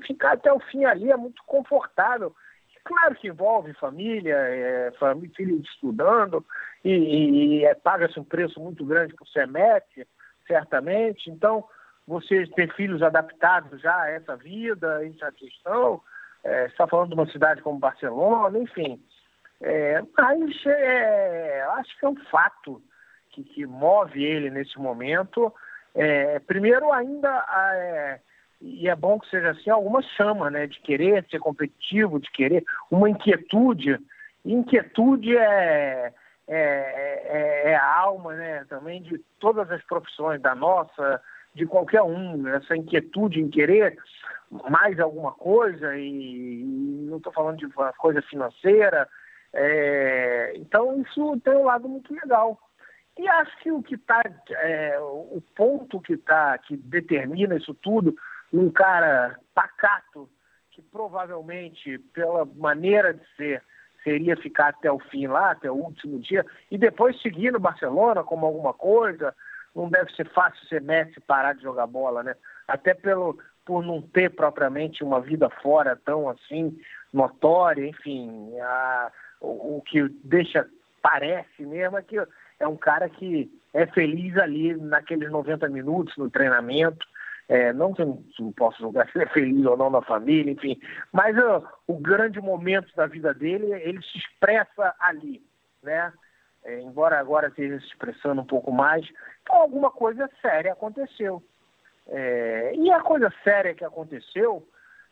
ficar 0.07 0.33
até 0.33 0.53
o 0.53 0.61
fim 0.61 0.85
ali 0.85 1.11
é 1.11 1.17
muito 1.17 1.43
confortável 1.45 2.37
Claro 2.85 3.15
que 3.15 3.29
envolve 3.29 3.73
família, 3.75 4.37
é, 4.37 4.93
família, 4.99 5.35
filhos 5.35 5.67
estudando, 5.71 6.45
e, 6.85 6.91
e, 6.91 7.59
e 7.61 7.65
é, 7.65 7.75
paga-se 7.75 8.21
um 8.21 8.25
preço 8.25 8.61
muito 8.61 8.85
grande 8.85 9.15
por 9.15 9.27
semestre, 9.29 10.07
certamente. 10.47 11.31
Então, 11.31 11.65
você 12.07 12.47
ter 12.49 12.73
filhos 12.75 13.03
adaptados 13.03 13.81
já 13.81 14.03
a 14.03 14.11
essa 14.11 14.37
vida, 14.37 15.01
essa 15.07 15.33
questão, 15.33 16.03
é, 16.45 16.67
está 16.67 16.87
falando 16.87 17.09
de 17.09 17.15
uma 17.15 17.31
cidade 17.31 17.63
como 17.63 17.79
Barcelona, 17.79 18.59
enfim. 18.59 19.03
É, 19.63 20.03
mas 20.19 20.67
é, 20.67 21.63
acho 21.79 21.99
que 21.99 22.05
é 22.05 22.09
um 22.09 22.17
fato 22.27 22.83
que, 23.31 23.43
que 23.45 23.65
move 23.65 24.23
ele 24.23 24.51
nesse 24.51 24.79
momento. 24.79 25.53
É, 25.95 26.39
primeiro, 26.41 26.93
ainda, 26.93 27.31
é, 27.73 28.21
e 28.65 28.89
é 28.89 28.97
bom 28.97 29.19
que 29.21 29.29
seja 29.29 29.51
assim, 29.51 29.69
alguma 29.69 30.01
chama 30.01 30.51
né, 30.51 30.67
de 30.67 30.81
querer 30.81 31.27
ser 31.31 31.39
competitivo, 31.39 32.19
de 32.19 32.31
querer 32.31 32.65
uma 32.91 33.11
inquietude. 33.11 33.99
Inquietude 34.43 35.37
é, 35.37 36.15
é, 36.49 36.57
é, 36.57 37.73
é, 37.73 37.77
a 37.77 37.95
alma 37.99 38.33
né, 38.33 38.65
também 38.67 39.03
de 39.03 39.19
todas 39.39 39.71
as 39.71 39.85
profissões, 39.85 40.41
da 40.41 40.55
nossa, 40.55 41.21
de 41.55 41.67
qualquer 41.67 42.01
um, 42.03 42.49
essa 42.49 42.75
inquietude 42.75 43.39
em 43.39 43.51
querer 43.51 43.99
mais 44.71 44.99
alguma 44.99 45.33
coisa, 45.33 45.95
e, 45.99 46.65
não 47.07 47.19
estou 47.19 47.35
falando 47.35 47.59
de 47.59 47.67
uma 47.67 47.93
coisa 47.93 48.23
financeira. 48.23 49.07
É, 49.53 50.55
então, 50.57 51.03
isso 51.03 51.39
tem 51.45 51.55
um 51.55 51.65
lado 51.65 51.87
muito 51.87 52.15
legal. 52.15 52.59
E 53.19 53.29
acho 53.29 53.59
que 53.59 53.71
o 53.71 53.83
que 53.83 53.95
está, 53.95 54.23
é, 54.51 54.99
o 54.99 55.43
ponto 55.55 56.01
que 56.01 56.17
tá, 56.17 56.57
que 56.59 56.79
determina 56.79 57.57
isso 57.57 57.75
tudo, 57.75 58.15
um 58.59 58.71
cara 58.71 59.39
pacato, 59.55 60.29
que 60.71 60.81
provavelmente, 60.83 61.99
pela 62.13 62.45
maneira 62.45 63.13
de 63.13 63.23
ser, 63.37 63.63
seria 64.03 64.37
ficar 64.37 64.69
até 64.69 64.91
o 64.91 64.99
fim 64.99 65.27
lá, 65.27 65.51
até 65.51 65.71
o 65.71 65.75
último 65.75 66.19
dia, 66.21 66.45
e 66.71 66.79
depois 66.79 67.21
seguir 67.21 67.53
no 67.53 67.59
Barcelona 67.59 68.23
como 68.23 68.47
alguma 68.47 68.73
coisa. 68.73 69.35
Não 69.75 69.89
deve 69.89 70.13
ser 70.15 70.29
fácil 70.31 70.65
ser 70.69 70.81
Messi 70.81 71.21
parar 71.21 71.55
de 71.55 71.63
jogar 71.63 71.87
bola, 71.89 72.23
né? 72.23 72.37
Até 72.69 72.95
pelo, 72.95 73.37
por 73.65 73.85
não 73.85 74.01
ter 74.01 74.31
propriamente 74.31 75.03
uma 75.03 75.21
vida 75.21 75.51
fora 75.51 75.97
tão 76.05 76.29
assim 76.29 76.79
notória, 77.13 77.85
enfim, 77.85 78.57
a, 78.61 79.11
o, 79.41 79.79
o 79.79 79.83
que 79.83 80.09
deixa, 80.23 80.69
parece 81.03 81.65
mesmo, 81.65 81.99
é 81.99 82.03
que 82.03 82.17
é 82.61 82.69
um 82.69 82.77
cara 82.77 83.09
que 83.09 83.51
é 83.73 83.87
feliz 83.87 84.37
ali 84.39 84.75
naqueles 84.77 85.31
90 85.31 85.69
minutos 85.69 86.17
no 86.17 86.31
treinamento, 86.31 87.05
é, 87.49 87.73
não 87.73 87.93
que 87.93 88.03
eu 88.03 88.23
não 88.39 88.53
posso 88.53 88.79
julgar 88.79 89.09
se 89.13 89.19
ele 89.19 89.25
é 89.25 89.29
feliz 89.29 89.67
ou 89.67 89.77
não 89.77 89.91
na 89.91 90.03
família, 90.03 90.53
enfim. 90.53 90.81
Mas 91.13 91.37
uh, 91.37 91.67
o 91.87 91.99
grande 91.99 92.41
momento 92.41 92.95
da 92.97 93.07
vida 93.07 93.35
dele, 93.35 93.73
ele 93.73 94.03
se 94.03 94.19
expressa 94.19 94.95
ali, 94.99 95.43
né? 95.83 96.13
É, 96.65 96.81
embora 96.81 97.21
agora 97.21 97.49
esteja 97.49 97.79
se 97.81 97.87
expressando 97.89 98.41
um 98.41 98.47
pouco 98.47 98.73
mais, 98.73 99.07
então 99.43 99.57
alguma 99.57 99.91
coisa 99.91 100.31
séria 100.41 100.73
aconteceu. 100.73 101.43
É, 102.09 102.73
e 102.75 102.91
a 102.91 103.01
coisa 103.01 103.31
séria 103.43 103.75
que 103.75 103.85
aconteceu 103.85 104.67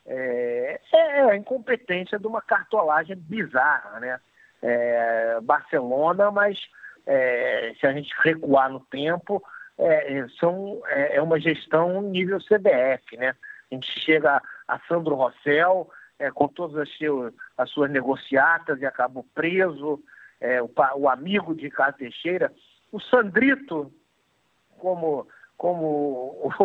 é, 0.07 0.81
é, 0.93 1.21
a 1.23 1.37
incompetência 1.37 2.19
de 2.19 2.27
uma 2.27 2.41
cartolagem 2.41 3.17
bizarra, 3.17 4.01
né? 4.01 4.21
É, 4.63 5.41
Barcelona, 5.43 6.31
mas 6.31 6.59
é, 7.07 7.75
se 7.79 7.87
a 7.87 7.93
gente 7.93 8.15
recuar 8.23 8.71
no 8.71 8.81
tempo, 8.81 9.43
é, 9.79 10.19
é, 10.19 10.29
são, 10.39 10.81
é, 10.87 11.17
é, 11.17 11.23
uma 11.23 11.41
gestão 11.41 12.03
nível 12.03 12.39
CBF, 12.39 13.17
né? 13.17 13.35
A 13.71 13.75
gente 13.75 14.01
chega 14.01 14.41
a 14.69 14.79
Sandro 14.81 15.15
Rossell 15.15 15.91
é, 16.19 16.31
com 16.31 16.47
todas 16.47 16.77
as, 16.77 16.97
seu, 16.99 17.33
as 17.57 17.71
suas 17.71 17.91
negociatas 17.91 18.81
e 18.81 18.87
acabou 18.87 19.27
preso, 19.35 20.03
é, 20.41 20.61
o, 20.63 20.71
o, 20.97 21.09
amigo 21.09 21.55
de 21.55 21.63
Ricardo 21.65 21.97
Teixeira, 21.97 22.53
o 22.91 23.01
Sandrito, 23.01 23.93
como, 24.79 25.27
como 25.57 25.87
o, 25.87 26.53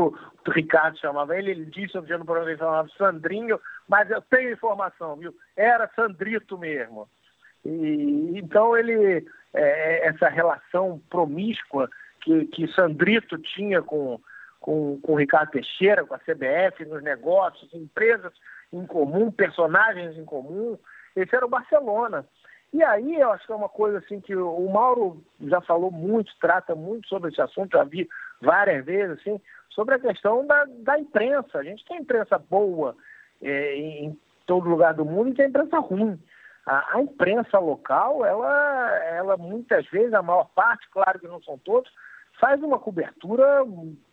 o 0.46 0.52
Ricardo 0.52 1.00
chamava 1.00 1.38
ele, 1.38 1.52
ele 1.52 1.66
disse 1.66 1.96
outro 1.96 2.08
dia 2.08 2.18
no 2.18 2.26
programa 2.26 2.52
ele 2.52 2.60
chamava 2.60 2.90
Sandrinho, 2.98 3.60
mas 3.88 4.12
eu 4.12 4.22
tenho 4.22 4.52
informação, 4.52 5.16
viu? 5.16 5.34
Era 5.56 5.90
Sandrito 5.96 6.58
mesmo. 6.58 7.08
E, 7.64 8.34
então 8.36 8.76
ele, 8.76 9.26
essa 9.54 10.28
relação 10.28 11.02
promíscua 11.10 11.90
que, 12.22 12.46
que 12.48 12.68
Sandrito 12.74 13.38
tinha 13.38 13.82
com, 13.82 14.20
com, 14.60 15.00
com 15.02 15.16
Ricardo 15.16 15.52
Teixeira, 15.52 16.06
com 16.06 16.14
a 16.14 16.20
CBF, 16.20 16.86
nos 16.86 17.04
negócios, 17.04 17.74
empresas 17.74 18.34
em 18.72 18.86
comum, 18.86 19.32
personagens 19.32 20.18
em 20.18 20.26
comum. 20.26 20.78
Esse 21.16 21.36
era 21.36 21.46
o 21.46 21.50
Barcelona. 21.50 22.26
E 22.74 22.84
aí 22.84 23.16
eu 23.16 23.32
acho 23.32 23.46
que 23.46 23.52
é 23.52 23.56
uma 23.56 23.70
coisa 23.70 24.00
assim 24.00 24.20
que 24.20 24.36
o 24.36 24.70
Mauro 24.70 25.24
já 25.42 25.62
falou 25.62 25.90
muito, 25.90 26.32
trata 26.40 26.76
muito 26.76 27.08
sobre 27.08 27.32
esse 27.32 27.42
assunto, 27.42 27.78
já 27.78 27.84
vi 27.84 28.08
várias 28.42 28.86
vezes, 28.86 29.20
assim, 29.20 29.42
sobre 29.70 29.96
a 29.96 30.00
questão 30.00 30.46
da, 30.46 30.66
da 30.80 31.00
imprensa. 31.00 31.58
A 31.58 31.64
gente 31.64 31.86
tem 31.86 32.02
imprensa 32.02 32.38
boa 32.38 32.96
é, 33.42 33.76
em 33.76 34.20
todo 34.46 34.70
lugar 34.70 34.94
do 34.94 35.06
mundo 35.06 35.30
e 35.30 35.34
tem 35.34 35.48
imprensa 35.48 35.80
ruim. 35.80 36.20
A, 36.68 36.98
a, 36.98 37.02
imprensa 37.02 37.58
local, 37.60 38.26
ela, 38.26 39.06
ela 39.06 39.38
muitas 39.38 39.86
vezes, 39.88 40.14
a 40.14 40.22
maior 40.22 40.50
parte, 40.54 40.86
claro 40.90 41.18
que 41.18 41.28
não 41.28 41.42
são 41.42 41.58
todos, 41.58 41.90
faz 42.42 42.62
uma 42.62 42.78
cobertura 42.78 43.66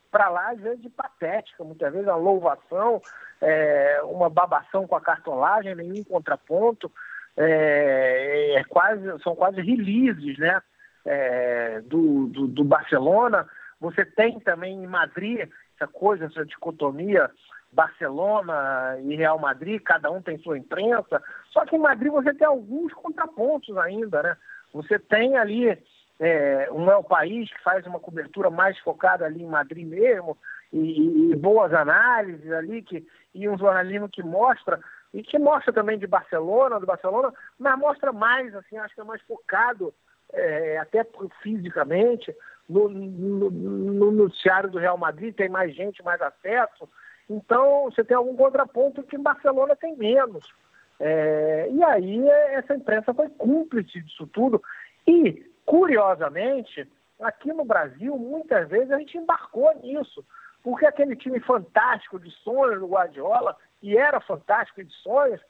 para 0.09 0.29
lá, 0.29 0.51
às 0.51 0.61
vezes, 0.61 0.81
de 0.81 0.89
patética, 0.89 1.65
muitas 1.65 1.93
vezes 1.93 2.07
uma 2.07 2.15
louvação, 2.15 3.03
é, 3.41 4.01
uma 4.05 4.31
babação 4.31 4.87
com 4.87 4.95
a 4.95 5.01
cartolagem, 5.01 5.75
nenhum 5.75 6.05
contraponto, 6.05 6.91
é, 7.37 8.55
é 8.55 8.65
quase, 8.65 9.03
são 9.25 9.35
quase 9.35 9.61
releases 9.61 10.39
né, 10.39 10.63
é, 11.05 11.81
do, 11.81 12.29
do, 12.29 12.47
do, 12.47 12.63
Barcelona. 12.63 13.49
Você 13.81 14.05
tem 14.05 14.39
também 14.39 14.85
em 14.85 14.87
Madrid 14.87 15.49
essa 15.75 15.91
coisa, 15.91 16.27
essa 16.27 16.47
dicotomia 16.47 17.29
Barcelona 17.75 18.97
e 19.03 19.17
Real 19.17 19.39
Madrid, 19.39 19.83
cada 19.83 20.11
um 20.11 20.23
tem 20.23 20.39
sua 20.39 20.57
imprensa, 20.57 21.23
só 21.51 21.65
que 21.67 21.77
em 21.77 21.81
Madrid 21.81 22.11
você 22.11 22.33
tem 22.33 22.47
alguns 22.47 22.93
contrapontos 22.93 23.77
ainda, 23.77 24.23
né? 24.23 24.37
Você 24.73 24.99
tem 24.99 25.37
ali 25.37 25.79
é, 26.21 26.69
um 26.71 26.89
o 26.89 27.05
país 27.05 27.53
que 27.53 27.63
faz 27.63 27.87
uma 27.87 28.01
cobertura 28.01 28.51
mais 28.51 28.79
focada 28.79 29.25
ali 29.25 29.43
em 29.43 29.49
Madrid 29.49 29.87
mesmo, 29.87 30.37
e, 30.73 31.31
e, 31.33 31.37
boas 31.37 31.73
análises 31.73 32.51
ali, 32.53 32.83
que, 32.83 33.07
e 33.35 33.49
um 33.49 33.59
jornalismo 33.59 34.09
que 34.09 34.23
mostra, 34.23 34.81
e 35.13 35.23
que 35.23 35.39
mostra 35.39 35.73
também 35.73 35.99
de 35.99 36.07
Barcelona, 36.07 36.81
do 36.81 36.87
Barcelona, 36.87 37.33
mas 37.59 37.79
mostra 37.79 38.13
mais, 38.13 38.55
assim, 38.55 38.77
acho 38.79 38.95
que 38.95 39.01
é 39.01 39.05
mais 39.05 39.23
focado, 39.23 39.95
é, 40.33 40.79
até 40.79 41.07
fisicamente, 41.43 42.35
no, 42.69 42.89
no, 42.89 43.51
no, 43.51 44.11
noticiário 44.11 44.71
do 44.71 44.79
Real 44.79 44.97
Madrid, 44.97 45.35
tem 45.35 45.49
mais 45.49 45.75
gente, 45.75 46.03
mais 46.03 46.21
acesso, 46.21 46.89
então 47.29 47.85
você 47.85 48.05
tem 48.05 48.17
algum 48.17 48.37
contraponto 48.37 49.03
que 49.03 49.19
Barcelona 49.19 49.75
tem 49.77 49.97
menos. 49.97 50.47
É, 51.01 51.69
e 51.71 51.83
aí 51.83 52.29
essa 52.53 52.75
imprensa 52.75 53.13
foi 53.13 53.29
cúmplice 53.29 54.01
disso 54.01 54.27
tudo. 54.29 54.63
E 55.07 55.45
Curiosamente, 55.65 56.87
aqui 57.21 57.53
no 57.53 57.65
Brasil, 57.65 58.17
muitas 58.19 58.69
vezes 58.69 58.91
a 58.91 58.99
gente 58.99 59.17
embarcou 59.17 59.73
nisso, 59.83 60.25
porque 60.63 60.87
aquele 60.87 61.17
time 61.17 61.41
fantástico 61.41 62.19
de 62.19 62.31
sonhos 62.31 62.81
do 62.81 62.89
Guardiola, 62.89 63.57
e 63.83 63.97
era 63.97 64.21
fantástico 64.21 64.85
de 64.85 64.93
sonhos, 64.97 65.41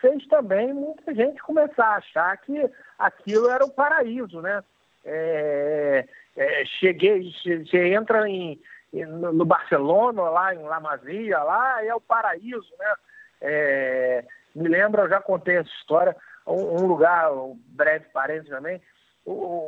fez 0.00 0.26
também 0.28 0.72
muita 0.72 1.14
gente 1.14 1.42
começar 1.42 1.86
a 1.86 1.96
achar 1.96 2.36
que 2.38 2.70
aquilo 2.98 3.48
era 3.50 3.64
o 3.64 3.70
paraíso, 3.70 4.40
né? 4.40 4.62
É, 5.04 6.06
é, 6.36 6.64
cheguei, 6.64 7.32
você 7.44 7.94
entra 7.94 8.28
em, 8.28 8.60
no 8.92 9.44
Barcelona, 9.44 10.22
lá 10.22 10.54
em 10.54 10.62
La 10.62 10.80
Masia, 10.80 11.38
lá 11.42 11.84
é 11.84 11.94
o 11.94 12.00
paraíso, 12.00 12.72
né? 12.78 12.94
É, 13.40 14.24
me 14.54 14.68
lembra, 14.68 15.02
eu 15.02 15.08
já 15.08 15.20
contei 15.20 15.56
essa 15.56 15.70
história, 15.80 16.16
um, 16.46 16.82
um 16.82 16.86
lugar, 16.86 17.32
um 17.32 17.58
breve 17.68 18.06
parênteses 18.06 18.50
também, 18.50 18.80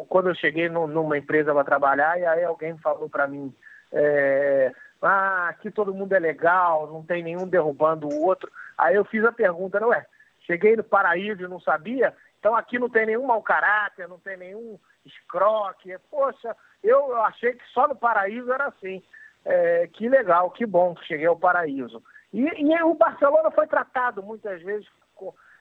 quando 0.08 0.30
eu 0.30 0.34
cheguei 0.34 0.68
no, 0.68 0.86
numa 0.86 1.18
empresa 1.18 1.52
para 1.52 1.64
trabalhar, 1.64 2.18
e 2.18 2.24
aí 2.24 2.44
alguém 2.44 2.76
falou 2.78 3.08
para 3.08 3.26
mim, 3.26 3.54
é, 3.92 4.72
ah, 5.02 5.48
aqui 5.48 5.70
todo 5.70 5.94
mundo 5.94 6.14
é 6.14 6.18
legal, 6.18 6.86
não 6.86 7.02
tem 7.02 7.22
nenhum 7.22 7.46
derrubando 7.46 8.08
o 8.08 8.22
outro. 8.24 8.50
Aí 8.76 8.94
eu 8.94 9.04
fiz 9.04 9.24
a 9.24 9.32
pergunta, 9.32 9.78
não 9.80 9.92
é? 9.92 10.06
Cheguei 10.46 10.76
no 10.76 10.84
paraíso 10.84 11.42
e 11.42 11.48
não 11.48 11.60
sabia, 11.60 12.14
então 12.38 12.56
aqui 12.56 12.78
não 12.78 12.88
tem 12.88 13.06
nenhum 13.06 13.26
mau 13.26 13.42
caráter, 13.42 14.08
não 14.08 14.18
tem 14.18 14.36
nenhum 14.36 14.78
escroque. 15.04 15.96
Poxa, 16.10 16.56
eu 16.82 17.16
achei 17.22 17.52
que 17.52 17.64
só 17.72 17.86
no 17.88 17.96
paraíso 17.96 18.52
era 18.52 18.66
assim. 18.66 19.02
É, 19.44 19.88
que 19.92 20.08
legal, 20.08 20.50
que 20.50 20.66
bom 20.66 20.94
que 20.94 21.06
cheguei 21.06 21.26
ao 21.26 21.36
paraíso. 21.36 22.02
E, 22.32 22.42
e 22.42 22.82
o 22.82 22.94
Barcelona 22.94 23.50
foi 23.50 23.66
tratado 23.66 24.22
muitas 24.22 24.62
vezes 24.62 24.86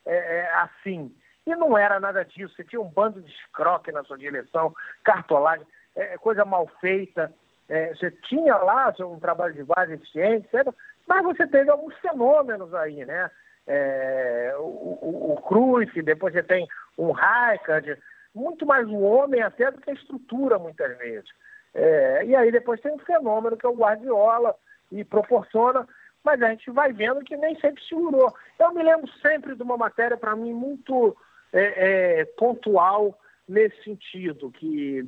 é, 0.05 0.15
é, 0.15 0.53
assim. 0.55 1.13
E 1.45 1.55
não 1.55 1.77
era 1.77 1.99
nada 1.99 2.23
disso. 2.23 2.53
Você 2.55 2.63
tinha 2.63 2.81
um 2.81 2.89
bando 2.89 3.21
de 3.21 3.31
escroque 3.31 3.91
na 3.91 4.03
sua 4.03 4.17
direção, 4.17 4.73
cartolagem, 5.03 5.65
é, 5.95 6.17
coisa 6.17 6.45
mal 6.45 6.67
feita. 6.79 7.33
É, 7.67 7.93
você 7.93 8.11
tinha 8.11 8.55
lá 8.57 8.93
um 9.01 9.19
trabalho 9.19 9.53
de 9.53 9.63
base 9.63 9.93
eficiente, 9.93 10.47
etc. 10.53 10.73
Mas 11.07 11.23
você 11.23 11.47
teve 11.47 11.69
alguns 11.69 11.95
fenômenos 11.97 12.73
aí, 12.73 13.05
né? 13.05 13.29
É, 13.67 14.53
o, 14.57 14.63
o, 14.63 15.33
o 15.33 15.41
Cruyff, 15.43 16.01
depois 16.01 16.33
você 16.33 16.41
tem 16.41 16.67
um 16.97 17.11
Rijkaard, 17.11 17.97
muito 18.33 18.65
mais 18.65 18.87
o 18.87 18.99
homem 18.99 19.41
até 19.41 19.71
do 19.71 19.81
que 19.81 19.89
a 19.89 19.93
estrutura, 19.93 20.57
muitas 20.59 20.97
vezes. 20.97 21.29
É, 21.73 22.25
e 22.25 22.35
aí 22.35 22.51
depois 22.51 22.81
tem 22.81 22.91
um 22.91 22.99
fenômeno 22.99 23.57
que 23.57 23.65
é 23.65 23.69
o 23.69 23.75
Guardiola 23.75 24.55
e 24.91 25.03
proporciona, 25.03 25.87
mas 26.23 26.41
a 26.41 26.49
gente 26.49 26.69
vai 26.71 26.91
vendo 26.91 27.23
que 27.23 27.37
nem 27.37 27.59
sempre 27.59 27.83
segurou. 27.85 28.33
Eu 28.57 28.73
me 28.73 28.83
lembro 28.83 29.09
sempre 29.21 29.55
de 29.55 29.63
uma 29.63 29.77
matéria, 29.77 30.17
para 30.17 30.35
mim, 30.35 30.53
muito 30.53 31.15
é, 31.53 32.19
é, 32.21 32.25
pontual 32.25 33.17
nesse 33.47 33.83
sentido, 33.83 34.51
que, 34.51 35.03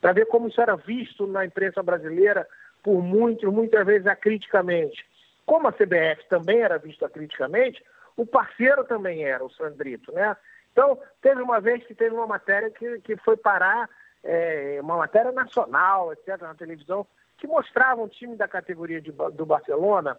para 0.00 0.12
ver 0.12 0.26
como 0.26 0.48
isso 0.48 0.60
era 0.60 0.74
visto 0.74 1.26
na 1.26 1.44
imprensa 1.44 1.82
brasileira 1.82 2.46
por 2.82 3.00
muitos, 3.00 3.52
muitas 3.52 3.86
vezes 3.86 4.06
acriticamente. 4.06 5.04
Como 5.46 5.68
a 5.68 5.72
CBF 5.72 6.28
também 6.28 6.60
era 6.60 6.78
vista 6.78 7.08
criticamente, 7.08 7.82
o 8.16 8.26
parceiro 8.26 8.84
também 8.84 9.24
era, 9.24 9.44
o 9.44 9.50
Sandrito, 9.50 10.12
né? 10.12 10.36
Então, 10.72 10.98
teve 11.20 11.40
uma 11.42 11.60
vez 11.60 11.84
que 11.86 11.94
teve 11.94 12.14
uma 12.14 12.26
matéria 12.26 12.70
que, 12.70 13.00
que 13.00 13.16
foi 13.18 13.36
parar, 13.36 13.88
é, 14.24 14.78
uma 14.82 14.96
matéria 14.96 15.30
nacional, 15.30 16.12
etc., 16.12 16.40
na 16.40 16.54
televisão, 16.54 17.06
que 17.36 17.46
mostrava 17.46 18.00
um 18.00 18.08
time 18.08 18.36
da 18.36 18.48
categoria 18.48 19.00
de, 19.00 19.12
do 19.12 19.44
Barcelona 19.46 20.18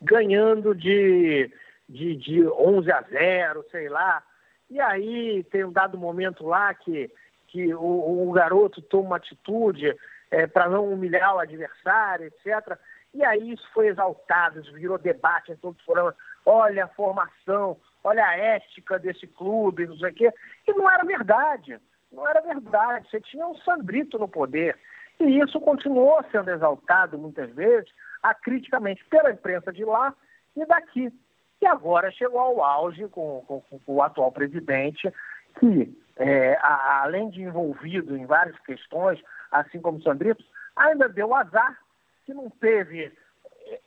ganhando 0.00 0.74
de, 0.74 1.50
de, 1.88 2.16
de 2.16 2.46
11 2.46 2.92
a 2.92 3.02
0, 3.02 3.64
sei 3.70 3.88
lá. 3.88 4.22
E 4.70 4.80
aí 4.80 5.44
tem 5.44 5.64
um 5.64 5.72
dado 5.72 5.98
momento 5.98 6.46
lá 6.46 6.72
que, 6.74 7.10
que 7.48 7.74
o, 7.74 8.28
o 8.28 8.32
garoto 8.32 8.82
toma 8.82 9.06
uma 9.06 9.16
atitude 9.16 9.96
é, 10.30 10.46
para 10.46 10.68
não 10.68 10.92
humilhar 10.92 11.34
o 11.34 11.38
adversário, 11.38 12.26
etc. 12.26 12.78
E 13.14 13.24
aí 13.24 13.52
isso 13.52 13.66
foi 13.72 13.88
exaltado, 13.88 14.60
isso 14.60 14.72
virou 14.72 14.98
debate 14.98 15.52
em 15.52 15.56
todos 15.56 15.78
os 15.78 15.84
programas. 15.84 16.14
Olha 16.44 16.84
a 16.84 16.88
formação, 16.88 17.78
olha 18.04 18.24
a 18.24 18.36
ética 18.36 18.98
desse 18.98 19.26
clube, 19.26 19.86
não 19.86 19.96
sei 19.98 20.10
o 20.10 20.14
quê. 20.14 20.32
E 20.66 20.72
não 20.72 20.90
era 20.90 21.04
verdade. 21.04 21.78
Não 22.12 22.26
era 22.26 22.40
verdade. 22.40 23.08
Você 23.10 23.20
tinha 23.20 23.46
um 23.46 23.56
Sandrito 23.58 24.18
no 24.18 24.28
poder. 24.28 24.76
E 25.20 25.40
isso 25.40 25.60
continuou 25.60 26.22
sendo 26.30 26.50
exaltado 26.50 27.18
muitas 27.18 27.50
vezes, 27.50 27.90
acriticamente, 28.22 29.04
pela 29.06 29.32
imprensa 29.32 29.72
de 29.72 29.84
lá 29.84 30.14
e 30.56 30.64
daqui. 30.64 31.12
E 31.60 31.66
agora 31.66 32.10
chegou 32.12 32.38
ao 32.38 32.62
auge 32.62 33.08
com, 33.08 33.44
com, 33.46 33.60
com 33.60 33.80
o 33.86 34.02
atual 34.02 34.30
presidente, 34.30 35.12
que, 35.58 35.92
é, 36.16 36.56
a, 36.62 37.02
além 37.02 37.30
de 37.30 37.42
envolvido 37.42 38.16
em 38.16 38.26
várias 38.26 38.58
questões, 38.60 39.20
assim 39.50 39.80
como 39.80 39.98
o 39.98 40.02
Sandrito, 40.02 40.44
ainda 40.76 41.08
deu 41.08 41.34
azar 41.34 41.76
que 42.24 42.32
não 42.32 42.48
teve 42.48 43.12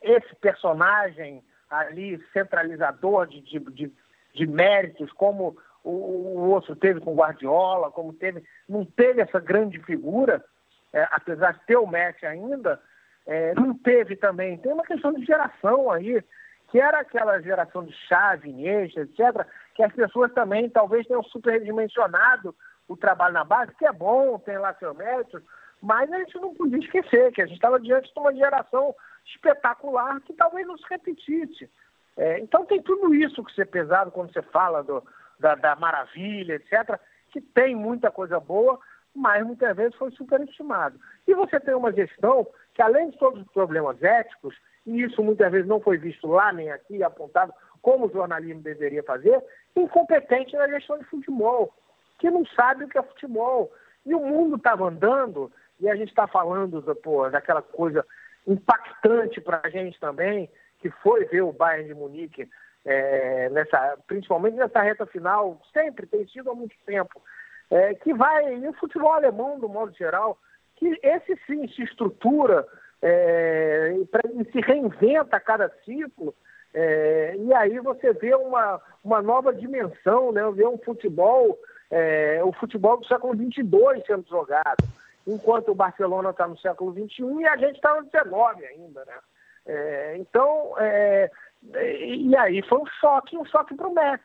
esse 0.01 0.35
personagem 0.35 1.43
ali 1.71 2.21
centralizador 2.33 3.25
de, 3.25 3.41
de, 3.41 3.59
de, 3.59 3.93
de 4.35 4.45
méritos, 4.45 5.11
como 5.13 5.57
o, 5.83 5.89
o, 5.89 6.49
outro 6.49 6.75
teve 6.75 6.99
com 6.99 7.15
Guardiola, 7.15 7.89
como 7.89 8.13
teve, 8.13 8.43
não 8.67 8.85
teve 8.85 9.21
essa 9.21 9.39
grande 9.39 9.79
figura, 9.79 10.43
é, 10.91 11.07
apesar 11.11 11.53
de 11.53 11.65
ter 11.65 11.77
o 11.77 11.87
Messi 11.87 12.25
ainda, 12.25 12.79
é, 13.25 13.53
não 13.55 13.73
teve 13.73 14.17
também. 14.17 14.57
Tem 14.57 14.73
uma 14.73 14.83
questão 14.83 15.13
de 15.13 15.25
geração 15.25 15.89
aí, 15.89 16.21
que 16.69 16.79
era 16.79 16.99
aquela 16.99 17.39
geração 17.39 17.85
de 17.85 17.93
Chave, 18.07 18.49
Iniesta, 18.49 19.01
etc., 19.01 19.47
que 19.73 19.81
as 19.81 19.93
pessoas 19.93 20.31
também 20.33 20.69
talvez 20.69 21.07
tenham 21.07 21.23
superdimensionado 21.23 22.53
o 22.87 22.97
trabalho 22.97 23.33
na 23.33 23.45
base, 23.45 23.73
que 23.75 23.85
é 23.85 23.93
bom, 23.93 24.37
tem 24.39 24.57
lá 24.57 24.73
seu 24.75 24.93
mérito, 24.93 25.41
mas 25.81 26.11
a 26.11 26.19
gente 26.19 26.35
não 26.39 26.53
podia 26.53 26.79
esquecer 26.79 27.31
que 27.31 27.41
a 27.41 27.45
gente 27.45 27.55
estava 27.55 27.79
diante 27.79 28.13
de 28.13 28.19
uma 28.19 28.33
geração 28.33 28.95
espetacular 29.25 30.21
que 30.21 30.33
talvez 30.33 30.67
não 30.67 30.77
se 30.77 30.85
repetisse. 30.89 31.69
É, 32.15 32.39
então 32.39 32.65
tem 32.65 32.81
tudo 32.81 33.13
isso 33.15 33.43
que 33.43 33.53
ser 33.53 33.65
pesado 33.67 34.11
quando 34.11 34.31
você 34.31 34.41
fala 34.41 34.83
do, 34.83 35.03
da, 35.39 35.55
da, 35.55 35.75
maravilha, 35.75 36.55
etc., 36.55 36.99
que 37.31 37.41
tem 37.41 37.75
muita 37.75 38.11
coisa 38.11 38.39
boa, 38.39 38.79
mas 39.15 39.45
muitas 39.45 39.75
vezes 39.75 39.95
foi 39.95 40.11
superestimado. 40.11 40.99
E 41.27 41.33
você 41.33 41.59
tem 41.59 41.73
uma 41.73 41.91
gestão 41.91 42.45
que, 42.73 42.81
além 42.81 43.09
de 43.09 43.17
todos 43.17 43.41
os 43.41 43.51
problemas 43.51 44.01
éticos, 44.03 44.55
e 44.85 45.01
isso 45.01 45.23
muitas 45.23 45.51
vezes 45.51 45.67
não 45.67 45.79
foi 45.79 45.97
visto 45.97 46.27
lá 46.27 46.51
nem 46.51 46.71
aqui, 46.71 47.01
apontado 47.03 47.53
como 47.81 48.05
o 48.05 48.11
jornalismo 48.11 48.61
deveria 48.61 49.03
fazer, 49.03 49.43
incompetente 49.75 50.55
na 50.55 50.67
gestão 50.67 50.97
de 50.99 51.05
futebol, 51.05 51.73
que 52.19 52.29
não 52.29 52.45
sabe 52.47 52.83
o 52.83 52.87
que 52.87 52.97
é 52.97 53.03
futebol. 53.03 53.71
E 54.05 54.13
o 54.13 54.19
mundo 54.19 54.57
estava 54.57 54.87
andando 54.87 55.51
e 55.81 55.89
a 55.89 55.95
gente 55.95 56.09
está 56.09 56.27
falando 56.27 56.81
pô, 56.97 57.27
daquela 57.29 57.61
coisa 57.61 58.05
impactante 58.47 59.41
para 59.41 59.61
a 59.63 59.69
gente 59.69 59.99
também, 59.99 60.49
que 60.79 60.89
foi 60.89 61.25
ver 61.25 61.41
o 61.41 61.51
Bayern 61.51 61.87
de 61.87 61.93
Munique, 61.93 62.49
é, 62.85 63.49
nessa, 63.49 63.97
principalmente 64.07 64.55
nessa 64.55 64.81
reta 64.81 65.05
final, 65.05 65.59
sempre 65.73 66.05
tem 66.05 66.27
sido 66.27 66.51
há 66.51 66.55
muito 66.55 66.75
tempo, 66.85 67.21
é, 67.69 67.93
que 67.95 68.13
vai, 68.13 68.55
e 68.55 68.67
o 68.67 68.73
futebol 68.73 69.13
alemão, 69.13 69.59
do 69.59 69.67
modo 69.67 69.93
geral, 69.95 70.37
que 70.75 70.99
esse 71.03 71.35
sim 71.45 71.67
se 71.67 71.83
estrutura 71.83 72.65
é, 73.01 73.95
e 74.35 74.51
se 74.51 74.59
reinventa 74.61 75.37
a 75.37 75.39
cada 75.39 75.69
ciclo, 75.83 76.33
é, 76.73 77.35
e 77.37 77.53
aí 77.53 77.79
você 77.79 78.13
vê 78.13 78.33
uma, 78.35 78.81
uma 79.03 79.21
nova 79.21 79.53
dimensão, 79.53 80.31
né? 80.31 80.41
vê 80.53 80.65
um 80.65 80.77
futebol, 80.77 81.59
é, 81.89 82.41
o 82.43 82.51
futebol 82.53 82.97
do 82.97 83.05
século 83.05 83.35
XXII 83.35 84.03
sendo 84.05 84.27
jogado 84.29 84.83
enquanto 85.27 85.69
o 85.69 85.75
Barcelona 85.75 86.31
está 86.31 86.47
no 86.47 86.57
século 86.57 86.93
XXI 86.93 87.23
e 87.41 87.47
a 87.47 87.57
gente 87.57 87.75
está 87.75 87.99
no 87.99 88.07
XIX 88.09 88.69
ainda, 88.69 89.05
né? 89.05 89.19
É, 89.65 90.17
então, 90.17 90.73
é, 90.79 91.29
e 91.73 92.35
aí 92.35 92.61
foi 92.67 92.79
um 92.79 92.85
choque, 92.99 93.37
um 93.37 93.45
choque 93.45 93.75
para 93.75 93.87
o 93.87 93.93
Messi, 93.93 94.23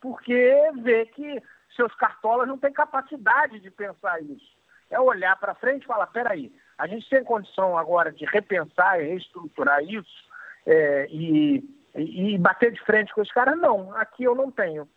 porque 0.00 0.70
vê 0.82 1.06
que 1.06 1.42
seus 1.74 1.94
cartolas 1.94 2.46
não 2.46 2.58
têm 2.58 2.72
capacidade 2.72 3.58
de 3.60 3.70
pensar 3.70 4.22
isso. 4.22 4.54
É 4.90 5.00
olhar 5.00 5.36
para 5.36 5.54
frente 5.54 5.84
e 5.84 5.86
falar, 5.86 6.06
peraí, 6.08 6.52
a 6.76 6.86
gente 6.86 7.08
tem 7.08 7.24
condição 7.24 7.76
agora 7.76 8.12
de 8.12 8.24
repensar 8.26 9.00
e 9.00 9.08
reestruturar 9.08 9.82
isso 9.82 10.24
é, 10.66 11.06
e, 11.10 11.64
e, 11.94 12.38
bater 12.38 12.72
de 12.72 12.80
frente 12.84 13.12
com 13.14 13.22
os 13.22 13.32
caras? 13.32 13.58
Não, 13.58 13.94
aqui 13.96 14.24
eu 14.24 14.34
não 14.34 14.50
tenho. 14.50 14.88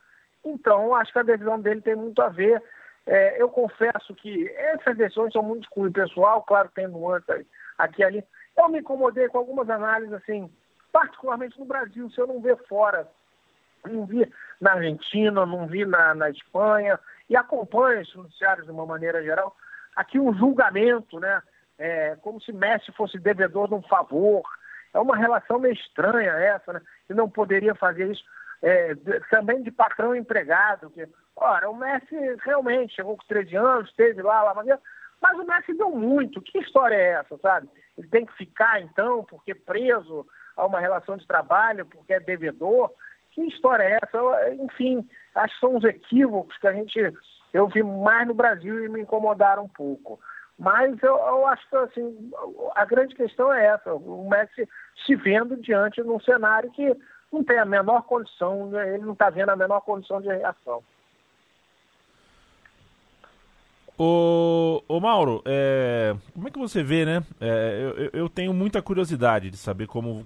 Então, 0.44 0.96
acho 0.96 1.12
que 1.12 1.20
a 1.20 1.24
decisão 1.24 1.60
dele 1.60 1.82
tem 1.82 1.96
muito 1.96 2.22
a 2.22 2.30
ver 2.30 2.62
é, 3.08 3.42
eu 3.42 3.50
confesso 3.50 4.14
que 4.16 4.50
essas 4.50 4.98
decisões 4.98 5.32
são 5.32 5.42
muito 5.42 5.68
de 5.76 5.92
pessoal, 5.92 6.44
claro, 6.44 6.70
tem 6.76 6.88
nuances 6.88 7.46
aqui 7.78 8.02
e 8.02 8.04
ali. 8.04 8.24
Eu 8.56 8.68
me 8.68 8.80
incomodei 8.80 9.30
com 9.30 9.38
algumas 9.38 9.70
análises, 9.70 10.14
assim, 10.14 10.52
particularmente 10.92 11.58
no 11.58 11.66
Brasil, 11.66 12.10
se 12.10 12.20
eu 12.20 12.28
não 12.28 12.42
ver 12.42 12.58
fora. 12.68 13.08
Não 13.86 14.06
vi 14.06 14.30
na 14.60 14.74
Argentina, 14.74 15.46
não 15.46 15.68
vi 15.68 15.86
na, 15.86 16.14
na 16.16 16.30
Espanha, 16.30 17.00
e 17.30 17.36
acompanho 17.38 18.02
os 18.02 18.14
noticiários 18.14 18.66
de 18.66 18.72
uma 18.72 18.86
maneira 18.86 19.24
geral. 19.24 19.56
Aqui 19.96 20.20
um 20.20 20.34
julgamento, 20.34 21.20
né? 21.20 21.42
É, 21.80 22.18
como 22.18 22.42
se 22.42 22.52
Messi 22.52 22.92
fosse 22.92 23.18
devedor 23.20 23.70
de 23.70 23.76
um 23.76 23.82
favor. 23.84 24.44
É 24.94 25.00
uma 25.00 25.16
relação 25.16 25.60
meio 25.60 25.74
estranha 25.74 26.32
essa, 26.32 26.74
né? 26.74 26.82
E 27.10 27.14
não 27.14 27.30
poderia 27.30 27.76
fazer 27.76 28.12
isso 28.12 28.24
é, 28.62 28.96
também 29.30 29.62
de 29.62 29.72
patrão 29.72 30.16
empregado. 30.16 30.90
Que, 30.90 31.08
ora, 31.38 31.70
o 31.70 31.76
Messi 31.76 32.16
realmente 32.44 32.96
chegou 32.96 33.16
com 33.16 33.26
13 33.28 33.56
anos, 33.56 33.90
esteve 33.90 34.22
lá, 34.22 34.44
lá, 34.44 34.54
mas, 34.54 34.68
mas 35.22 35.40
o 35.40 35.46
Messi 35.46 35.74
deu 35.74 35.92
muito. 35.92 36.42
Que 36.42 36.60
história 36.60 36.96
é 36.96 37.12
essa, 37.14 37.38
sabe? 37.38 37.70
Ele 37.98 38.08
tem 38.08 38.26
que 38.26 38.34
ficar, 38.34 38.82
então, 38.82 39.24
porque 39.24 39.56
preso 39.56 40.26
a 40.56 40.66
uma 40.66 40.80
relação 40.80 41.18
de 41.18 41.28
trabalho, 41.28 41.86
porque 41.86 42.14
é 42.14 42.20
devedor. 42.20 42.92
Que 43.32 43.44
história 43.44 43.84
é 43.84 44.00
essa? 44.02 44.54
Enfim, 44.56 45.08
acho 45.36 45.54
que 45.54 45.60
são 45.60 45.76
os 45.76 45.84
equívocos 45.84 46.58
que 46.58 46.68
a 46.68 46.74
gente 46.74 47.14
eu 47.54 47.68
vi 47.68 47.82
mais 47.82 48.28
no 48.28 48.34
Brasil 48.34 48.84
e 48.84 48.90
me 48.90 49.02
incomodaram 49.02 49.64
um 49.64 49.70
pouco. 49.70 50.20
Mas 50.60 51.02
eu, 51.04 51.16
eu, 51.16 51.46
acho 51.48 51.70
que 51.70 51.76
assim, 51.76 52.32
a 52.76 52.84
grande 52.84 53.16
questão 53.16 53.54
é 53.54 53.68
essa, 53.68 53.94
o 53.94 54.28
Messi 54.28 54.68
se 55.06 55.16
vendo 55.16 55.56
diante 55.58 56.02
de 56.02 56.10
um 56.10 56.20
cenário 56.20 56.72
que 56.72 56.96
não 57.32 57.44
tem 57.44 57.60
a 57.60 57.66
menor 57.66 58.04
condição, 58.04 58.68
né? 58.68 58.96
ele 58.96 59.06
não 59.06 59.14
está 59.14 59.30
vendo 59.30 59.50
a 59.50 59.56
menor 59.56 59.82
condição 59.82 60.20
de 60.20 60.28
reação. 60.28 60.84
Ô, 64.00 64.84
ô 64.88 65.00
Mauro, 65.00 65.42
é, 65.44 66.16
como 66.32 66.48
é 66.48 66.52
que 66.52 66.60
você 66.60 66.84
vê, 66.84 67.04
né? 67.04 67.24
É, 67.42 67.94
eu, 68.14 68.22
eu, 68.22 68.30
tenho 68.30 68.54
muita 68.54 68.80
curiosidade 68.80 69.50
de 69.50 69.58
saber 69.58 69.88
como, 69.88 70.24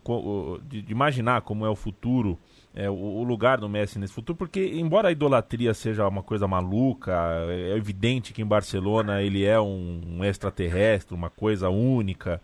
de, 0.67 0.81
de 0.81 0.91
imaginar 0.91 1.41
como 1.41 1.65
é 1.65 1.69
o 1.69 1.75
futuro, 1.75 2.37
é, 2.75 2.89
o, 2.89 2.93
o, 2.93 3.23
lugar 3.23 3.59
do 3.59 3.69
Messi 3.69 3.97
nesse 3.97 4.11
futuro, 4.11 4.37
porque 4.37 4.73
embora 4.73 5.07
a 5.07 5.11
idolatria 5.11 5.73
seja 5.73 6.05
uma 6.05 6.21
coisa 6.21 6.49
maluca, 6.49 7.13
é, 7.47 7.71
é 7.71 7.77
evidente 7.77 8.33
que 8.33 8.41
em 8.41 8.45
Barcelona 8.45 9.21
ele 9.21 9.45
é 9.45 9.57
um, 9.57 10.01
um 10.05 10.25
extraterrestre, 10.25 11.15
uma 11.15 11.29
coisa 11.29 11.69
única. 11.69 12.41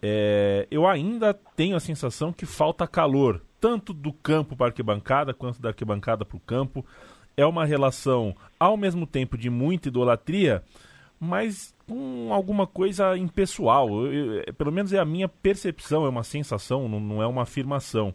É, 0.00 0.66
eu 0.70 0.86
ainda 0.86 1.34
tenho 1.34 1.76
a 1.76 1.80
sensação 1.80 2.32
que 2.32 2.46
falta 2.46 2.86
calor 2.86 3.42
tanto 3.60 3.92
do 3.92 4.12
campo 4.12 4.56
para 4.56 4.66
a 4.66 4.68
arquibancada 4.68 5.34
quanto 5.34 5.60
da 5.60 5.68
arquibancada 5.68 6.24
para 6.24 6.36
o 6.36 6.40
campo. 6.40 6.84
É 7.36 7.44
uma 7.44 7.64
relação, 7.64 8.34
ao 8.58 8.76
mesmo 8.76 9.06
tempo, 9.06 9.36
de 9.36 9.50
muita 9.50 9.88
idolatria, 9.88 10.62
mas 11.20 11.74
com 11.86 12.32
alguma 12.32 12.66
coisa 12.66 13.16
impessoal. 13.16 13.88
Eu, 14.06 14.34
eu, 14.34 14.54
pelo 14.54 14.72
menos 14.72 14.92
é 14.92 14.98
a 14.98 15.04
minha 15.04 15.28
percepção, 15.28 16.04
é 16.04 16.08
uma 16.08 16.24
sensação, 16.24 16.88
não, 16.88 17.00
não 17.00 17.22
é 17.22 17.26
uma 17.26 17.42
afirmação. 17.42 18.14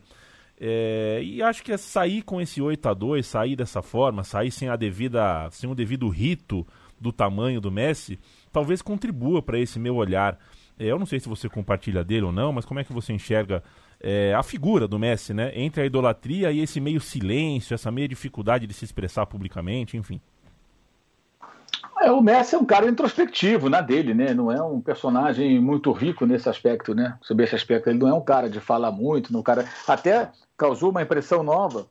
É, 0.60 1.22
e 1.24 1.42
acho 1.42 1.64
que 1.64 1.72
é 1.72 1.78
sair 1.78 2.22
com 2.22 2.40
esse 2.40 2.62
8 2.62 2.88
a 2.88 2.94
2 2.94 3.26
sair 3.26 3.56
dessa 3.56 3.82
forma, 3.82 4.24
sair 4.24 4.52
sem, 4.52 4.70
a 4.70 4.76
devida, 4.76 5.50
sem 5.50 5.70
o 5.70 5.74
devido 5.74 6.08
rito 6.08 6.66
do 7.00 7.12
tamanho 7.12 7.60
do 7.60 7.72
Messi, 7.72 8.20
talvez 8.52 8.80
contribua 8.80 9.42
para 9.42 9.58
esse 9.58 9.80
meu 9.80 9.96
olhar. 9.96 10.38
É, 10.78 10.86
eu 10.86 11.00
não 11.00 11.08
sei 11.08 11.20
se 11.20 11.28
você 11.28 11.50
compartilha 11.50 12.04
dele 12.04 12.28
ou 12.28 12.32
não, 12.32 12.54
mas 12.54 12.64
como 12.64 12.80
é 12.80 12.84
que 12.84 12.94
você 12.94 13.12
enxerga 13.12 13.64
é, 14.04 14.34
a 14.34 14.44
figura 14.44 14.88
do 14.88 14.98
Messi, 14.98 15.34
né? 15.34 15.52
Entre 15.56 15.82
a 15.82 15.86
idolatria 15.86 16.52
e 16.52 16.60
esse 16.60 16.80
meio 16.80 17.00
silêncio, 17.00 17.74
essa 17.74 17.92
meia 17.92 18.08
dificuldade 18.08 18.66
de 18.66 18.74
se 18.74 18.84
expressar 18.86 19.26
publicamente, 19.26 19.96
enfim. 19.96 20.20
É, 22.02 22.12
o 22.12 22.20
Messi 22.20 22.56
é 22.56 22.58
um 22.58 22.66
cara 22.66 22.90
introspectivo 22.90 23.70
na 23.70 23.80
dele, 23.80 24.14
né? 24.14 24.34
Não 24.34 24.52
é 24.52 24.62
um 24.62 24.82
personagem 24.82 25.60
muito 25.60 25.92
rico 25.92 26.26
nesse 26.26 26.50
aspecto, 26.50 26.96
né? 26.96 27.16
Sobre 27.22 27.46
esse 27.46 27.56
aspecto, 27.56 27.90
ele 27.90 28.00
não 28.00 28.08
é 28.08 28.14
um 28.14 28.24
cara 28.24 28.50
de 28.50 28.60
falar 28.60 28.92
muito, 28.92 29.32
não 29.32 29.44
cara 29.44 29.66
até 29.88 30.32
causou 30.58 30.90
uma 30.90 31.04
impressão 31.04 31.44
nova, 31.44 31.86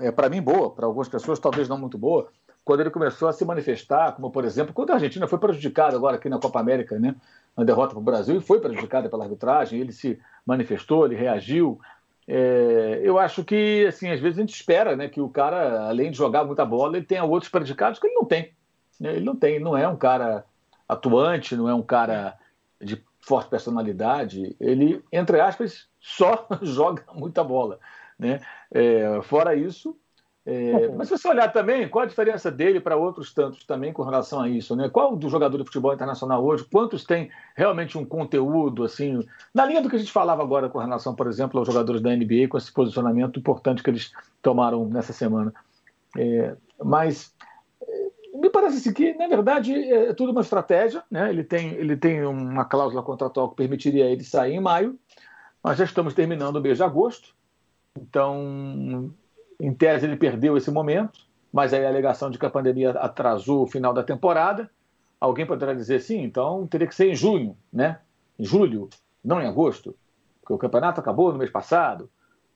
é, 0.00 0.10
para 0.10 0.28
mim 0.28 0.42
boa, 0.42 0.70
para 0.70 0.86
algumas 0.86 1.08
pessoas 1.08 1.38
talvez 1.38 1.68
não 1.68 1.78
muito 1.78 1.96
boa, 1.96 2.28
quando 2.64 2.80
ele 2.80 2.90
começou 2.90 3.28
a 3.28 3.32
se 3.32 3.44
manifestar, 3.44 4.12
como 4.12 4.30
por 4.30 4.44
exemplo, 4.44 4.72
quando 4.72 4.90
a 4.90 4.94
Argentina 4.94 5.26
foi 5.28 5.38
prejudicada 5.38 5.96
agora 5.96 6.16
aqui 6.16 6.28
na 6.28 6.38
Copa 6.38 6.60
América, 6.60 6.98
né? 6.98 7.14
Na 7.56 7.64
derrota 7.64 7.90
para 7.90 8.00
o 8.00 8.04
Brasil 8.04 8.36
e 8.36 8.40
foi 8.40 8.60
prejudicada 8.60 9.08
pela 9.08 9.24
arbitragem, 9.24 9.80
ele 9.80 9.92
se 9.92 10.18
manifestou, 10.46 11.04
ele 11.04 11.14
reagiu. 11.14 11.78
É, 12.26 13.00
eu 13.02 13.18
acho 13.18 13.44
que, 13.44 13.86
assim, 13.86 14.10
às 14.10 14.20
vezes 14.20 14.38
a 14.38 14.40
gente 14.40 14.54
espera, 14.54 14.96
né, 14.96 15.08
que 15.08 15.20
o 15.20 15.28
cara, 15.28 15.88
além 15.88 16.10
de 16.10 16.16
jogar 16.16 16.44
muita 16.44 16.64
bola, 16.64 16.96
ele 16.96 17.06
tenha 17.06 17.24
outros 17.24 17.50
predicados 17.50 17.98
que 17.98 18.06
ele 18.06 18.14
não 18.14 18.24
tem. 18.24 18.52
Né? 18.98 19.16
Ele 19.16 19.24
não 19.24 19.36
tem, 19.36 19.58
não 19.58 19.76
é 19.76 19.86
um 19.86 19.96
cara 19.96 20.44
atuante, 20.88 21.56
não 21.56 21.68
é 21.68 21.74
um 21.74 21.82
cara 21.82 22.38
de 22.80 23.02
forte 23.20 23.50
personalidade. 23.50 24.56
Ele, 24.60 25.02
entre 25.12 25.40
aspas, 25.40 25.88
só 26.00 26.46
joga 26.62 27.04
muita 27.14 27.42
bola. 27.42 27.78
Né? 28.18 28.40
É, 28.70 29.20
fora 29.22 29.54
isso, 29.54 29.96
é, 30.44 30.88
mas 30.88 31.06
se 31.06 31.16
você 31.16 31.28
olhar 31.28 31.52
também, 31.52 31.88
qual 31.88 32.04
a 32.04 32.08
diferença 32.08 32.50
dele 32.50 32.80
para 32.80 32.96
outros 32.96 33.32
tantos 33.32 33.64
também 33.64 33.92
com 33.92 34.02
relação 34.02 34.40
a 34.40 34.48
isso? 34.48 34.74
Né? 34.74 34.88
Qual 34.88 35.14
do 35.14 35.28
jogador 35.28 35.56
de 35.56 35.64
futebol 35.64 35.94
internacional 35.94 36.44
hoje? 36.44 36.64
Quantos 36.64 37.04
tem 37.04 37.30
realmente 37.54 37.96
um 37.96 38.04
conteúdo, 38.04 38.82
assim, 38.82 39.24
na 39.54 39.64
linha 39.64 39.80
do 39.80 39.88
que 39.88 39.94
a 39.94 39.98
gente 39.98 40.10
falava 40.10 40.42
agora 40.42 40.68
com 40.68 40.80
relação, 40.80 41.14
por 41.14 41.28
exemplo, 41.28 41.58
aos 41.58 41.68
jogadores 41.68 42.00
da 42.00 42.10
NBA, 42.10 42.48
com 42.48 42.58
esse 42.58 42.72
posicionamento 42.72 43.38
importante 43.38 43.84
que 43.84 43.90
eles 43.90 44.12
tomaram 44.42 44.84
nessa 44.88 45.12
semana? 45.12 45.54
É, 46.18 46.56
mas 46.82 47.32
me 48.34 48.50
parece 48.50 48.78
assim, 48.78 48.92
que, 48.92 49.14
na 49.14 49.28
verdade, 49.28 49.72
é, 49.72 50.08
é 50.08 50.14
tudo 50.14 50.32
uma 50.32 50.40
estratégia. 50.40 51.04
Né? 51.08 51.30
Ele, 51.30 51.44
tem, 51.44 51.74
ele 51.74 51.96
tem 51.96 52.24
uma 52.24 52.64
cláusula 52.64 53.02
contratual 53.02 53.48
que 53.50 53.56
permitiria 53.56 54.06
ele 54.06 54.24
sair 54.24 54.54
em 54.54 54.60
maio, 54.60 54.98
mas 55.62 55.78
já 55.78 55.84
estamos 55.84 56.14
terminando 56.14 56.56
o 56.56 56.60
mês 56.60 56.78
de 56.78 56.82
agosto. 56.82 57.32
Então, 57.96 59.14
em 59.62 59.72
tese, 59.72 60.06
ele 60.06 60.16
perdeu 60.16 60.56
esse 60.56 60.70
momento, 60.72 61.20
mas 61.52 61.72
aí 61.72 61.86
a 61.86 61.88
alegação 61.88 62.28
de 62.28 62.36
que 62.36 62.44
a 62.44 62.50
pandemia 62.50 62.90
atrasou 62.90 63.62
o 63.62 63.66
final 63.66 63.94
da 63.94 64.02
temporada. 64.02 64.68
Alguém 65.20 65.46
poderá 65.46 65.72
dizer 65.72 66.00
sim, 66.00 66.20
então 66.22 66.66
teria 66.66 66.86
que 66.86 66.94
ser 66.94 67.08
em 67.08 67.14
junho, 67.14 67.56
né? 67.72 68.00
Em 68.36 68.44
julho, 68.44 68.88
não 69.24 69.40
em 69.40 69.46
agosto, 69.46 69.94
porque 70.40 70.52
o 70.52 70.58
campeonato 70.58 70.98
acabou 71.00 71.30
no 71.30 71.38
mês 71.38 71.48
passado. 71.48 72.10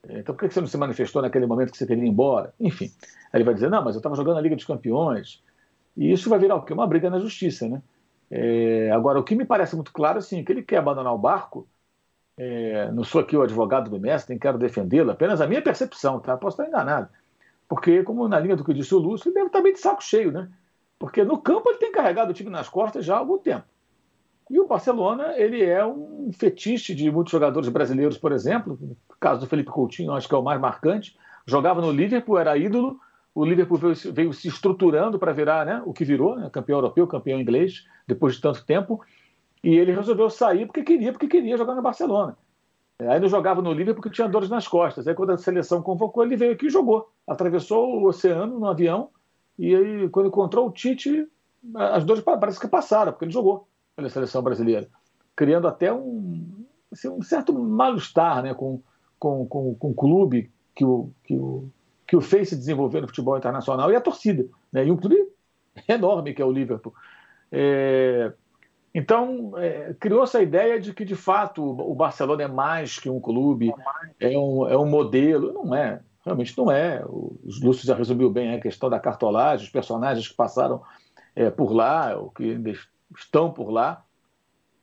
Então 0.09 0.35
por 0.35 0.49
que 0.49 0.53
você 0.53 0.61
não 0.61 0.67
se 0.67 0.77
manifestou 0.77 1.23
naquele 1.23 1.47
momento 1.47 1.71
que 1.71 1.79
você 1.79 1.87
queria 1.87 2.05
ir 2.05 2.09
embora? 2.09 2.53
Enfim. 2.59 2.91
Aí 3.33 3.39
ele 3.39 3.45
vai 3.45 3.55
dizer, 3.55 3.71
não, 3.71 3.85
mas 3.85 3.95
eu 3.95 4.01
estava 4.01 4.17
jogando 4.17 4.39
a 4.39 4.41
Liga 4.41 4.57
dos 4.57 4.65
Campeões, 4.65 5.45
e 5.97 6.11
isso 6.11 6.29
vai 6.29 6.41
virar 6.41 6.57
o 6.57 6.63
quê? 6.63 6.73
Uma 6.73 6.89
briga 6.89 7.09
na 7.09 7.21
justiça, 7.21 7.69
né? 7.69 7.81
É, 8.29 8.91
agora, 8.91 9.21
o 9.21 9.23
que 9.23 9.37
me 9.37 9.45
parece 9.45 9.77
muito 9.77 9.93
claro, 9.93 10.19
assim, 10.19 10.43
que 10.43 10.51
ele 10.51 10.63
quer 10.63 10.79
abandonar 10.79 11.15
o 11.15 11.19
barco, 11.19 11.69
é, 12.37 12.91
não 12.93 13.03
sou 13.05 13.21
aqui 13.21 13.37
o 13.37 13.43
advogado 13.43 13.91
do 13.91 13.99
mestre, 13.99 14.35
nem 14.35 14.39
quero 14.39 14.59
defendê-lo, 14.59 15.11
apenas 15.11 15.41
a 15.41 15.47
minha 15.47 15.63
percepção, 15.63 16.21
tá? 16.21 16.37
Posso 16.37 16.61
estar 16.61 16.69
enganado. 16.69 17.09
Porque, 17.69 18.03
como 18.03 18.29
na 18.29 18.39
linha 18.39 18.57
do 18.57 18.65
que 18.65 18.75
disse 18.75 18.95
o 18.95 18.99
Lúcio, 18.99 19.29
ele 19.29 19.35
deve 19.35 19.47
estar 19.47 19.63
bem 19.63 19.73
de 19.73 19.81
saco 19.81 20.03
cheio, 20.03 20.31
né? 20.31 20.49
Porque 20.99 21.25
no 21.25 21.39
campo 21.39 21.69
ele 21.69 21.79
tem 21.79 21.93
carregado 21.93 22.31
o 22.31 22.35
time 22.35 22.51
nas 22.51 22.69
costas 22.69 23.05
já 23.05 23.17
há 23.17 23.19
algum 23.19 23.39
tempo. 23.39 23.65
E 24.49 24.61
o 24.61 24.67
Barcelona, 24.67 25.35
ele 25.37 25.65
é 25.65 25.85
um 25.85 26.31
fetiche 26.33 26.95
de 26.95 27.11
muitos 27.11 27.33
jogadores 27.33 27.69
brasileiros, 27.69 28.17
por 28.17 28.31
exemplo. 28.31 28.79
No 28.81 28.97
caso 29.19 29.41
do 29.41 29.47
Felipe 29.47 29.71
Coutinho, 29.71 30.13
acho 30.13 30.29
que 30.29 30.35
é 30.35 30.39
o 30.39 30.43
mais 30.43 30.61
marcante. 30.61 31.17
Jogava 31.45 31.81
no 31.81 31.91
Liverpool, 31.91 32.39
era 32.39 32.57
ídolo, 32.57 33.01
o 33.35 33.45
Liverpool 33.45 33.77
veio, 33.77 33.95
veio 34.15 34.33
se 34.33 34.49
estruturando 34.49 35.19
para 35.19 35.33
virar 35.33 35.67
né, 35.67 35.83
o 35.85 35.93
que 35.93 36.05
virou, 36.05 36.37
né, 36.37 36.49
campeão 36.51 36.79
europeu, 36.79 37.07
campeão 37.07 37.39
inglês, 37.39 37.87
depois 38.07 38.37
de 38.37 38.41
tanto 38.41 38.65
tempo. 38.65 39.01
E 39.67 39.75
ele 39.75 39.91
resolveu 39.91 40.31
sair 40.31 40.65
porque 40.65 40.85
queria, 40.85 41.11
porque 41.11 41.27
queria 41.27 41.57
jogar 41.57 41.75
no 41.75 41.83
Barcelona. 41.83 42.39
Aí 43.01 43.19
não 43.19 43.27
jogava 43.27 43.61
no 43.61 43.73
Liverpool 43.73 44.01
porque 44.01 44.15
tinha 44.15 44.29
dores 44.29 44.49
nas 44.49 44.69
costas. 44.69 45.09
Aí 45.09 45.15
quando 45.15 45.31
a 45.31 45.37
seleção 45.37 45.83
convocou, 45.83 46.23
ele 46.23 46.37
veio 46.37 46.53
aqui 46.53 46.67
e 46.67 46.71
jogou. 46.71 47.11
Atravessou 47.27 47.99
o 47.99 48.07
oceano 48.07 48.61
no 48.61 48.69
avião 48.69 49.11
e 49.59 49.75
aí 49.75 50.09
quando 50.09 50.29
encontrou 50.29 50.69
o 50.69 50.71
Tite, 50.71 51.27
as 51.75 52.05
dores 52.05 52.23
parece 52.23 52.61
que 52.61 52.69
passaram, 52.69 53.11
porque 53.11 53.25
ele 53.25 53.33
jogou 53.33 53.67
pela 53.97 54.09
seleção 54.09 54.41
brasileira, 54.41 54.89
criando 55.35 55.67
até 55.67 55.93
um, 55.93 56.65
assim, 56.93 57.09
um 57.09 57.21
certo 57.21 57.53
mal-estar 57.53 58.45
né, 58.45 58.55
com, 58.55 58.81
com, 59.19 59.49
com, 59.49 59.75
com 59.75 59.91
o 59.91 59.95
clube 59.95 60.49
que 60.77 60.85
o, 60.85 61.11
que 61.25 61.35
o, 61.35 61.69
que 62.07 62.17
o 62.17 62.21
fez 62.21 62.51
se 62.51 62.57
desenvolver 62.57 63.01
no 63.01 63.09
futebol 63.09 63.37
internacional 63.37 63.91
e 63.91 63.97
a 63.97 64.01
torcida. 64.01 64.47
Né? 64.73 64.87
E 64.87 64.93
um 64.93 64.97
clube 64.97 65.17
enorme 65.89 66.35
que 66.35 66.41
é 66.41 66.45
o 66.45 66.53
Liverpool. 66.53 66.95
É... 67.51 68.33
Então, 68.99 69.53
é, 69.59 69.95
criou 70.01 70.25
essa 70.25 70.41
ideia 70.41 70.81
de 70.81 70.95
que, 70.95 71.05
de 71.05 71.15
fato, 71.15 71.63
o 71.63 71.95
Barcelona 71.95 72.45
é 72.45 72.49
mais 72.49 72.99
que 72.99 73.11
um 73.11 73.21
clube, 73.21 73.71
é 74.19 74.39
um, 74.39 74.67
é 74.67 74.79
um 74.79 74.87
modelo. 74.87 75.53
Não 75.53 75.75
é, 75.75 76.01
realmente 76.25 76.57
não 76.57 76.73
é. 76.73 77.05
O 77.05 77.39
Lúcio 77.63 77.87
já 77.87 77.95
resumiu 77.95 78.31
bem 78.31 78.55
a 78.55 78.59
questão 78.59 78.89
da 78.89 78.99
cartolagem, 78.99 79.67
os 79.67 79.71
personagens 79.71 80.27
que 80.27 80.35
passaram 80.35 80.81
é, 81.35 81.51
por 81.51 81.75
lá, 81.75 82.17
ou 82.17 82.31
que 82.31 82.53
ainda 82.53 82.73
estão 83.15 83.53
por 83.53 83.69
lá. 83.69 84.03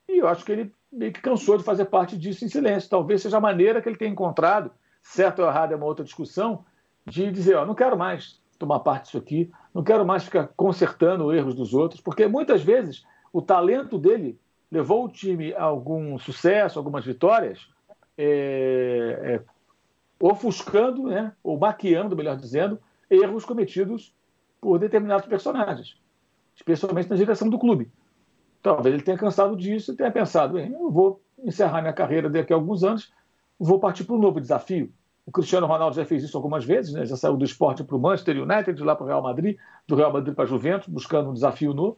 E 0.07 0.19
eu 0.19 0.27
acho 0.27 0.45
que 0.45 0.51
ele 0.51 0.71
meio 0.91 1.11
que 1.11 1.19
cansou 1.19 1.57
de 1.57 1.63
fazer 1.63 1.85
parte 1.85 2.15
disso 2.15 2.45
em 2.45 2.49
silêncio. 2.49 2.91
Talvez 2.91 3.23
seja 3.23 3.37
a 3.37 3.41
maneira 3.41 3.81
que 3.81 3.89
ele 3.89 3.97
tenha 3.97 4.11
encontrado, 4.11 4.69
certo 5.01 5.41
ou 5.41 5.47
errado 5.47 5.71
é 5.71 5.75
uma 5.75 5.87
outra 5.87 6.05
discussão, 6.05 6.63
de 7.03 7.31
dizer, 7.31 7.55
ó, 7.55 7.65
não 7.65 7.73
quero 7.73 7.97
mais 7.97 8.39
tomar 8.59 8.81
parte 8.81 9.05
disso 9.05 9.17
aqui, 9.17 9.51
não 9.73 9.83
quero 9.83 10.05
mais 10.05 10.23
ficar 10.23 10.51
consertando 10.55 11.33
erros 11.33 11.55
dos 11.55 11.73
outros, 11.73 11.99
porque 11.99 12.27
muitas 12.27 12.61
vezes 12.61 13.03
o 13.33 13.41
talento 13.41 13.97
dele 13.97 14.39
levou 14.71 15.05
o 15.05 15.09
time 15.09 15.53
a 15.55 15.63
algum 15.63 16.17
sucesso, 16.19 16.77
algumas 16.77 17.03
vitórias, 17.03 17.67
é, 18.17 19.19
é, 19.21 19.41
ofuscando, 20.19 21.07
né, 21.07 21.33
ou 21.43 21.57
maquiando, 21.57 22.15
melhor 22.15 22.37
dizendo, 22.37 22.79
erros 23.09 23.43
cometidos 23.43 24.15
por 24.61 24.79
determinados 24.79 25.27
personagens, 25.27 25.99
especialmente 26.55 27.09
na 27.09 27.15
direção 27.15 27.49
do 27.49 27.59
clube. 27.59 27.91
Talvez 28.61 28.93
ele 28.93 29.03
tenha 29.03 29.17
cansado 29.17 29.57
disso 29.57 29.91
e 29.91 29.95
tenha 29.95 30.11
pensado, 30.11 30.57
eu 30.57 30.89
vou 30.89 31.21
encerrar 31.43 31.81
minha 31.81 31.93
carreira 31.93 32.29
daqui 32.29 32.53
a 32.53 32.55
alguns 32.55 32.83
anos, 32.83 33.11
vou 33.59 33.79
partir 33.79 34.05
para 34.05 34.15
um 34.15 34.19
novo 34.19 34.39
desafio. 34.39 34.91
O 35.25 35.31
Cristiano 35.31 35.67
Ronaldo 35.67 35.95
já 35.95 36.05
fez 36.05 36.23
isso 36.23 36.37
algumas 36.37 36.65
vezes, 36.65 36.93
né? 36.93 37.05
já 37.05 37.15
saiu 37.15 37.35
do 37.35 37.45
esporte 37.45 37.83
para 37.83 37.95
o 37.95 37.99
Manchester 37.99 38.41
United, 38.41 38.73
de 38.73 38.83
lá 38.83 38.95
para 38.95 39.05
o 39.05 39.07
Real 39.07 39.21
Madrid, 39.21 39.57
do 39.87 39.95
Real 39.95 40.11
Madrid 40.11 40.35
para 40.35 40.43
a 40.43 40.47
Juventus, 40.47 40.87
buscando 40.87 41.29
um 41.29 41.33
desafio 41.33 41.73
novo. 41.73 41.97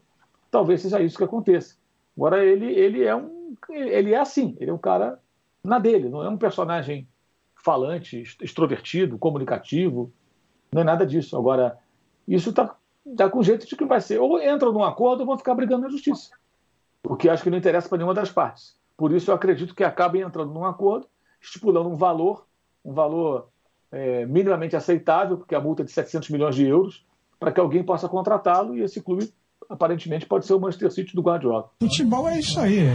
Talvez 0.50 0.82
seja 0.82 1.02
isso 1.02 1.18
que 1.18 1.24
aconteça. 1.24 1.76
Agora, 2.16 2.44
ele, 2.44 2.72
ele, 2.74 3.04
é 3.04 3.16
um, 3.16 3.56
ele 3.70 4.14
é 4.14 4.20
assim, 4.20 4.56
ele 4.60 4.72
é 4.72 4.74
um 4.74 4.78
cara 4.78 5.20
na 5.64 5.80
dele, 5.80 6.10
não 6.10 6.24
é 6.24 6.30
um 6.30 6.38
personagem 6.38 7.08
falante, 7.56 8.24
extrovertido, 8.42 9.18
comunicativo, 9.18 10.12
não 10.72 10.82
é 10.82 10.86
nada 10.86 11.06
disso. 11.06 11.36
Agora, 11.36 11.78
isso 12.28 12.52
está 12.52 12.76
tá 13.18 13.30
com 13.30 13.44
jeito 13.44 13.68
de 13.68 13.76
que 13.76 13.86
vai 13.86 14.00
ser. 14.00 14.20
Ou 14.20 14.42
entram 14.42 14.72
num 14.72 14.84
acordo 14.84 15.22
ou 15.22 15.26
vão 15.26 15.38
ficar 15.38 15.56
brigando 15.56 15.84
na 15.84 15.90
justiça. 15.90 16.32
O 17.04 17.16
que 17.16 17.30
acho 17.30 17.44
que 17.44 17.50
não 17.50 17.58
interessa 17.58 17.90
para 17.90 17.98
nenhuma 17.98 18.14
das 18.14 18.32
partes. 18.32 18.78
Por 18.96 19.12
isso, 19.12 19.30
eu 19.30 19.36
acredito 19.36 19.76
que 19.76 19.84
acabem 19.84 20.22
entrando 20.22 20.54
num 20.54 20.66
acordo, 20.66 21.08
estipulando 21.42 21.90
um 21.90 21.96
valor 21.96 22.46
um 22.86 22.94
valor 22.94 23.50
é, 23.92 24.26
minimamente 24.28 24.76
aceitável, 24.76 25.38
porque 25.38 25.56
a 25.56 25.60
multa 25.60 25.82
é 25.82 25.86
de 25.86 25.92
700 25.92 26.30
milhões 26.30 26.56
de 26.56 26.66
euros, 26.66 27.04
para 27.40 27.52
que 27.52 27.60
alguém 27.60 27.84
possa 27.84 28.08
contratá-lo 28.08 28.78
e 28.78 28.82
esse 28.82 29.02
clube 29.02 29.34
aparentemente 29.70 30.26
pode 30.26 30.46
ser 30.46 30.54
o 30.54 30.60
Manchester 30.60 30.92
City 30.92 31.16
do 31.16 31.22
Guardiola. 31.22 31.66
Futebol 31.80 32.28
é 32.30 32.40
isso 32.40 32.60
aí. 32.60 32.80
É... 32.80 32.92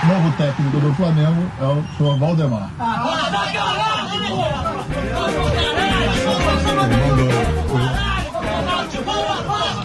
O 0.00 0.06
novo 0.06 0.36
técnico 0.36 0.78
do 0.78 0.94
Flamengo 0.94 1.42
é 1.60 1.64
o 1.64 1.96
senhor 1.96 2.18
Valdemar. 2.18 2.70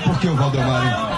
Por 0.04 0.20
que 0.20 0.28
o 0.28 0.36
Valdemar? 0.36 1.14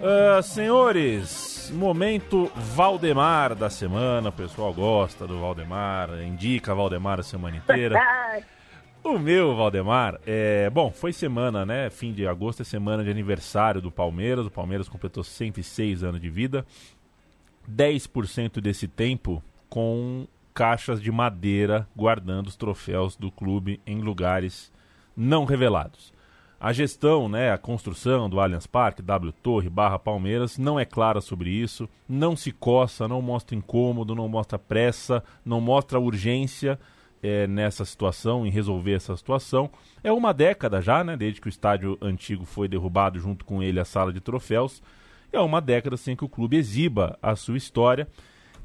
Uh, 0.00 0.42
senhores, 0.42 1.70
momento 1.74 2.50
Valdemar 2.56 3.54
da 3.54 3.70
semana. 3.70 4.30
O 4.30 4.32
pessoal 4.32 4.74
gosta 4.74 5.24
do 5.24 5.38
Valdemar, 5.38 6.10
indica 6.20 6.74
Valdemar 6.74 7.20
a 7.20 7.22
semana 7.22 7.56
inteira. 7.56 7.96
O 9.10 9.18
meu 9.18 9.56
Valdemar, 9.56 10.20
é, 10.26 10.68
bom, 10.68 10.90
foi 10.90 11.14
semana, 11.14 11.64
né? 11.64 11.88
Fim 11.88 12.12
de 12.12 12.26
agosto 12.28 12.60
é 12.60 12.64
semana 12.64 13.02
de 13.02 13.10
aniversário 13.10 13.80
do 13.80 13.90
Palmeiras. 13.90 14.44
O 14.44 14.50
Palmeiras 14.50 14.86
completou 14.86 15.24
106 15.24 16.04
anos 16.04 16.20
de 16.20 16.28
vida. 16.28 16.66
10% 17.66 18.60
desse 18.60 18.86
tempo 18.86 19.42
com 19.70 20.26
caixas 20.52 21.00
de 21.00 21.10
madeira 21.10 21.88
guardando 21.96 22.48
os 22.48 22.56
troféus 22.56 23.16
do 23.16 23.30
clube 23.30 23.80
em 23.86 23.98
lugares 24.02 24.70
não 25.16 25.46
revelados. 25.46 26.12
A 26.60 26.70
gestão, 26.70 27.30
né, 27.30 27.50
a 27.50 27.56
construção 27.56 28.28
do 28.28 28.38
Allianz 28.38 28.66
Parque, 28.66 29.00
W 29.00 29.32
Torre 29.42 29.70
barra 29.70 29.98
Palmeiras, 29.98 30.58
não 30.58 30.78
é 30.78 30.84
clara 30.84 31.22
sobre 31.22 31.48
isso, 31.48 31.88
não 32.06 32.36
se 32.36 32.52
coça, 32.52 33.08
não 33.08 33.22
mostra 33.22 33.56
incômodo, 33.56 34.14
não 34.14 34.28
mostra 34.28 34.58
pressa, 34.58 35.24
não 35.46 35.62
mostra 35.62 35.98
urgência 35.98 36.78
é, 37.22 37.46
nessa 37.46 37.84
situação, 37.84 38.46
em 38.46 38.50
resolver 38.50 38.92
essa 38.92 39.16
situação. 39.16 39.70
É 40.02 40.12
uma 40.12 40.32
década 40.32 40.80
já, 40.80 41.02
né, 41.02 41.16
desde 41.16 41.40
que 41.40 41.48
o 41.48 41.50
estádio 41.50 41.98
antigo 42.00 42.44
foi 42.44 42.68
derrubado, 42.68 43.18
junto 43.18 43.44
com 43.44 43.62
ele 43.62 43.80
a 43.80 43.84
sala 43.84 44.12
de 44.12 44.20
troféus. 44.20 44.82
É 45.32 45.40
uma 45.40 45.60
década 45.60 45.96
sem 45.96 46.16
que 46.16 46.24
o 46.24 46.28
clube 46.28 46.56
exiba 46.56 47.18
a 47.20 47.36
sua 47.36 47.56
história. 47.56 48.08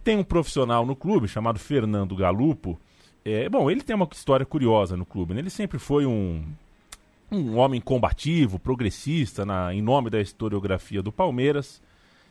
Tem 0.04 0.18
um 0.18 0.24
profissional 0.24 0.86
no 0.86 0.96
clube 0.96 1.28
chamado 1.28 1.60
Fernando 1.60 2.16
Galupo. 2.16 2.80
É, 3.26 3.50
bom, 3.50 3.70
ele 3.70 3.82
tem 3.82 3.96
uma 3.96 4.08
história 4.12 4.46
curiosa 4.46 4.96
no 4.96 5.06
clube. 5.06 5.34
Né? 5.34 5.42
Ele 5.42 5.50
sempre 5.50 5.80
foi 5.80 6.06
um, 6.06 6.44
um 7.32 7.58
homem 7.58 7.82
combativo, 7.82 8.60
progressista, 8.60 9.46
na, 9.46 9.74
em 9.74 9.82
nome 9.82 10.10
da 10.10 10.22
historiografia 10.22 11.02
do 11.02 11.12
Palmeiras. 11.12 11.82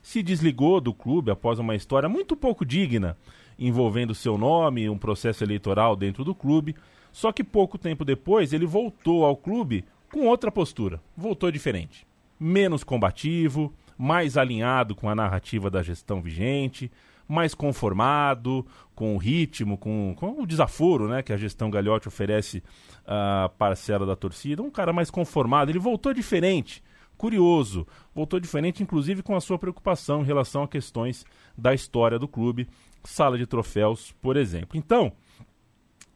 Se 0.03 0.23
desligou 0.23 0.81
do 0.81 0.93
clube 0.93 1.31
após 1.31 1.59
uma 1.59 1.77
história 1.77 2.09
muito 2.09 2.37
pouco 2.37 2.65
digna 2.65 3.17
envolvendo 3.59 4.15
seu 4.15 4.37
nome, 4.39 4.89
um 4.89 4.99
processo 4.99 5.45
eleitoral 5.45 5.97
dentro 5.97 6.25
do 6.25 6.35
clube. 6.35 6.75
Só 7.13 7.31
que 7.31 7.45
pouco 7.45 7.77
tempo 7.77 8.05
depois 8.05 8.53
ele 8.53 8.67
voltou 8.67 9.25
ao 9.25 9.37
clube 9.37 9.85
com 10.11 10.27
outra 10.27 10.51
postura. 10.51 11.01
Voltou 11.17 11.51
diferente. 11.51 12.07
Menos 12.39 12.83
combativo, 12.83 13.73
mais 13.97 14.37
alinhado 14.37 14.95
com 14.95 15.09
a 15.09 15.15
narrativa 15.15 15.71
da 15.71 15.83
gestão 15.83 16.21
vigente, 16.21 16.91
mais 17.29 17.55
conformado 17.55 18.67
com 18.95 19.15
o 19.15 19.19
ritmo, 19.19 19.79
com, 19.79 20.15
com 20.17 20.43
o 20.43 20.47
desaforo 20.47 21.09
né, 21.09 21.23
que 21.23 21.33
a 21.33 21.37
gestão 21.37 21.71
Gagliotti 21.71 22.09
oferece 22.09 22.63
à 23.07 23.51
parcela 23.57 24.05
da 24.05 24.17
torcida. 24.17 24.63
Um 24.63 24.71
cara 24.71 24.93
mais 24.93 25.11
conformado, 25.11 25.71
ele 25.71 25.79
voltou 25.79 26.13
diferente, 26.13 26.83
curioso, 27.17 27.87
voltou 28.15 28.41
diferente, 28.41 28.83
inclusive 28.83 29.23
com 29.23 29.35
a 29.35 29.41
sua 29.41 29.59
preocupação 29.59 30.23
em 30.23 30.27
relação 30.27 30.63
a 30.63 30.69
questões 30.69 31.25
da 31.57 31.73
história 31.73 32.19
do 32.19 32.29
clube, 32.29 32.69
sala 33.05 33.39
de 33.39 33.47
troféus, 33.47 34.13
por 34.21 34.37
exemplo. 34.37 34.79
Então, 34.79 35.13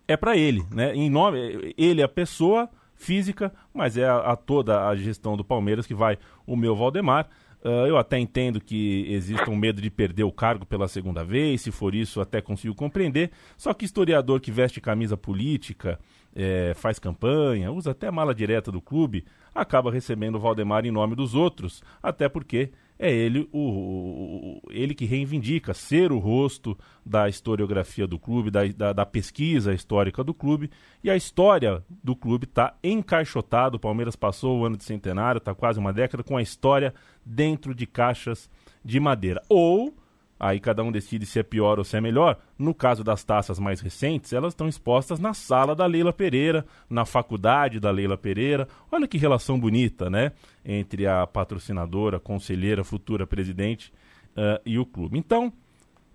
é 0.09 0.17
para 0.17 0.37
ele, 0.37 0.65
né? 0.71 0.95
Em 0.95 1.11
nome, 1.11 1.75
ele 1.77 2.01
é 2.01 2.05
a 2.05 2.09
pessoa 2.09 2.69
física, 2.95 3.53
mas 3.75 3.97
é 3.97 4.07
a, 4.07 4.19
a, 4.19 4.37
toda 4.37 4.87
a 4.87 4.97
gestão 4.97 5.37
do 5.37 5.45
Palmeiras 5.45 5.87
que 5.87 5.95
vai 5.95 6.19
o 6.47 6.57
meu 6.57 6.75
Valdemar. 6.75 7.29
Uh, 7.65 7.87
eu 7.89 7.99
até 7.99 8.19
entendo 8.19 8.61
que 8.61 9.07
exista 9.09 9.51
um 9.51 9.57
medo 9.57 9.83
de 9.83 9.91
perder 9.91 10.23
o 10.23 10.31
cargo 10.31 10.65
pela 10.65 10.87
segunda 10.87 11.25
vez, 11.25 11.63
se 11.63 11.73
for 11.73 11.95
isso, 11.95 12.21
até 12.21 12.41
consigo 12.41 12.75
compreender. 12.75 13.31
Só 13.57 13.75
que 13.75 13.85
historiador 13.85 14.41
que 14.41 14.53
veste 14.53 14.81
camisa 14.81 15.17
política, 15.17 15.99
é, 16.37 16.75
faz 16.77 16.99
campanha, 16.99 17.73
usa 17.73 17.93
até 17.93 18.11
mala 18.11 18.35
direta 18.35 18.71
do 18.71 18.81
clube, 18.81 19.25
acaba 19.55 19.91
recebendo 19.91 20.37
o 20.37 20.39
Valdemar 20.39 20.85
em 20.85 20.91
nome 20.91 21.17
dos 21.17 21.35
outros, 21.35 21.83
até 22.03 22.29
porque 22.29 22.71
é 22.99 23.13
ele 23.13 23.49
o, 23.53 23.59
o, 23.59 24.61
ele 24.71 24.95
que 24.95 25.05
reivindica 25.05 25.75
ser 25.75 26.13
o 26.13 26.19
rosto 26.19 26.77
da 27.05 27.29
historiografia 27.29 28.07
do 28.07 28.19
clube, 28.19 28.51
da, 28.51 28.67
da, 28.67 28.93
da 28.93 29.07
pesquisa 29.07 29.75
histórica 29.75 30.25
do 30.25 30.33
clube. 30.33 30.71
E 31.05 31.11
a 31.11 31.17
história 31.17 31.85
do 32.03 32.17
clube 32.17 32.45
está 32.45 32.75
encaixotada. 32.83 33.77
O 33.77 33.81
Palmeiras 33.81 34.17
passou 34.17 34.59
o 34.59 34.65
ano 34.65 34.77
de 34.77 34.85
centenário, 34.85 35.39
está 35.39 35.55
quase 35.55 35.79
uma 35.79 35.93
década, 35.93 36.23
com 36.23 36.37
a 36.37 36.43
história 36.43 36.95
dentro 37.25 37.75
de 37.75 37.87
caixas 37.87 38.51
de 38.85 38.99
madeira. 38.99 39.43
Ou 39.49 39.95
Aí 40.39 40.61
cada 40.61 40.83
um 40.83 40.93
decide 40.93 41.25
se 41.25 41.39
é 41.39 41.43
pior 41.43 41.79
ou 41.79 41.85
se 41.85 41.97
é 41.97 42.01
melhor. 42.01 42.39
No 42.59 42.75
caso 42.75 43.03
das 43.03 43.25
taças 43.25 43.59
mais 43.59 43.81
recentes, 43.81 44.33
elas 44.33 44.53
estão 44.53 44.69
expostas 44.69 45.19
na 45.19 45.33
sala 45.33 45.75
da 45.75 45.87
Leila 45.87 46.13
Pereira, 46.13 46.67
na 46.91 47.05
faculdade 47.05 47.81
da 47.81 47.91
Leila 47.91 48.19
Pereira. 48.19 48.69
Olha 48.93 49.09
que 49.09 49.17
relação 49.17 49.59
bonita, 49.59 50.11
né? 50.11 50.33
Entre 50.65 51.07
a 51.07 51.27
patrocinadora, 51.27 52.21
conselheira, 52.21 52.85
futura 52.85 53.27
presidente 53.27 53.93
uh, 54.37 54.61
e 54.65 54.79
o 54.79 54.85
clube. 54.85 55.19
Então, 55.19 55.53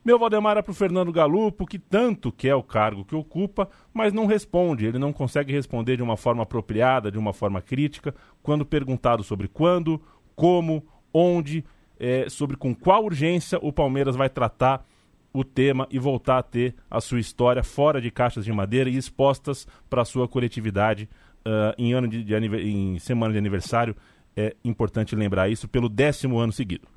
meu 0.04 0.18
Valdemar 0.18 0.58
é 0.58 0.62
para 0.64 0.72
o 0.72 0.76
Fernando 0.76 1.12
Galupo, 1.12 1.66
que 1.66 1.78
tanto 1.78 2.32
quer 2.32 2.56
o 2.56 2.64
cargo 2.64 3.06
que 3.06 3.16
ocupa, 3.16 3.70
mas 3.94 4.12
não 4.12 4.26
responde. 4.26 4.86
Ele 4.86 4.98
não 4.98 5.14
consegue 5.14 5.52
responder 5.52 5.98
de 5.98 6.04
uma 6.04 6.18
forma 6.18 6.44
apropriada, 6.44 7.12
de 7.12 7.20
uma 7.20 7.34
forma 7.34 7.62
crítica, 7.62 8.14
quando 8.42 8.66
perguntado 8.66 9.24
sobre 9.24 9.48
quando, 9.48 10.02
como, 10.36 10.84
onde 11.14 11.64
é, 12.02 12.28
sobre 12.28 12.58
com 12.58 12.74
qual 12.74 13.04
urgência 13.06 13.60
o 13.62 13.72
Palmeiras 13.72 14.16
vai 14.16 14.28
tratar 14.28 14.84
o 15.32 15.44
tema 15.44 15.88
e 15.92 16.00
voltar 16.00 16.40
a 16.40 16.44
ter 16.44 16.76
a 16.90 17.00
sua 17.00 17.20
história 17.20 17.64
fora 17.64 18.02
de 18.02 18.10
caixas 18.10 18.44
de 18.44 18.52
madeira 18.52 18.90
e 18.90 18.98
expostas 18.98 19.68
para 19.88 20.02
a 20.02 20.06
sua 20.06 20.28
coletividade 20.28 21.08
uh, 21.46 21.74
em, 21.78 21.94
ano 21.94 22.08
de, 22.08 22.24
de, 22.24 22.36
em 22.36 22.98
semana 22.98 23.32
de 23.32 23.38
aniversário. 23.38 23.96
É 24.36 24.56
importante 24.66 25.16
lembrar 25.16 25.48
isso 25.48 25.70
pelo 25.70 25.88
décimo 25.88 26.40
ano 26.40 26.52
seguido. 26.52 26.88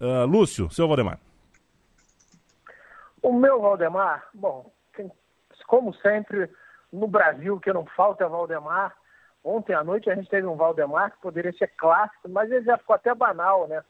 Uh, 0.00 0.24
Lúcio, 0.24 0.70
seu 0.70 0.86
Valdemar. 0.86 1.18
O 3.20 3.32
meu 3.32 3.60
Valdemar, 3.60 4.28
bom, 4.32 4.70
como 5.66 5.92
sempre, 5.94 6.48
no 6.92 7.08
Brasil, 7.08 7.58
que 7.58 7.72
não 7.72 7.84
falta 7.96 8.24
é 8.24 8.28
Valdemar. 8.28 8.94
Ontem 9.42 9.74
à 9.74 9.82
noite 9.82 10.08
a 10.08 10.14
gente 10.14 10.30
teve 10.30 10.46
um 10.46 10.56
Valdemar 10.56 11.10
que 11.10 11.20
poderia 11.20 11.52
ser 11.54 11.68
clássico, 11.76 12.28
mas 12.28 12.50
ele 12.50 12.64
já 12.64 12.78
ficou 12.78 12.94
até 12.94 13.14
banal, 13.14 13.66
né? 13.66 13.82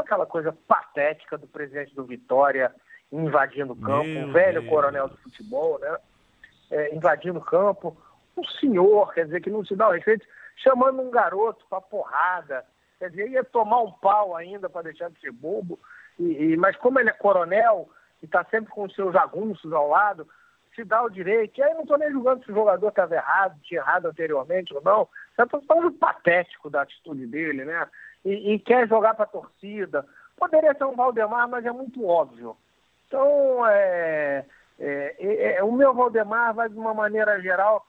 Aquela 0.00 0.26
coisa 0.26 0.56
patética 0.66 1.38
do 1.38 1.46
presidente 1.46 1.94
do 1.94 2.04
Vitória 2.04 2.74
invadindo 3.12 3.72
o 3.72 3.76
campo, 3.76 4.08
Meu 4.08 4.26
um 4.26 4.32
velho 4.32 4.60
Deus. 4.60 4.70
coronel 4.70 5.08
do 5.08 5.16
futebol, 5.18 5.78
né? 5.78 5.96
É, 6.70 6.94
invadindo 6.94 7.38
o 7.38 7.44
campo, 7.44 7.96
um 8.36 8.44
senhor, 8.44 9.12
quer 9.14 9.26
dizer, 9.26 9.40
que 9.40 9.50
não 9.50 9.64
se 9.64 9.76
dá 9.76 9.88
o 9.88 9.92
respeito, 9.92 10.26
chamando 10.56 11.00
um 11.00 11.10
garoto 11.10 11.64
para 11.70 11.80
porrada, 11.80 12.64
quer 12.98 13.10
dizer, 13.10 13.30
ia 13.30 13.44
tomar 13.44 13.82
um 13.82 13.92
pau 13.92 14.34
ainda 14.34 14.68
para 14.68 14.82
deixar 14.82 15.10
de 15.10 15.20
ser 15.20 15.30
bobo, 15.30 15.78
e, 16.18 16.24
e, 16.24 16.56
mas 16.56 16.76
como 16.76 16.98
ele 16.98 17.10
é 17.10 17.12
coronel 17.12 17.88
e 18.20 18.26
está 18.26 18.44
sempre 18.46 18.70
com 18.72 18.84
os 18.84 18.94
seus 18.94 19.12
jagunços 19.12 19.72
ao 19.72 19.88
lado, 19.88 20.26
se 20.74 20.84
dá 20.84 21.02
o 21.02 21.08
direito, 21.08 21.58
e 21.58 21.62
aí 21.62 21.72
não 21.72 21.82
estou 21.82 21.96
nem 21.96 22.10
julgando 22.10 22.44
se 22.44 22.50
o 22.50 22.54
jogador 22.54 22.88
estava 22.88 23.14
errado, 23.14 23.58
tinha 23.62 23.80
errado 23.80 24.06
anteriormente 24.06 24.74
ou 24.74 24.82
não, 24.82 25.08
estou 25.38 25.62
falando 25.62 25.92
patético 25.92 26.68
da 26.68 26.82
atitude 26.82 27.26
dele, 27.26 27.64
né? 27.64 27.88
E, 28.26 28.54
e 28.54 28.58
quer 28.58 28.88
jogar 28.88 29.14
para 29.14 29.24
a 29.24 29.28
torcida. 29.28 30.04
Poderia 30.36 30.74
ser 30.74 30.84
um 30.84 30.96
Valdemar, 30.96 31.48
mas 31.48 31.64
é 31.64 31.70
muito 31.70 32.04
óbvio. 32.04 32.56
Então, 33.06 33.64
é, 33.68 34.44
é, 34.80 35.16
é, 35.18 35.56
é 35.58 35.64
o 35.64 35.70
meu 35.70 35.94
Valdemar 35.94 36.52
vai, 36.52 36.68
de 36.68 36.76
uma 36.76 36.92
maneira 36.92 37.40
geral, 37.40 37.86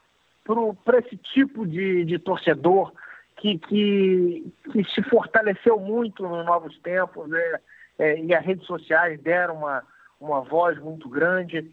para 0.85 0.99
esse 0.99 1.17
tipo 1.17 1.65
de, 1.65 2.05
de 2.05 2.19
torcedor 2.19 2.93
que, 3.37 3.57
que, 3.57 4.53
que, 4.71 4.83
se 4.85 5.01
fortaleceu 5.09 5.79
muito 5.79 6.23
nos 6.23 6.45
novos 6.45 6.77
tempos, 6.79 7.27
né? 7.27 7.59
É, 7.99 8.19
e 8.19 8.33
as 8.33 8.45
redes 8.45 8.65
sociais 8.67 9.19
deram 9.19 9.55
uma, 9.55 9.83
uma 10.21 10.41
voz 10.41 10.79
muito 10.79 11.09
grande. 11.09 11.69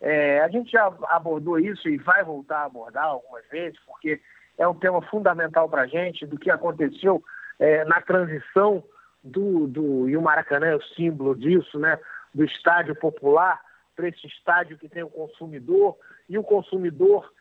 É, 0.00 0.40
a 0.40 0.48
gente 0.48 0.72
já 0.72 0.86
abordou 1.08 1.58
isso 1.58 1.86
e 1.86 1.98
vai 1.98 2.24
voltar 2.24 2.60
a 2.60 2.64
abordar 2.64 3.04
algumas 3.04 3.46
vezes, 3.48 3.78
porque 3.86 4.20
é 4.56 4.66
um 4.66 4.74
tema 4.74 5.02
fundamental 5.02 5.68
para 5.68 5.82
a 5.82 5.86
gente 5.86 6.26
do 6.26 6.38
que 6.38 6.50
aconteceu 6.50 7.22
é, 7.58 7.84
na 7.84 8.00
transição 8.00 8.82
do, 9.22 9.66
do. 9.66 10.08
E 10.08 10.16
o 10.16 10.22
Maracanã 10.22 10.66
é 10.66 10.76
o 10.76 10.82
símbolo 10.82 11.34
disso, 11.34 11.78
né? 11.78 11.98
Do 12.34 12.44
estádio 12.44 12.94
popular 12.94 13.60
para 13.94 14.08
esse 14.08 14.26
estádio 14.26 14.76
que 14.76 14.88
tem 14.88 15.02
o 15.02 15.08
consumidor, 15.08 15.96
e 16.28 16.36
o 16.36 16.42
consumidor, 16.42 17.32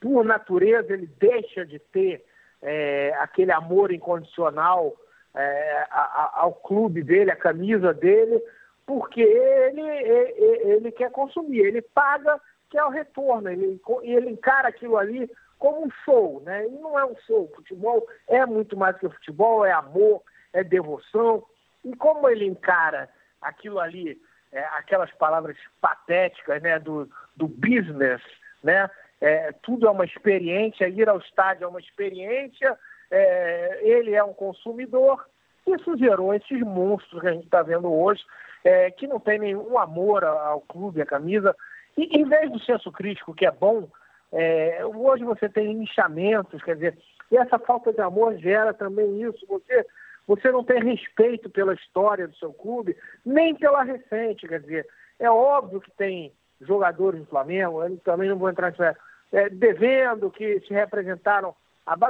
por 0.00 0.24
natureza, 0.24 0.94
ele 0.94 1.06
deixa 1.18 1.66
de 1.66 1.78
ter 1.78 2.24
é, 2.62 3.14
aquele 3.18 3.52
amor 3.52 3.92
incondicional 3.92 4.96
é, 5.34 5.86
a, 5.90 6.00
a, 6.00 6.32
ao 6.40 6.54
clube 6.54 7.02
dele, 7.02 7.30
a 7.30 7.36
camisa 7.36 7.92
dele, 7.92 8.42
porque 8.86 9.20
ele, 9.20 9.82
ele, 9.82 10.72
ele 10.72 10.92
quer 10.92 11.10
consumir, 11.10 11.60
ele 11.60 11.82
paga, 11.82 12.40
que 12.70 12.78
é 12.78 12.84
o 12.84 12.90
retorno, 12.90 13.50
ele, 13.50 13.80
ele 14.02 14.30
encara 14.30 14.68
aquilo 14.68 14.96
ali 14.96 15.30
como 15.58 15.86
um 15.86 15.90
show, 16.04 16.40
né? 16.44 16.66
E 16.66 16.70
não 16.70 16.98
é 16.98 17.04
um 17.04 17.16
show. 17.26 17.50
Futebol 17.54 18.06
é 18.28 18.44
muito 18.46 18.76
mais 18.76 18.96
que 18.98 19.08
futebol, 19.08 19.64
é 19.64 19.72
amor, 19.72 20.22
é 20.52 20.62
devoção. 20.62 21.44
E 21.84 21.94
como 21.96 22.28
ele 22.28 22.46
encara 22.46 23.08
aquilo 23.40 23.78
ali, 23.78 24.20
é, 24.52 24.60
aquelas 24.76 25.10
palavras 25.12 25.56
patéticas, 25.80 26.62
né, 26.62 26.78
do, 26.78 27.08
do 27.36 27.46
business, 27.48 28.22
né? 28.62 28.88
É, 29.20 29.52
tudo 29.62 29.88
é 29.88 29.90
uma 29.90 30.04
experiência, 30.04 30.88
ir 30.88 31.08
ao 31.08 31.18
estádio 31.18 31.64
é 31.64 31.68
uma 31.68 31.80
experiência, 31.80 32.78
é, 33.10 33.80
ele 33.82 34.14
é 34.14 34.22
um 34.22 34.32
consumidor. 34.32 35.26
Isso 35.66 35.96
gerou 35.96 36.32
esses 36.32 36.60
monstros 36.60 37.20
que 37.20 37.26
a 37.26 37.32
gente 37.32 37.44
está 37.44 37.62
vendo 37.62 37.92
hoje, 37.92 38.24
é, 38.64 38.90
que 38.92 39.06
não 39.06 39.18
tem 39.18 39.38
nenhum 39.38 39.76
amor 39.76 40.24
ao 40.24 40.60
clube, 40.60 41.02
à 41.02 41.06
camisa. 41.06 41.54
E 41.96 42.16
em 42.16 42.24
vez 42.24 42.50
do 42.50 42.60
senso 42.60 42.92
crítico, 42.92 43.34
que 43.34 43.44
é 43.44 43.50
bom, 43.50 43.88
é, 44.32 44.84
hoje 44.84 45.24
você 45.24 45.48
tem 45.48 45.82
inchamentos, 45.82 46.62
quer 46.62 46.74
dizer, 46.74 46.98
e 47.30 47.36
essa 47.36 47.58
falta 47.58 47.92
de 47.92 48.00
amor 48.00 48.36
gera 48.38 48.72
também 48.72 49.22
isso. 49.22 49.46
Você, 49.46 49.86
você 50.26 50.50
não 50.50 50.64
tem 50.64 50.82
respeito 50.82 51.48
pela 51.50 51.74
história 51.74 52.26
do 52.26 52.36
seu 52.36 52.52
clube, 52.52 52.96
nem 53.24 53.54
pela 53.54 53.82
recente. 53.82 54.48
Quer 54.48 54.60
dizer, 54.60 54.86
é 55.18 55.30
óbvio 55.30 55.80
que 55.80 55.90
tem 55.92 56.32
jogadores 56.60 57.20
do 57.20 57.26
Flamengo, 57.26 57.84
eu 57.84 57.96
também 57.98 58.28
não 58.28 58.36
vou 58.36 58.50
entrar 58.50 58.70
nisso, 58.70 58.82
é, 58.82 59.48
devendo, 59.50 60.30
que 60.30 60.60
se 60.60 60.72
representaram. 60.72 61.54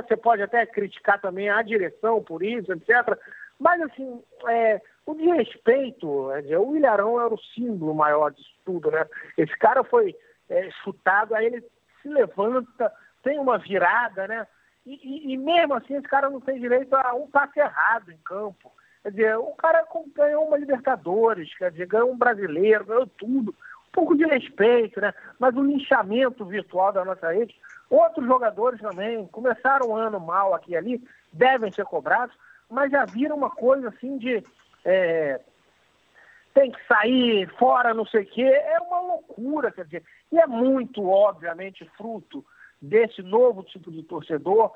Você 0.04 0.16
pode 0.16 0.42
até 0.42 0.64
criticar 0.66 1.20
também 1.20 1.48
a 1.48 1.62
direção 1.62 2.22
por 2.22 2.42
isso, 2.42 2.72
etc. 2.72 3.16
Mas, 3.58 3.80
assim, 3.82 4.22
é, 4.48 4.80
o 5.06 5.14
desrespeito, 5.14 6.30
é, 6.32 6.58
o 6.58 6.76
Ilharão 6.76 7.20
era 7.20 7.32
o 7.32 7.40
símbolo 7.54 7.94
maior 7.94 8.30
disso 8.30 8.50
tudo, 8.64 8.90
né? 8.90 9.06
Esse 9.36 9.56
cara 9.58 9.84
foi 9.84 10.16
é, 10.48 10.68
chutado, 10.82 11.34
aí 11.34 11.46
ele 11.46 11.64
se 12.02 12.08
levanta, 12.08 12.92
tem 13.22 13.38
uma 13.38 13.58
virada, 13.58 14.26
né? 14.26 14.46
E, 14.86 14.94
e, 15.02 15.32
e, 15.34 15.36
mesmo 15.36 15.74
assim 15.74 15.96
esse 15.96 16.08
cara 16.08 16.30
não 16.30 16.40
tem 16.40 16.58
direito 16.58 16.94
a 16.94 17.14
um 17.14 17.28
passe 17.30 17.60
errado 17.60 18.10
em 18.10 18.16
campo. 18.18 18.72
Quer 19.02 19.10
dizer, 19.10 19.38
o 19.38 19.52
cara 19.52 19.86
ganhou 20.14 20.46
uma 20.46 20.56
Libertadores, 20.56 21.54
quer 21.56 21.70
dizer, 21.70 21.86
ganhou 21.86 22.10
um 22.10 22.16
brasileiro, 22.16 22.86
ganhou 22.86 23.06
tudo. 23.06 23.54
Um 23.88 23.92
pouco 23.92 24.16
de 24.16 24.24
respeito, 24.24 25.00
né? 25.00 25.12
Mas 25.38 25.54
o 25.56 25.62
linchamento 25.62 26.44
virtual 26.44 26.92
da 26.92 27.04
nossa 27.04 27.32
rede, 27.32 27.54
outros 27.90 28.26
jogadores 28.26 28.80
também 28.80 29.26
começaram 29.28 29.88
o 29.88 29.96
ano 29.96 30.18
mal 30.18 30.54
aqui 30.54 30.72
e 30.72 30.76
ali, 30.76 31.02
devem 31.32 31.70
ser 31.70 31.84
cobrados, 31.84 32.34
mas 32.70 32.90
já 32.90 33.04
viram 33.04 33.36
uma 33.36 33.50
coisa 33.50 33.88
assim 33.88 34.18
de 34.18 34.42
é, 34.84 35.40
tem 36.58 36.72
que 36.72 36.86
sair 36.88 37.48
fora, 37.56 37.94
não 37.94 38.04
sei 38.04 38.24
o 38.24 38.26
quê, 38.26 38.42
é 38.42 38.80
uma 38.80 39.00
loucura, 39.00 39.70
quer 39.70 39.84
dizer, 39.84 40.02
e 40.32 40.40
é 40.40 40.46
muito, 40.46 41.08
obviamente, 41.08 41.88
fruto 41.96 42.44
desse 42.82 43.22
novo 43.22 43.62
tipo 43.62 43.92
de 43.92 44.02
torcedor, 44.02 44.72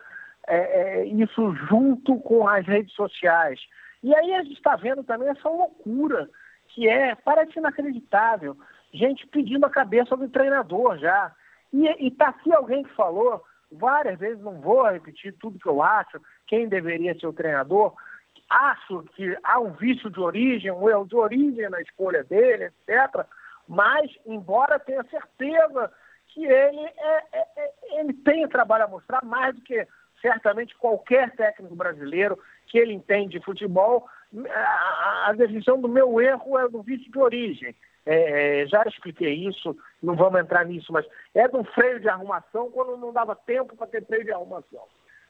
é, 0.46 0.58
é, 0.58 1.06
isso 1.06 1.52
junto 1.68 2.20
com 2.20 2.46
as 2.46 2.64
redes 2.64 2.94
sociais. 2.94 3.60
E 4.00 4.14
aí 4.14 4.32
a 4.32 4.44
gente 4.44 4.54
está 4.54 4.76
vendo 4.76 5.02
também 5.02 5.28
essa 5.28 5.48
loucura, 5.48 6.30
que 6.68 6.88
é, 6.88 7.16
parece 7.16 7.58
inacreditável, 7.58 8.56
gente 8.94 9.26
pedindo 9.26 9.66
a 9.66 9.70
cabeça 9.70 10.16
do 10.16 10.28
treinador 10.28 10.98
já. 10.98 11.34
E 11.72 11.88
está 12.06 12.28
aqui 12.28 12.52
alguém 12.52 12.84
que 12.84 12.94
falou 12.94 13.42
várias 13.72 14.20
vezes, 14.20 14.40
não 14.40 14.60
vou 14.60 14.88
repetir 14.88 15.34
tudo 15.40 15.58
que 15.58 15.68
eu 15.68 15.82
acho, 15.82 16.20
quem 16.46 16.68
deveria 16.68 17.18
ser 17.18 17.26
o 17.26 17.32
treinador, 17.32 17.92
acho 18.48 19.02
que 19.14 19.36
há 19.42 19.60
um 19.60 19.72
vício 19.72 20.10
de 20.10 20.20
origem, 20.20 20.70
um 20.70 20.88
erro 20.88 21.06
de 21.06 21.16
origem 21.16 21.68
na 21.68 21.80
escolha 21.80 22.22
dele, 22.24 22.64
etc. 22.64 23.26
Mas, 23.68 24.10
embora 24.26 24.78
tenha 24.78 25.02
certeza 25.04 25.92
que 26.28 26.44
ele, 26.44 26.80
é, 26.80 27.24
é, 27.32 27.46
é, 27.56 28.00
ele 28.00 28.12
tem 28.12 28.48
trabalho 28.48 28.84
a 28.84 28.88
mostrar 28.88 29.24
mais 29.24 29.54
do 29.54 29.60
que 29.62 29.86
certamente 30.20 30.76
qualquer 30.76 31.30
técnico 31.32 31.74
brasileiro 31.74 32.38
que 32.66 32.78
ele 32.78 32.92
entende 32.92 33.38
de 33.38 33.44
futebol, 33.44 34.06
a, 34.48 35.26
a 35.28 35.32
definição 35.34 35.80
do 35.80 35.88
meu 35.88 36.20
erro 36.20 36.58
é 36.58 36.68
do 36.68 36.82
vício 36.82 37.10
de 37.10 37.18
origem. 37.18 37.74
É, 38.04 38.62
é, 38.62 38.66
já 38.66 38.82
expliquei 38.84 39.32
isso, 39.46 39.76
não 40.02 40.16
vamos 40.16 40.40
entrar 40.40 40.64
nisso, 40.64 40.92
mas 40.92 41.06
é 41.34 41.46
um 41.56 41.64
freio 41.64 42.00
de 42.00 42.08
arrumação 42.08 42.70
quando 42.70 42.96
não 42.96 43.12
dava 43.12 43.36
tempo 43.36 43.76
para 43.76 43.86
ter 43.86 44.04
freio 44.06 44.24
de 44.24 44.32
arrumação. 44.32 44.82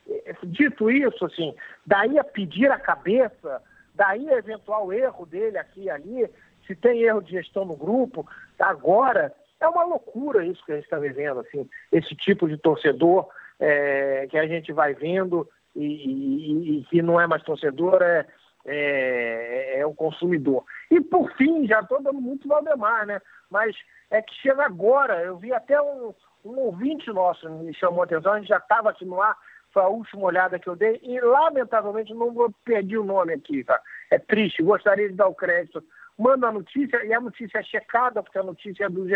É, 0.09 0.35
dito 0.45 0.91
isso, 0.91 1.25
assim, 1.25 1.55
daí 1.87 2.19
a 2.19 2.25
pedir 2.25 2.71
a 2.71 2.79
cabeça, 2.79 3.63
daí 3.95 4.29
a 4.31 4.39
eventual 4.39 4.93
erro 4.93 5.27
dele 5.27 5.59
aqui 5.59 5.83
e 5.83 5.91
ali, 5.91 6.29
se 6.67 6.75
tem 6.75 7.03
erro 7.03 7.23
de 7.23 7.33
gestão 7.33 7.65
no 7.65 7.77
grupo, 7.77 8.27
agora 8.59 9.33
é 9.61 9.69
uma 9.69 9.85
loucura 9.85 10.45
isso 10.45 10.65
que 10.65 10.73
a 10.73 10.77
gente 10.77 10.85
está 10.85 10.99
vivendo, 10.99 11.41
assim, 11.41 11.69
esse 11.91 12.15
tipo 12.17 12.49
de 12.49 12.57
torcedor 12.57 13.29
é, 13.61 14.27
que 14.29 14.37
a 14.37 14.47
gente 14.47 14.73
vai 14.73 14.93
vendo 14.93 15.49
e, 15.75 15.85
e, 15.85 16.79
e, 16.79 16.85
que 16.85 17.01
não 17.01 17.21
é 17.21 17.27
mais 17.27 17.43
torcedor, 17.43 18.03
é, 18.03 18.27
é, 18.67 19.79
é 19.79 19.87
o 19.87 19.95
consumidor. 19.95 20.65
E 20.91 21.01
por 21.01 21.31
fim, 21.37 21.67
já 21.67 21.81
estou 21.81 22.03
dando 22.03 22.21
muito 22.21 22.49
Valdemar, 22.49 23.07
né? 23.07 23.21
Mas 23.49 23.77
é 24.11 24.21
que 24.21 24.35
chega 24.35 24.65
agora, 24.65 25.23
eu 25.23 25.37
vi 25.37 25.53
até 25.53 25.81
um, 25.81 26.13
um 26.45 26.59
ouvinte 26.59 27.11
nosso 27.11 27.49
me 27.49 27.73
chamou 27.75 28.03
a 28.03 28.05
atenção, 28.05 28.33
a 28.33 28.39
gente 28.39 28.49
já 28.49 28.59
estava 28.59 28.91
aqui 28.91 29.05
no 29.05 29.21
ar, 29.21 29.37
foi 29.73 29.83
a 29.83 29.89
última 29.89 30.25
olhada 30.25 30.59
que 30.59 30.69
eu 30.69 30.77
dei, 30.77 31.01
e 31.03 31.21
lamentavelmente 31.21 32.13
não 32.13 32.33
vou 32.33 32.53
perder 32.65 32.99
o 32.99 33.05
nome 33.05 33.33
aqui, 33.33 33.65
tá? 33.65 33.81
É 34.11 34.19
triste, 34.19 34.63
gostaria 34.63 35.09
de 35.09 35.15
dar 35.15 35.29
o 35.29 35.35
crédito. 35.35 35.83
Manda 36.19 36.49
a 36.49 36.53
notícia, 36.53 37.05
e 37.05 37.13
a 37.13 37.21
notícia 37.21 37.59
é 37.59 37.63
checada, 37.63 38.23
porque 38.23 38.39
a 38.39 38.43
notícia 38.43 38.85
é 38.85 38.89
do 38.89 39.09
GE, 39.09 39.15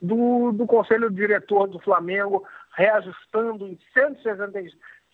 do, 0.00 0.52
do 0.52 0.66
Conselho 0.66 1.10
Diretor 1.10 1.68
do 1.68 1.78
Flamengo, 1.80 2.46
reajustando 2.74 3.66
em 3.66 3.78
160, 3.92 4.52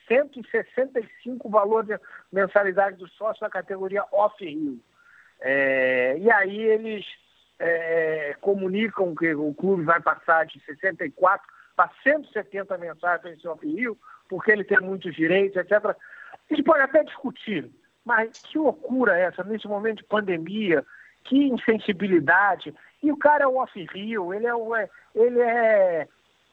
165 0.07 1.49
valor 1.49 1.85
de 1.85 1.99
mensalidade 2.33 2.97
do 2.97 3.09
sócio 3.09 3.43
na 3.43 3.51
categoria 3.51 4.05
off-rio. 4.13 4.79
É, 5.41 6.17
e 6.19 6.31
aí 6.31 6.63
eles 6.63 7.05
é, 7.59 8.37
comunicam 8.41 9.15
que 9.15 9.35
o 9.35 9.53
clube 9.55 9.83
vai 9.83 10.01
passar 10.01 10.47
de 10.47 10.61
64 10.65 11.47
para 11.75 11.91
170 12.03 12.79
mensais 12.79 13.21
para 13.21 13.31
esse 13.31 13.47
off-rio, 13.49 13.99
porque 14.29 14.51
ele 14.51 14.65
tem 14.65 14.81
muitos 14.81 15.15
direitos, 15.15 15.57
etc. 15.57 15.85
A 15.85 15.97
gente 16.51 16.63
pode 16.63 16.83
até 16.83 17.03
discutir, 17.05 17.71
mas 18.05 18.31
que 18.43 18.59
loucura 18.59 19.19
é 19.19 19.25
essa, 19.25 19.43
nesse 19.45 19.67
momento 19.67 19.99
de 19.99 20.05
pandemia, 20.05 20.85
que 21.25 21.37
insensibilidade. 21.37 22.75
E 23.03 23.11
o 23.11 23.17
cara 23.17 23.45
é 23.45 23.47
o 23.47 23.57
off-rio, 23.57 24.33
ele 24.33 24.47
é, 24.47 24.51
é, 24.51 24.91
ele 25.15 25.41
é 25.41 26.09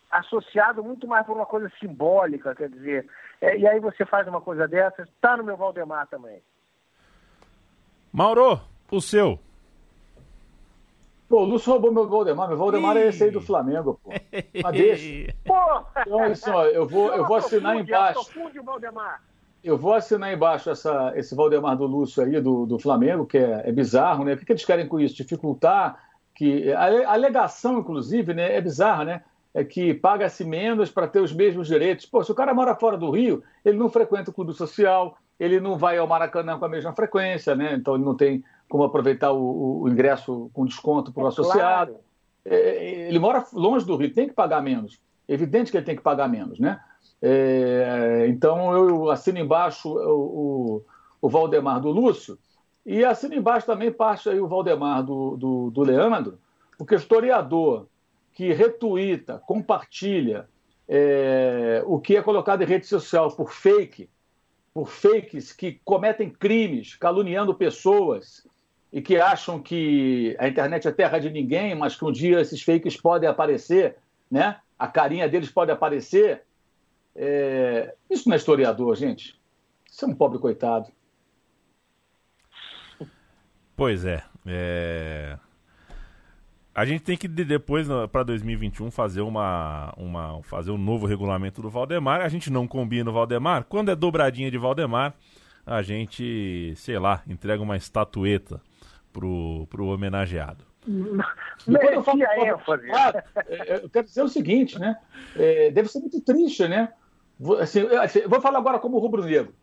associado 0.10 0.84
muito 0.84 1.08
mais 1.08 1.26
por 1.26 1.36
uma 1.36 1.46
coisa 1.46 1.72
simbólica, 1.80 2.56
quer 2.56 2.70
dizer. 2.70 3.08
É, 3.40 3.58
e 3.58 3.68
aí 3.68 3.80
você 3.80 4.06
faz 4.06 4.28
uma 4.28 4.42
coisa 4.42 4.68
dessa, 4.68 5.04
está 5.04 5.38
no 5.38 5.44
meu 5.44 5.58
Valdemar 5.58 6.08
também. 6.08 6.42
Mauro, 8.12 8.60
o 8.92 9.00
seu. 9.00 9.40
Pô, 11.32 11.44
o 11.44 11.46
Lúcio 11.46 11.72
roubou 11.72 11.94
meu 11.94 12.10
Valdemar. 12.10 12.50
Meu 12.50 12.58
Valdemar 12.58 12.98
Ih. 12.98 13.00
é 13.00 13.08
esse 13.08 13.24
aí 13.24 13.32
do 13.32 13.40
Flamengo, 13.40 13.98
pô. 14.04 14.12
Mas 14.62 14.74
deixa. 14.74 15.34
Então, 16.06 16.24
assim, 16.24 16.50
ó, 16.50 16.66
eu 16.66 16.86
vou, 16.86 17.14
eu 17.14 17.26
vou 17.26 17.38
assinar 17.38 17.78
embaixo. 17.78 18.30
Eu 19.64 19.78
vou 19.78 19.94
assinar 19.94 20.34
embaixo 20.34 20.70
essa, 20.70 21.14
esse 21.16 21.34
Valdemar 21.34 21.78
do 21.78 21.86
Lúcio 21.86 22.22
aí, 22.22 22.42
do, 22.42 22.66
do 22.66 22.78
Flamengo, 22.78 23.26
que 23.26 23.38
é, 23.38 23.62
é 23.66 23.72
bizarro, 23.72 24.26
né? 24.26 24.34
O 24.34 24.38
que, 24.38 24.46
que 24.46 24.52
eles 24.52 24.66
querem 24.66 24.88
com 24.88 25.00
isso? 25.00 25.16
Dificultar 25.16 26.04
que. 26.36 26.70
A, 26.74 26.84
a 26.84 27.14
alegação, 27.14 27.80
inclusive, 27.80 28.34
né, 28.34 28.54
é 28.54 28.60
bizarra, 28.60 29.06
né? 29.06 29.24
É 29.54 29.64
que 29.64 29.94
paga-se 29.94 30.44
menos 30.44 30.90
para 30.90 31.08
ter 31.08 31.22
os 31.22 31.32
mesmos 31.32 31.68
direitos. 31.68 32.06
Pô, 32.06 32.22
se 32.24 32.32
o 32.32 32.36
cara 32.36 32.54
mora 32.54 32.76
fora 32.76 32.98
do 32.98 33.10
Rio, 33.10 33.42
ele 33.64 33.78
não 33.78 33.90
frequenta 33.90 34.32
o 34.32 34.34
clube 34.34 34.54
social, 34.54 35.18
ele 35.40 35.62
não 35.62 35.78
vai 35.78 35.98
ao 35.98 36.08
Maracanã 36.08 36.60
com 36.60 36.66
a 36.66 36.70
mesma 36.70 36.94
frequência, 36.94 37.56
né? 37.56 37.74
Então 37.74 37.96
ele 37.96 38.04
não 38.04 38.16
tem 38.16 38.44
como 38.72 38.86
aproveitar 38.86 39.34
o, 39.34 39.82
o 39.82 39.90
ingresso 39.90 40.50
com 40.54 40.66
desconto 40.66 41.12
para 41.12 41.24
o 41.24 41.26
é 41.26 41.28
associado. 41.28 41.92
Claro. 41.92 42.06
É, 42.46 42.56
é, 42.56 43.08
ele 43.10 43.20
mora 43.20 43.46
longe 43.52 43.86
do 43.86 43.98
Rio, 43.98 44.14
tem 44.14 44.30
que 44.30 44.34
pagar 44.34 44.64
menos. 44.64 44.98
Evidente 45.28 45.70
que 45.70 45.78
ele 45.78 45.86
tem 45.86 45.96
que 45.96 46.02
pagar 46.02 46.30
menos, 46.30 46.58
né? 46.58 46.80
É, 47.22 48.28
então 48.30 48.74
eu 48.74 49.12
assino 49.12 49.40
embaixo 49.40 49.90
o, 49.90 50.00
o, 50.00 50.86
o, 51.22 51.30
Valdemar 51.30 51.82
do 51.82 51.90
Lúcio 51.90 52.40
e 52.86 53.04
assino 53.04 53.36
embaixo 53.36 53.68
também 53.68 53.92
parte 53.92 54.30
aí 54.30 54.40
o 54.40 54.48
Valdemar 54.48 55.04
do, 55.04 55.36
do, 55.36 55.70
do 55.70 55.82
Leandro, 55.82 56.40
porque 56.78 56.96
historiador 56.96 57.88
que 58.32 58.54
retuita, 58.54 59.38
compartilha 59.46 60.48
é, 60.88 61.84
o 61.86 62.00
que 62.00 62.16
é 62.16 62.22
colocado 62.22 62.62
em 62.62 62.66
rede 62.66 62.88
social 62.88 63.30
por 63.36 63.52
fake, 63.52 64.10
por 64.74 64.88
fakes 64.88 65.52
que 65.52 65.80
cometem 65.84 66.30
crimes, 66.30 66.96
caluniando 66.96 67.54
pessoas, 67.54 68.48
e 68.92 69.02
que 69.02 69.18
acham 69.18 69.60
que 69.60 70.36
a 70.38 70.48
internet 70.48 70.88
é 70.88 70.92
terra 70.92 71.18
de 71.18 71.30
ninguém, 71.30 71.74
mas 71.74 71.96
que 71.96 72.04
um 72.04 72.12
dia 72.12 72.42
esses 72.42 72.62
fakes 72.62 72.98
podem 72.98 73.30
aparecer, 73.30 73.96
né? 74.30 74.60
A 74.78 74.88
carinha 74.88 75.30
deles 75.30 75.50
pode 75.50 75.72
aparecer. 75.72 76.44
É... 77.16 77.96
Isso 78.10 78.28
não 78.28 78.34
é 78.34 78.38
historiador, 78.38 78.96
gente. 78.96 79.40
Isso 79.90 80.04
é 80.04 80.08
um 80.08 80.14
pobre 80.14 80.40
coitado. 80.40 80.92
Pois 83.76 84.04
é. 84.04 84.24
é... 84.46 85.38
A 86.76 86.86
gente 86.86 87.02
tem 87.02 87.18
que 87.18 87.28
depois 87.28 87.88
para 88.12 88.24
2021 88.24 88.92
fazer 88.92 89.22
uma, 89.22 89.94
uma 89.98 90.42
fazer 90.44 90.72
um 90.72 90.78
novo 90.78 91.06
regulamento 91.06 91.62
do 91.62 91.70
Valdemar. 91.70 92.22
A 92.22 92.30
gente 92.30 92.50
não 92.50 92.68
combina 92.68 93.10
o 93.10 93.14
Valdemar. 93.14 93.66
Quando 93.66 93.92
é 93.92 93.96
dobradinha 93.96 94.50
de 94.50 94.58
Valdemar, 94.58 95.14
a 95.66 95.82
gente, 95.82 96.74
sei 96.76 96.98
lá, 96.98 97.22
entrega 97.28 97.62
uma 97.62 97.76
estatueta 97.76 98.62
pro, 99.12 99.68
pro 99.68 99.88
homenageado. 99.88 100.66
Quando 101.66 101.78
eu 101.78 102.04
falo 102.04 102.24
ênfase. 102.24 102.90
É, 103.48 103.74
é, 103.74 103.84
eu 103.84 103.90
quero 103.90 104.06
dizer 104.08 104.24
o 104.24 104.30
seguinte, 104.30 104.80
né? 104.80 104.98
É, 105.36 105.72
deve 105.72 105.90
ser 105.90 106.00
muito 106.00 106.20
triste, 106.22 106.68
né? 106.68 106.92
Assim, 107.60 107.82
assim, 107.98 108.22
vou 108.28 108.42
falar 108.42 108.60
agora 108.60 108.80
como 108.80 109.00
rubro-negro. 109.00 109.54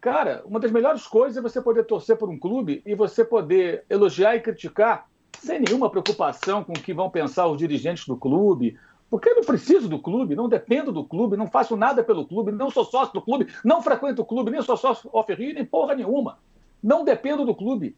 Cara, 0.00 0.42
uma 0.46 0.60
das 0.60 0.70
melhores 0.70 1.06
coisas 1.06 1.36
é 1.36 1.40
você 1.40 1.60
poder 1.60 1.84
torcer 1.84 2.16
por 2.16 2.28
um 2.28 2.38
clube 2.38 2.82
e 2.86 2.94
você 2.94 3.24
poder 3.24 3.84
elogiar 3.88 4.36
e 4.36 4.40
criticar 4.40 5.08
sem 5.38 5.60
nenhuma 5.60 5.90
preocupação 5.90 6.62
com 6.64 6.72
o 6.72 6.80
que 6.80 6.94
vão 6.94 7.10
pensar 7.10 7.46
os 7.48 7.58
dirigentes 7.58 8.06
do 8.06 8.16
clube, 8.16 8.78
porque 9.10 9.28
eu 9.28 9.36
não 9.36 9.44
preciso 9.44 9.88
do 9.88 9.98
clube, 9.98 10.34
não 10.34 10.48
dependo 10.48 10.92
do 10.92 11.04
clube, 11.04 11.36
não 11.36 11.46
faço 11.46 11.76
nada 11.76 12.02
pelo 12.02 12.26
clube, 12.26 12.52
não 12.52 12.70
sou 12.70 12.84
sócio 12.84 13.14
do 13.14 13.22
clube, 13.22 13.52
não 13.64 13.82
frequento 13.82 14.22
o 14.22 14.24
clube, 14.24 14.50
nem 14.50 14.62
sou 14.62 14.76
sócio 14.76 15.08
off-rio, 15.12 15.54
nem 15.54 15.64
porra 15.64 15.94
nenhuma. 15.94 16.38
Não 16.82 17.04
dependo 17.04 17.44
do 17.44 17.54
clube. 17.54 17.96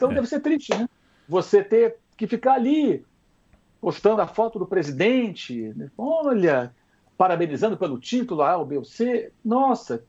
Então 0.00 0.10
é. 0.10 0.14
deve 0.14 0.26
ser 0.26 0.40
triste, 0.40 0.74
né? 0.74 0.88
Você 1.28 1.62
ter 1.62 1.96
que 2.16 2.26
ficar 2.26 2.54
ali 2.54 3.04
postando 3.82 4.22
a 4.22 4.26
foto 4.26 4.58
do 4.58 4.66
presidente, 4.66 5.74
né? 5.76 5.90
olha, 5.96 6.74
parabenizando 7.18 7.76
pelo 7.76 7.98
título 7.98 8.40
A, 8.40 8.56
o 8.56 8.64
B, 8.64 8.78
o 8.78 8.84
C. 8.84 9.30
Nossa, 9.44 10.02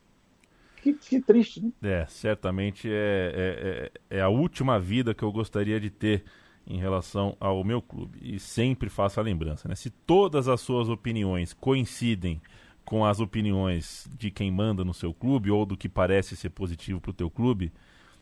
que, 0.82 0.94
que, 0.94 1.20
triste, 1.20 1.62
né? 1.62 1.72
É, 1.84 2.06
certamente 2.08 2.90
é, 2.90 3.92
é, 4.10 4.12
é, 4.14 4.18
é, 4.18 4.22
a 4.22 4.30
última 4.30 4.80
vida 4.80 5.14
que 5.14 5.24
eu 5.24 5.32
gostaria 5.32 5.80
de 5.80 5.90
ter 5.90 6.24
em 6.66 6.80
relação 6.80 7.36
ao 7.38 7.62
meu 7.66 7.82
clube. 7.82 8.18
E 8.22 8.40
sempre 8.40 8.90
faço 8.90 9.20
a 9.20 9.24
lembrança, 9.24 9.68
né? 9.68 9.76
Se 9.76 9.90
todas 9.90 10.48
as 10.48 10.62
suas 10.62 10.88
opiniões 10.88 11.54
coincidem 11.54 12.42
com 12.86 13.06
as 13.06 13.20
opiniões 13.20 14.10
de 14.18 14.32
quem 14.32 14.50
manda 14.50 14.86
no 14.86 14.94
seu 14.94 15.14
clube 15.14 15.52
ou 15.52 15.66
do 15.66 15.76
que 15.76 15.90
parece 15.90 16.38
ser 16.38 16.50
positivo 16.50 17.02
para 17.02 17.12
o 17.12 17.14
teu 17.14 17.30
clube, 17.30 17.74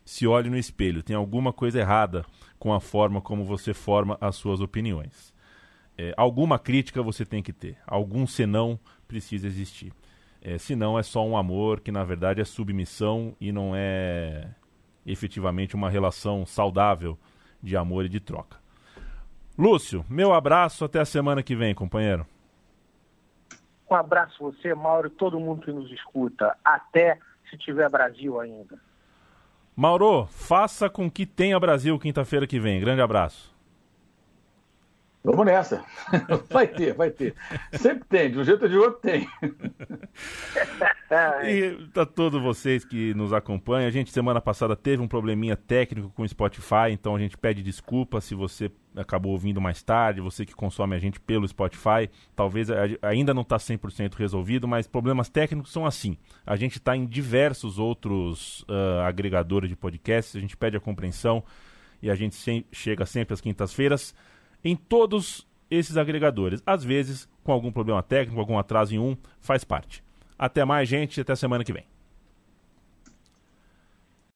se 0.04 0.26
olhe 0.26 0.50
no 0.50 0.56
espelho. 0.56 1.02
Tem 1.02 1.16
alguma 1.16 1.52
coisa 1.52 1.78
errada 1.78 2.24
com 2.58 2.72
a 2.72 2.80
forma 2.80 3.20
como 3.20 3.44
você 3.44 3.72
forma 3.72 4.16
as 4.20 4.36
suas 4.36 4.60
opiniões. 4.60 5.34
É, 5.96 6.14
alguma 6.16 6.58
crítica 6.58 7.02
você 7.02 7.24
tem 7.24 7.42
que 7.42 7.52
ter, 7.52 7.76
algum 7.86 8.26
senão 8.26 8.78
precisa 9.06 9.46
existir. 9.46 9.92
É, 10.40 10.56
senão 10.56 10.98
é 10.98 11.02
só 11.02 11.26
um 11.26 11.36
amor 11.36 11.80
que 11.80 11.92
na 11.92 12.04
verdade 12.04 12.40
é 12.40 12.44
submissão 12.44 13.36
e 13.38 13.52
não 13.52 13.72
é 13.74 14.48
efetivamente 15.04 15.74
uma 15.74 15.90
relação 15.90 16.46
saudável 16.46 17.18
de 17.62 17.76
amor 17.76 18.06
e 18.06 18.08
de 18.08 18.20
troca. 18.20 18.58
Lúcio, 19.58 20.04
meu 20.08 20.32
abraço, 20.32 20.84
até 20.84 21.00
a 21.00 21.04
semana 21.04 21.42
que 21.42 21.54
vem, 21.54 21.74
companheiro. 21.74 22.26
Um 23.90 23.94
abraço 23.94 24.38
você, 24.38 24.74
Mauro, 24.74 25.08
e 25.08 25.10
todo 25.10 25.40
mundo 25.40 25.62
que 25.62 25.72
nos 25.72 25.90
escuta. 25.90 26.56
Até 26.64 27.18
se 27.50 27.58
tiver 27.58 27.90
Brasil 27.90 28.40
ainda. 28.40 28.78
Mauro, 29.74 30.26
faça 30.26 30.90
com 30.90 31.10
que 31.10 31.24
tenha 31.24 31.58
Brasil 31.58 31.98
quinta-feira 31.98 32.46
que 32.46 32.60
vem. 32.60 32.80
Grande 32.80 33.00
abraço. 33.00 33.49
Vamos 35.22 35.44
nessa. 35.44 35.84
Vai 36.50 36.66
ter, 36.66 36.94
vai 36.94 37.10
ter. 37.10 37.34
Sempre 37.74 38.04
tem, 38.08 38.30
de 38.30 38.38
um 38.38 38.44
jeito 38.44 38.62
ou 38.62 38.68
de 38.68 38.76
outro 38.76 39.00
tem. 39.00 39.28
e 41.44 41.76
a 41.94 42.06
todos 42.06 42.40
vocês 42.40 42.86
que 42.86 43.12
nos 43.12 43.32
acompanham, 43.32 43.86
a 43.86 43.90
gente 43.90 44.10
semana 44.10 44.40
passada 44.40 44.74
teve 44.74 45.02
um 45.02 45.08
probleminha 45.08 45.56
técnico 45.56 46.10
com 46.10 46.22
o 46.22 46.28
Spotify, 46.28 46.90
então 46.90 47.14
a 47.14 47.18
gente 47.18 47.36
pede 47.36 47.62
desculpa 47.62 48.20
se 48.20 48.34
você 48.34 48.70
acabou 48.96 49.32
ouvindo 49.32 49.60
mais 49.60 49.82
tarde, 49.82 50.22
você 50.22 50.46
que 50.46 50.54
consome 50.54 50.96
a 50.96 50.98
gente 50.98 51.20
pelo 51.20 51.46
Spotify, 51.46 52.08
talvez 52.34 52.68
ainda 53.02 53.34
não 53.34 53.42
está 53.42 53.56
100% 53.56 54.14
resolvido, 54.14 54.66
mas 54.66 54.86
problemas 54.86 55.28
técnicos 55.28 55.70
são 55.70 55.84
assim. 55.84 56.16
A 56.46 56.56
gente 56.56 56.78
está 56.78 56.96
em 56.96 57.06
diversos 57.06 57.78
outros 57.78 58.62
uh, 58.62 59.00
agregadores 59.06 59.68
de 59.68 59.76
podcasts, 59.76 60.34
a 60.34 60.40
gente 60.40 60.56
pede 60.56 60.78
a 60.78 60.80
compreensão 60.80 61.44
e 62.02 62.10
a 62.10 62.14
gente 62.14 62.34
se 62.34 62.64
chega 62.72 63.04
sempre 63.04 63.34
às 63.34 63.40
quintas-feiras 63.40 64.14
em 64.64 64.76
todos 64.76 65.46
esses 65.70 65.96
agregadores. 65.96 66.62
Às 66.66 66.84
vezes, 66.84 67.28
com 67.44 67.52
algum 67.52 67.70
problema 67.70 68.02
técnico, 68.02 68.40
algum 68.40 68.58
atraso 68.58 68.94
em 68.94 68.98
um, 68.98 69.16
faz 69.40 69.64
parte. 69.64 70.02
Até 70.38 70.64
mais, 70.64 70.88
gente, 70.88 71.20
até 71.20 71.34
semana 71.36 71.64
que 71.64 71.72
vem. 71.72 71.84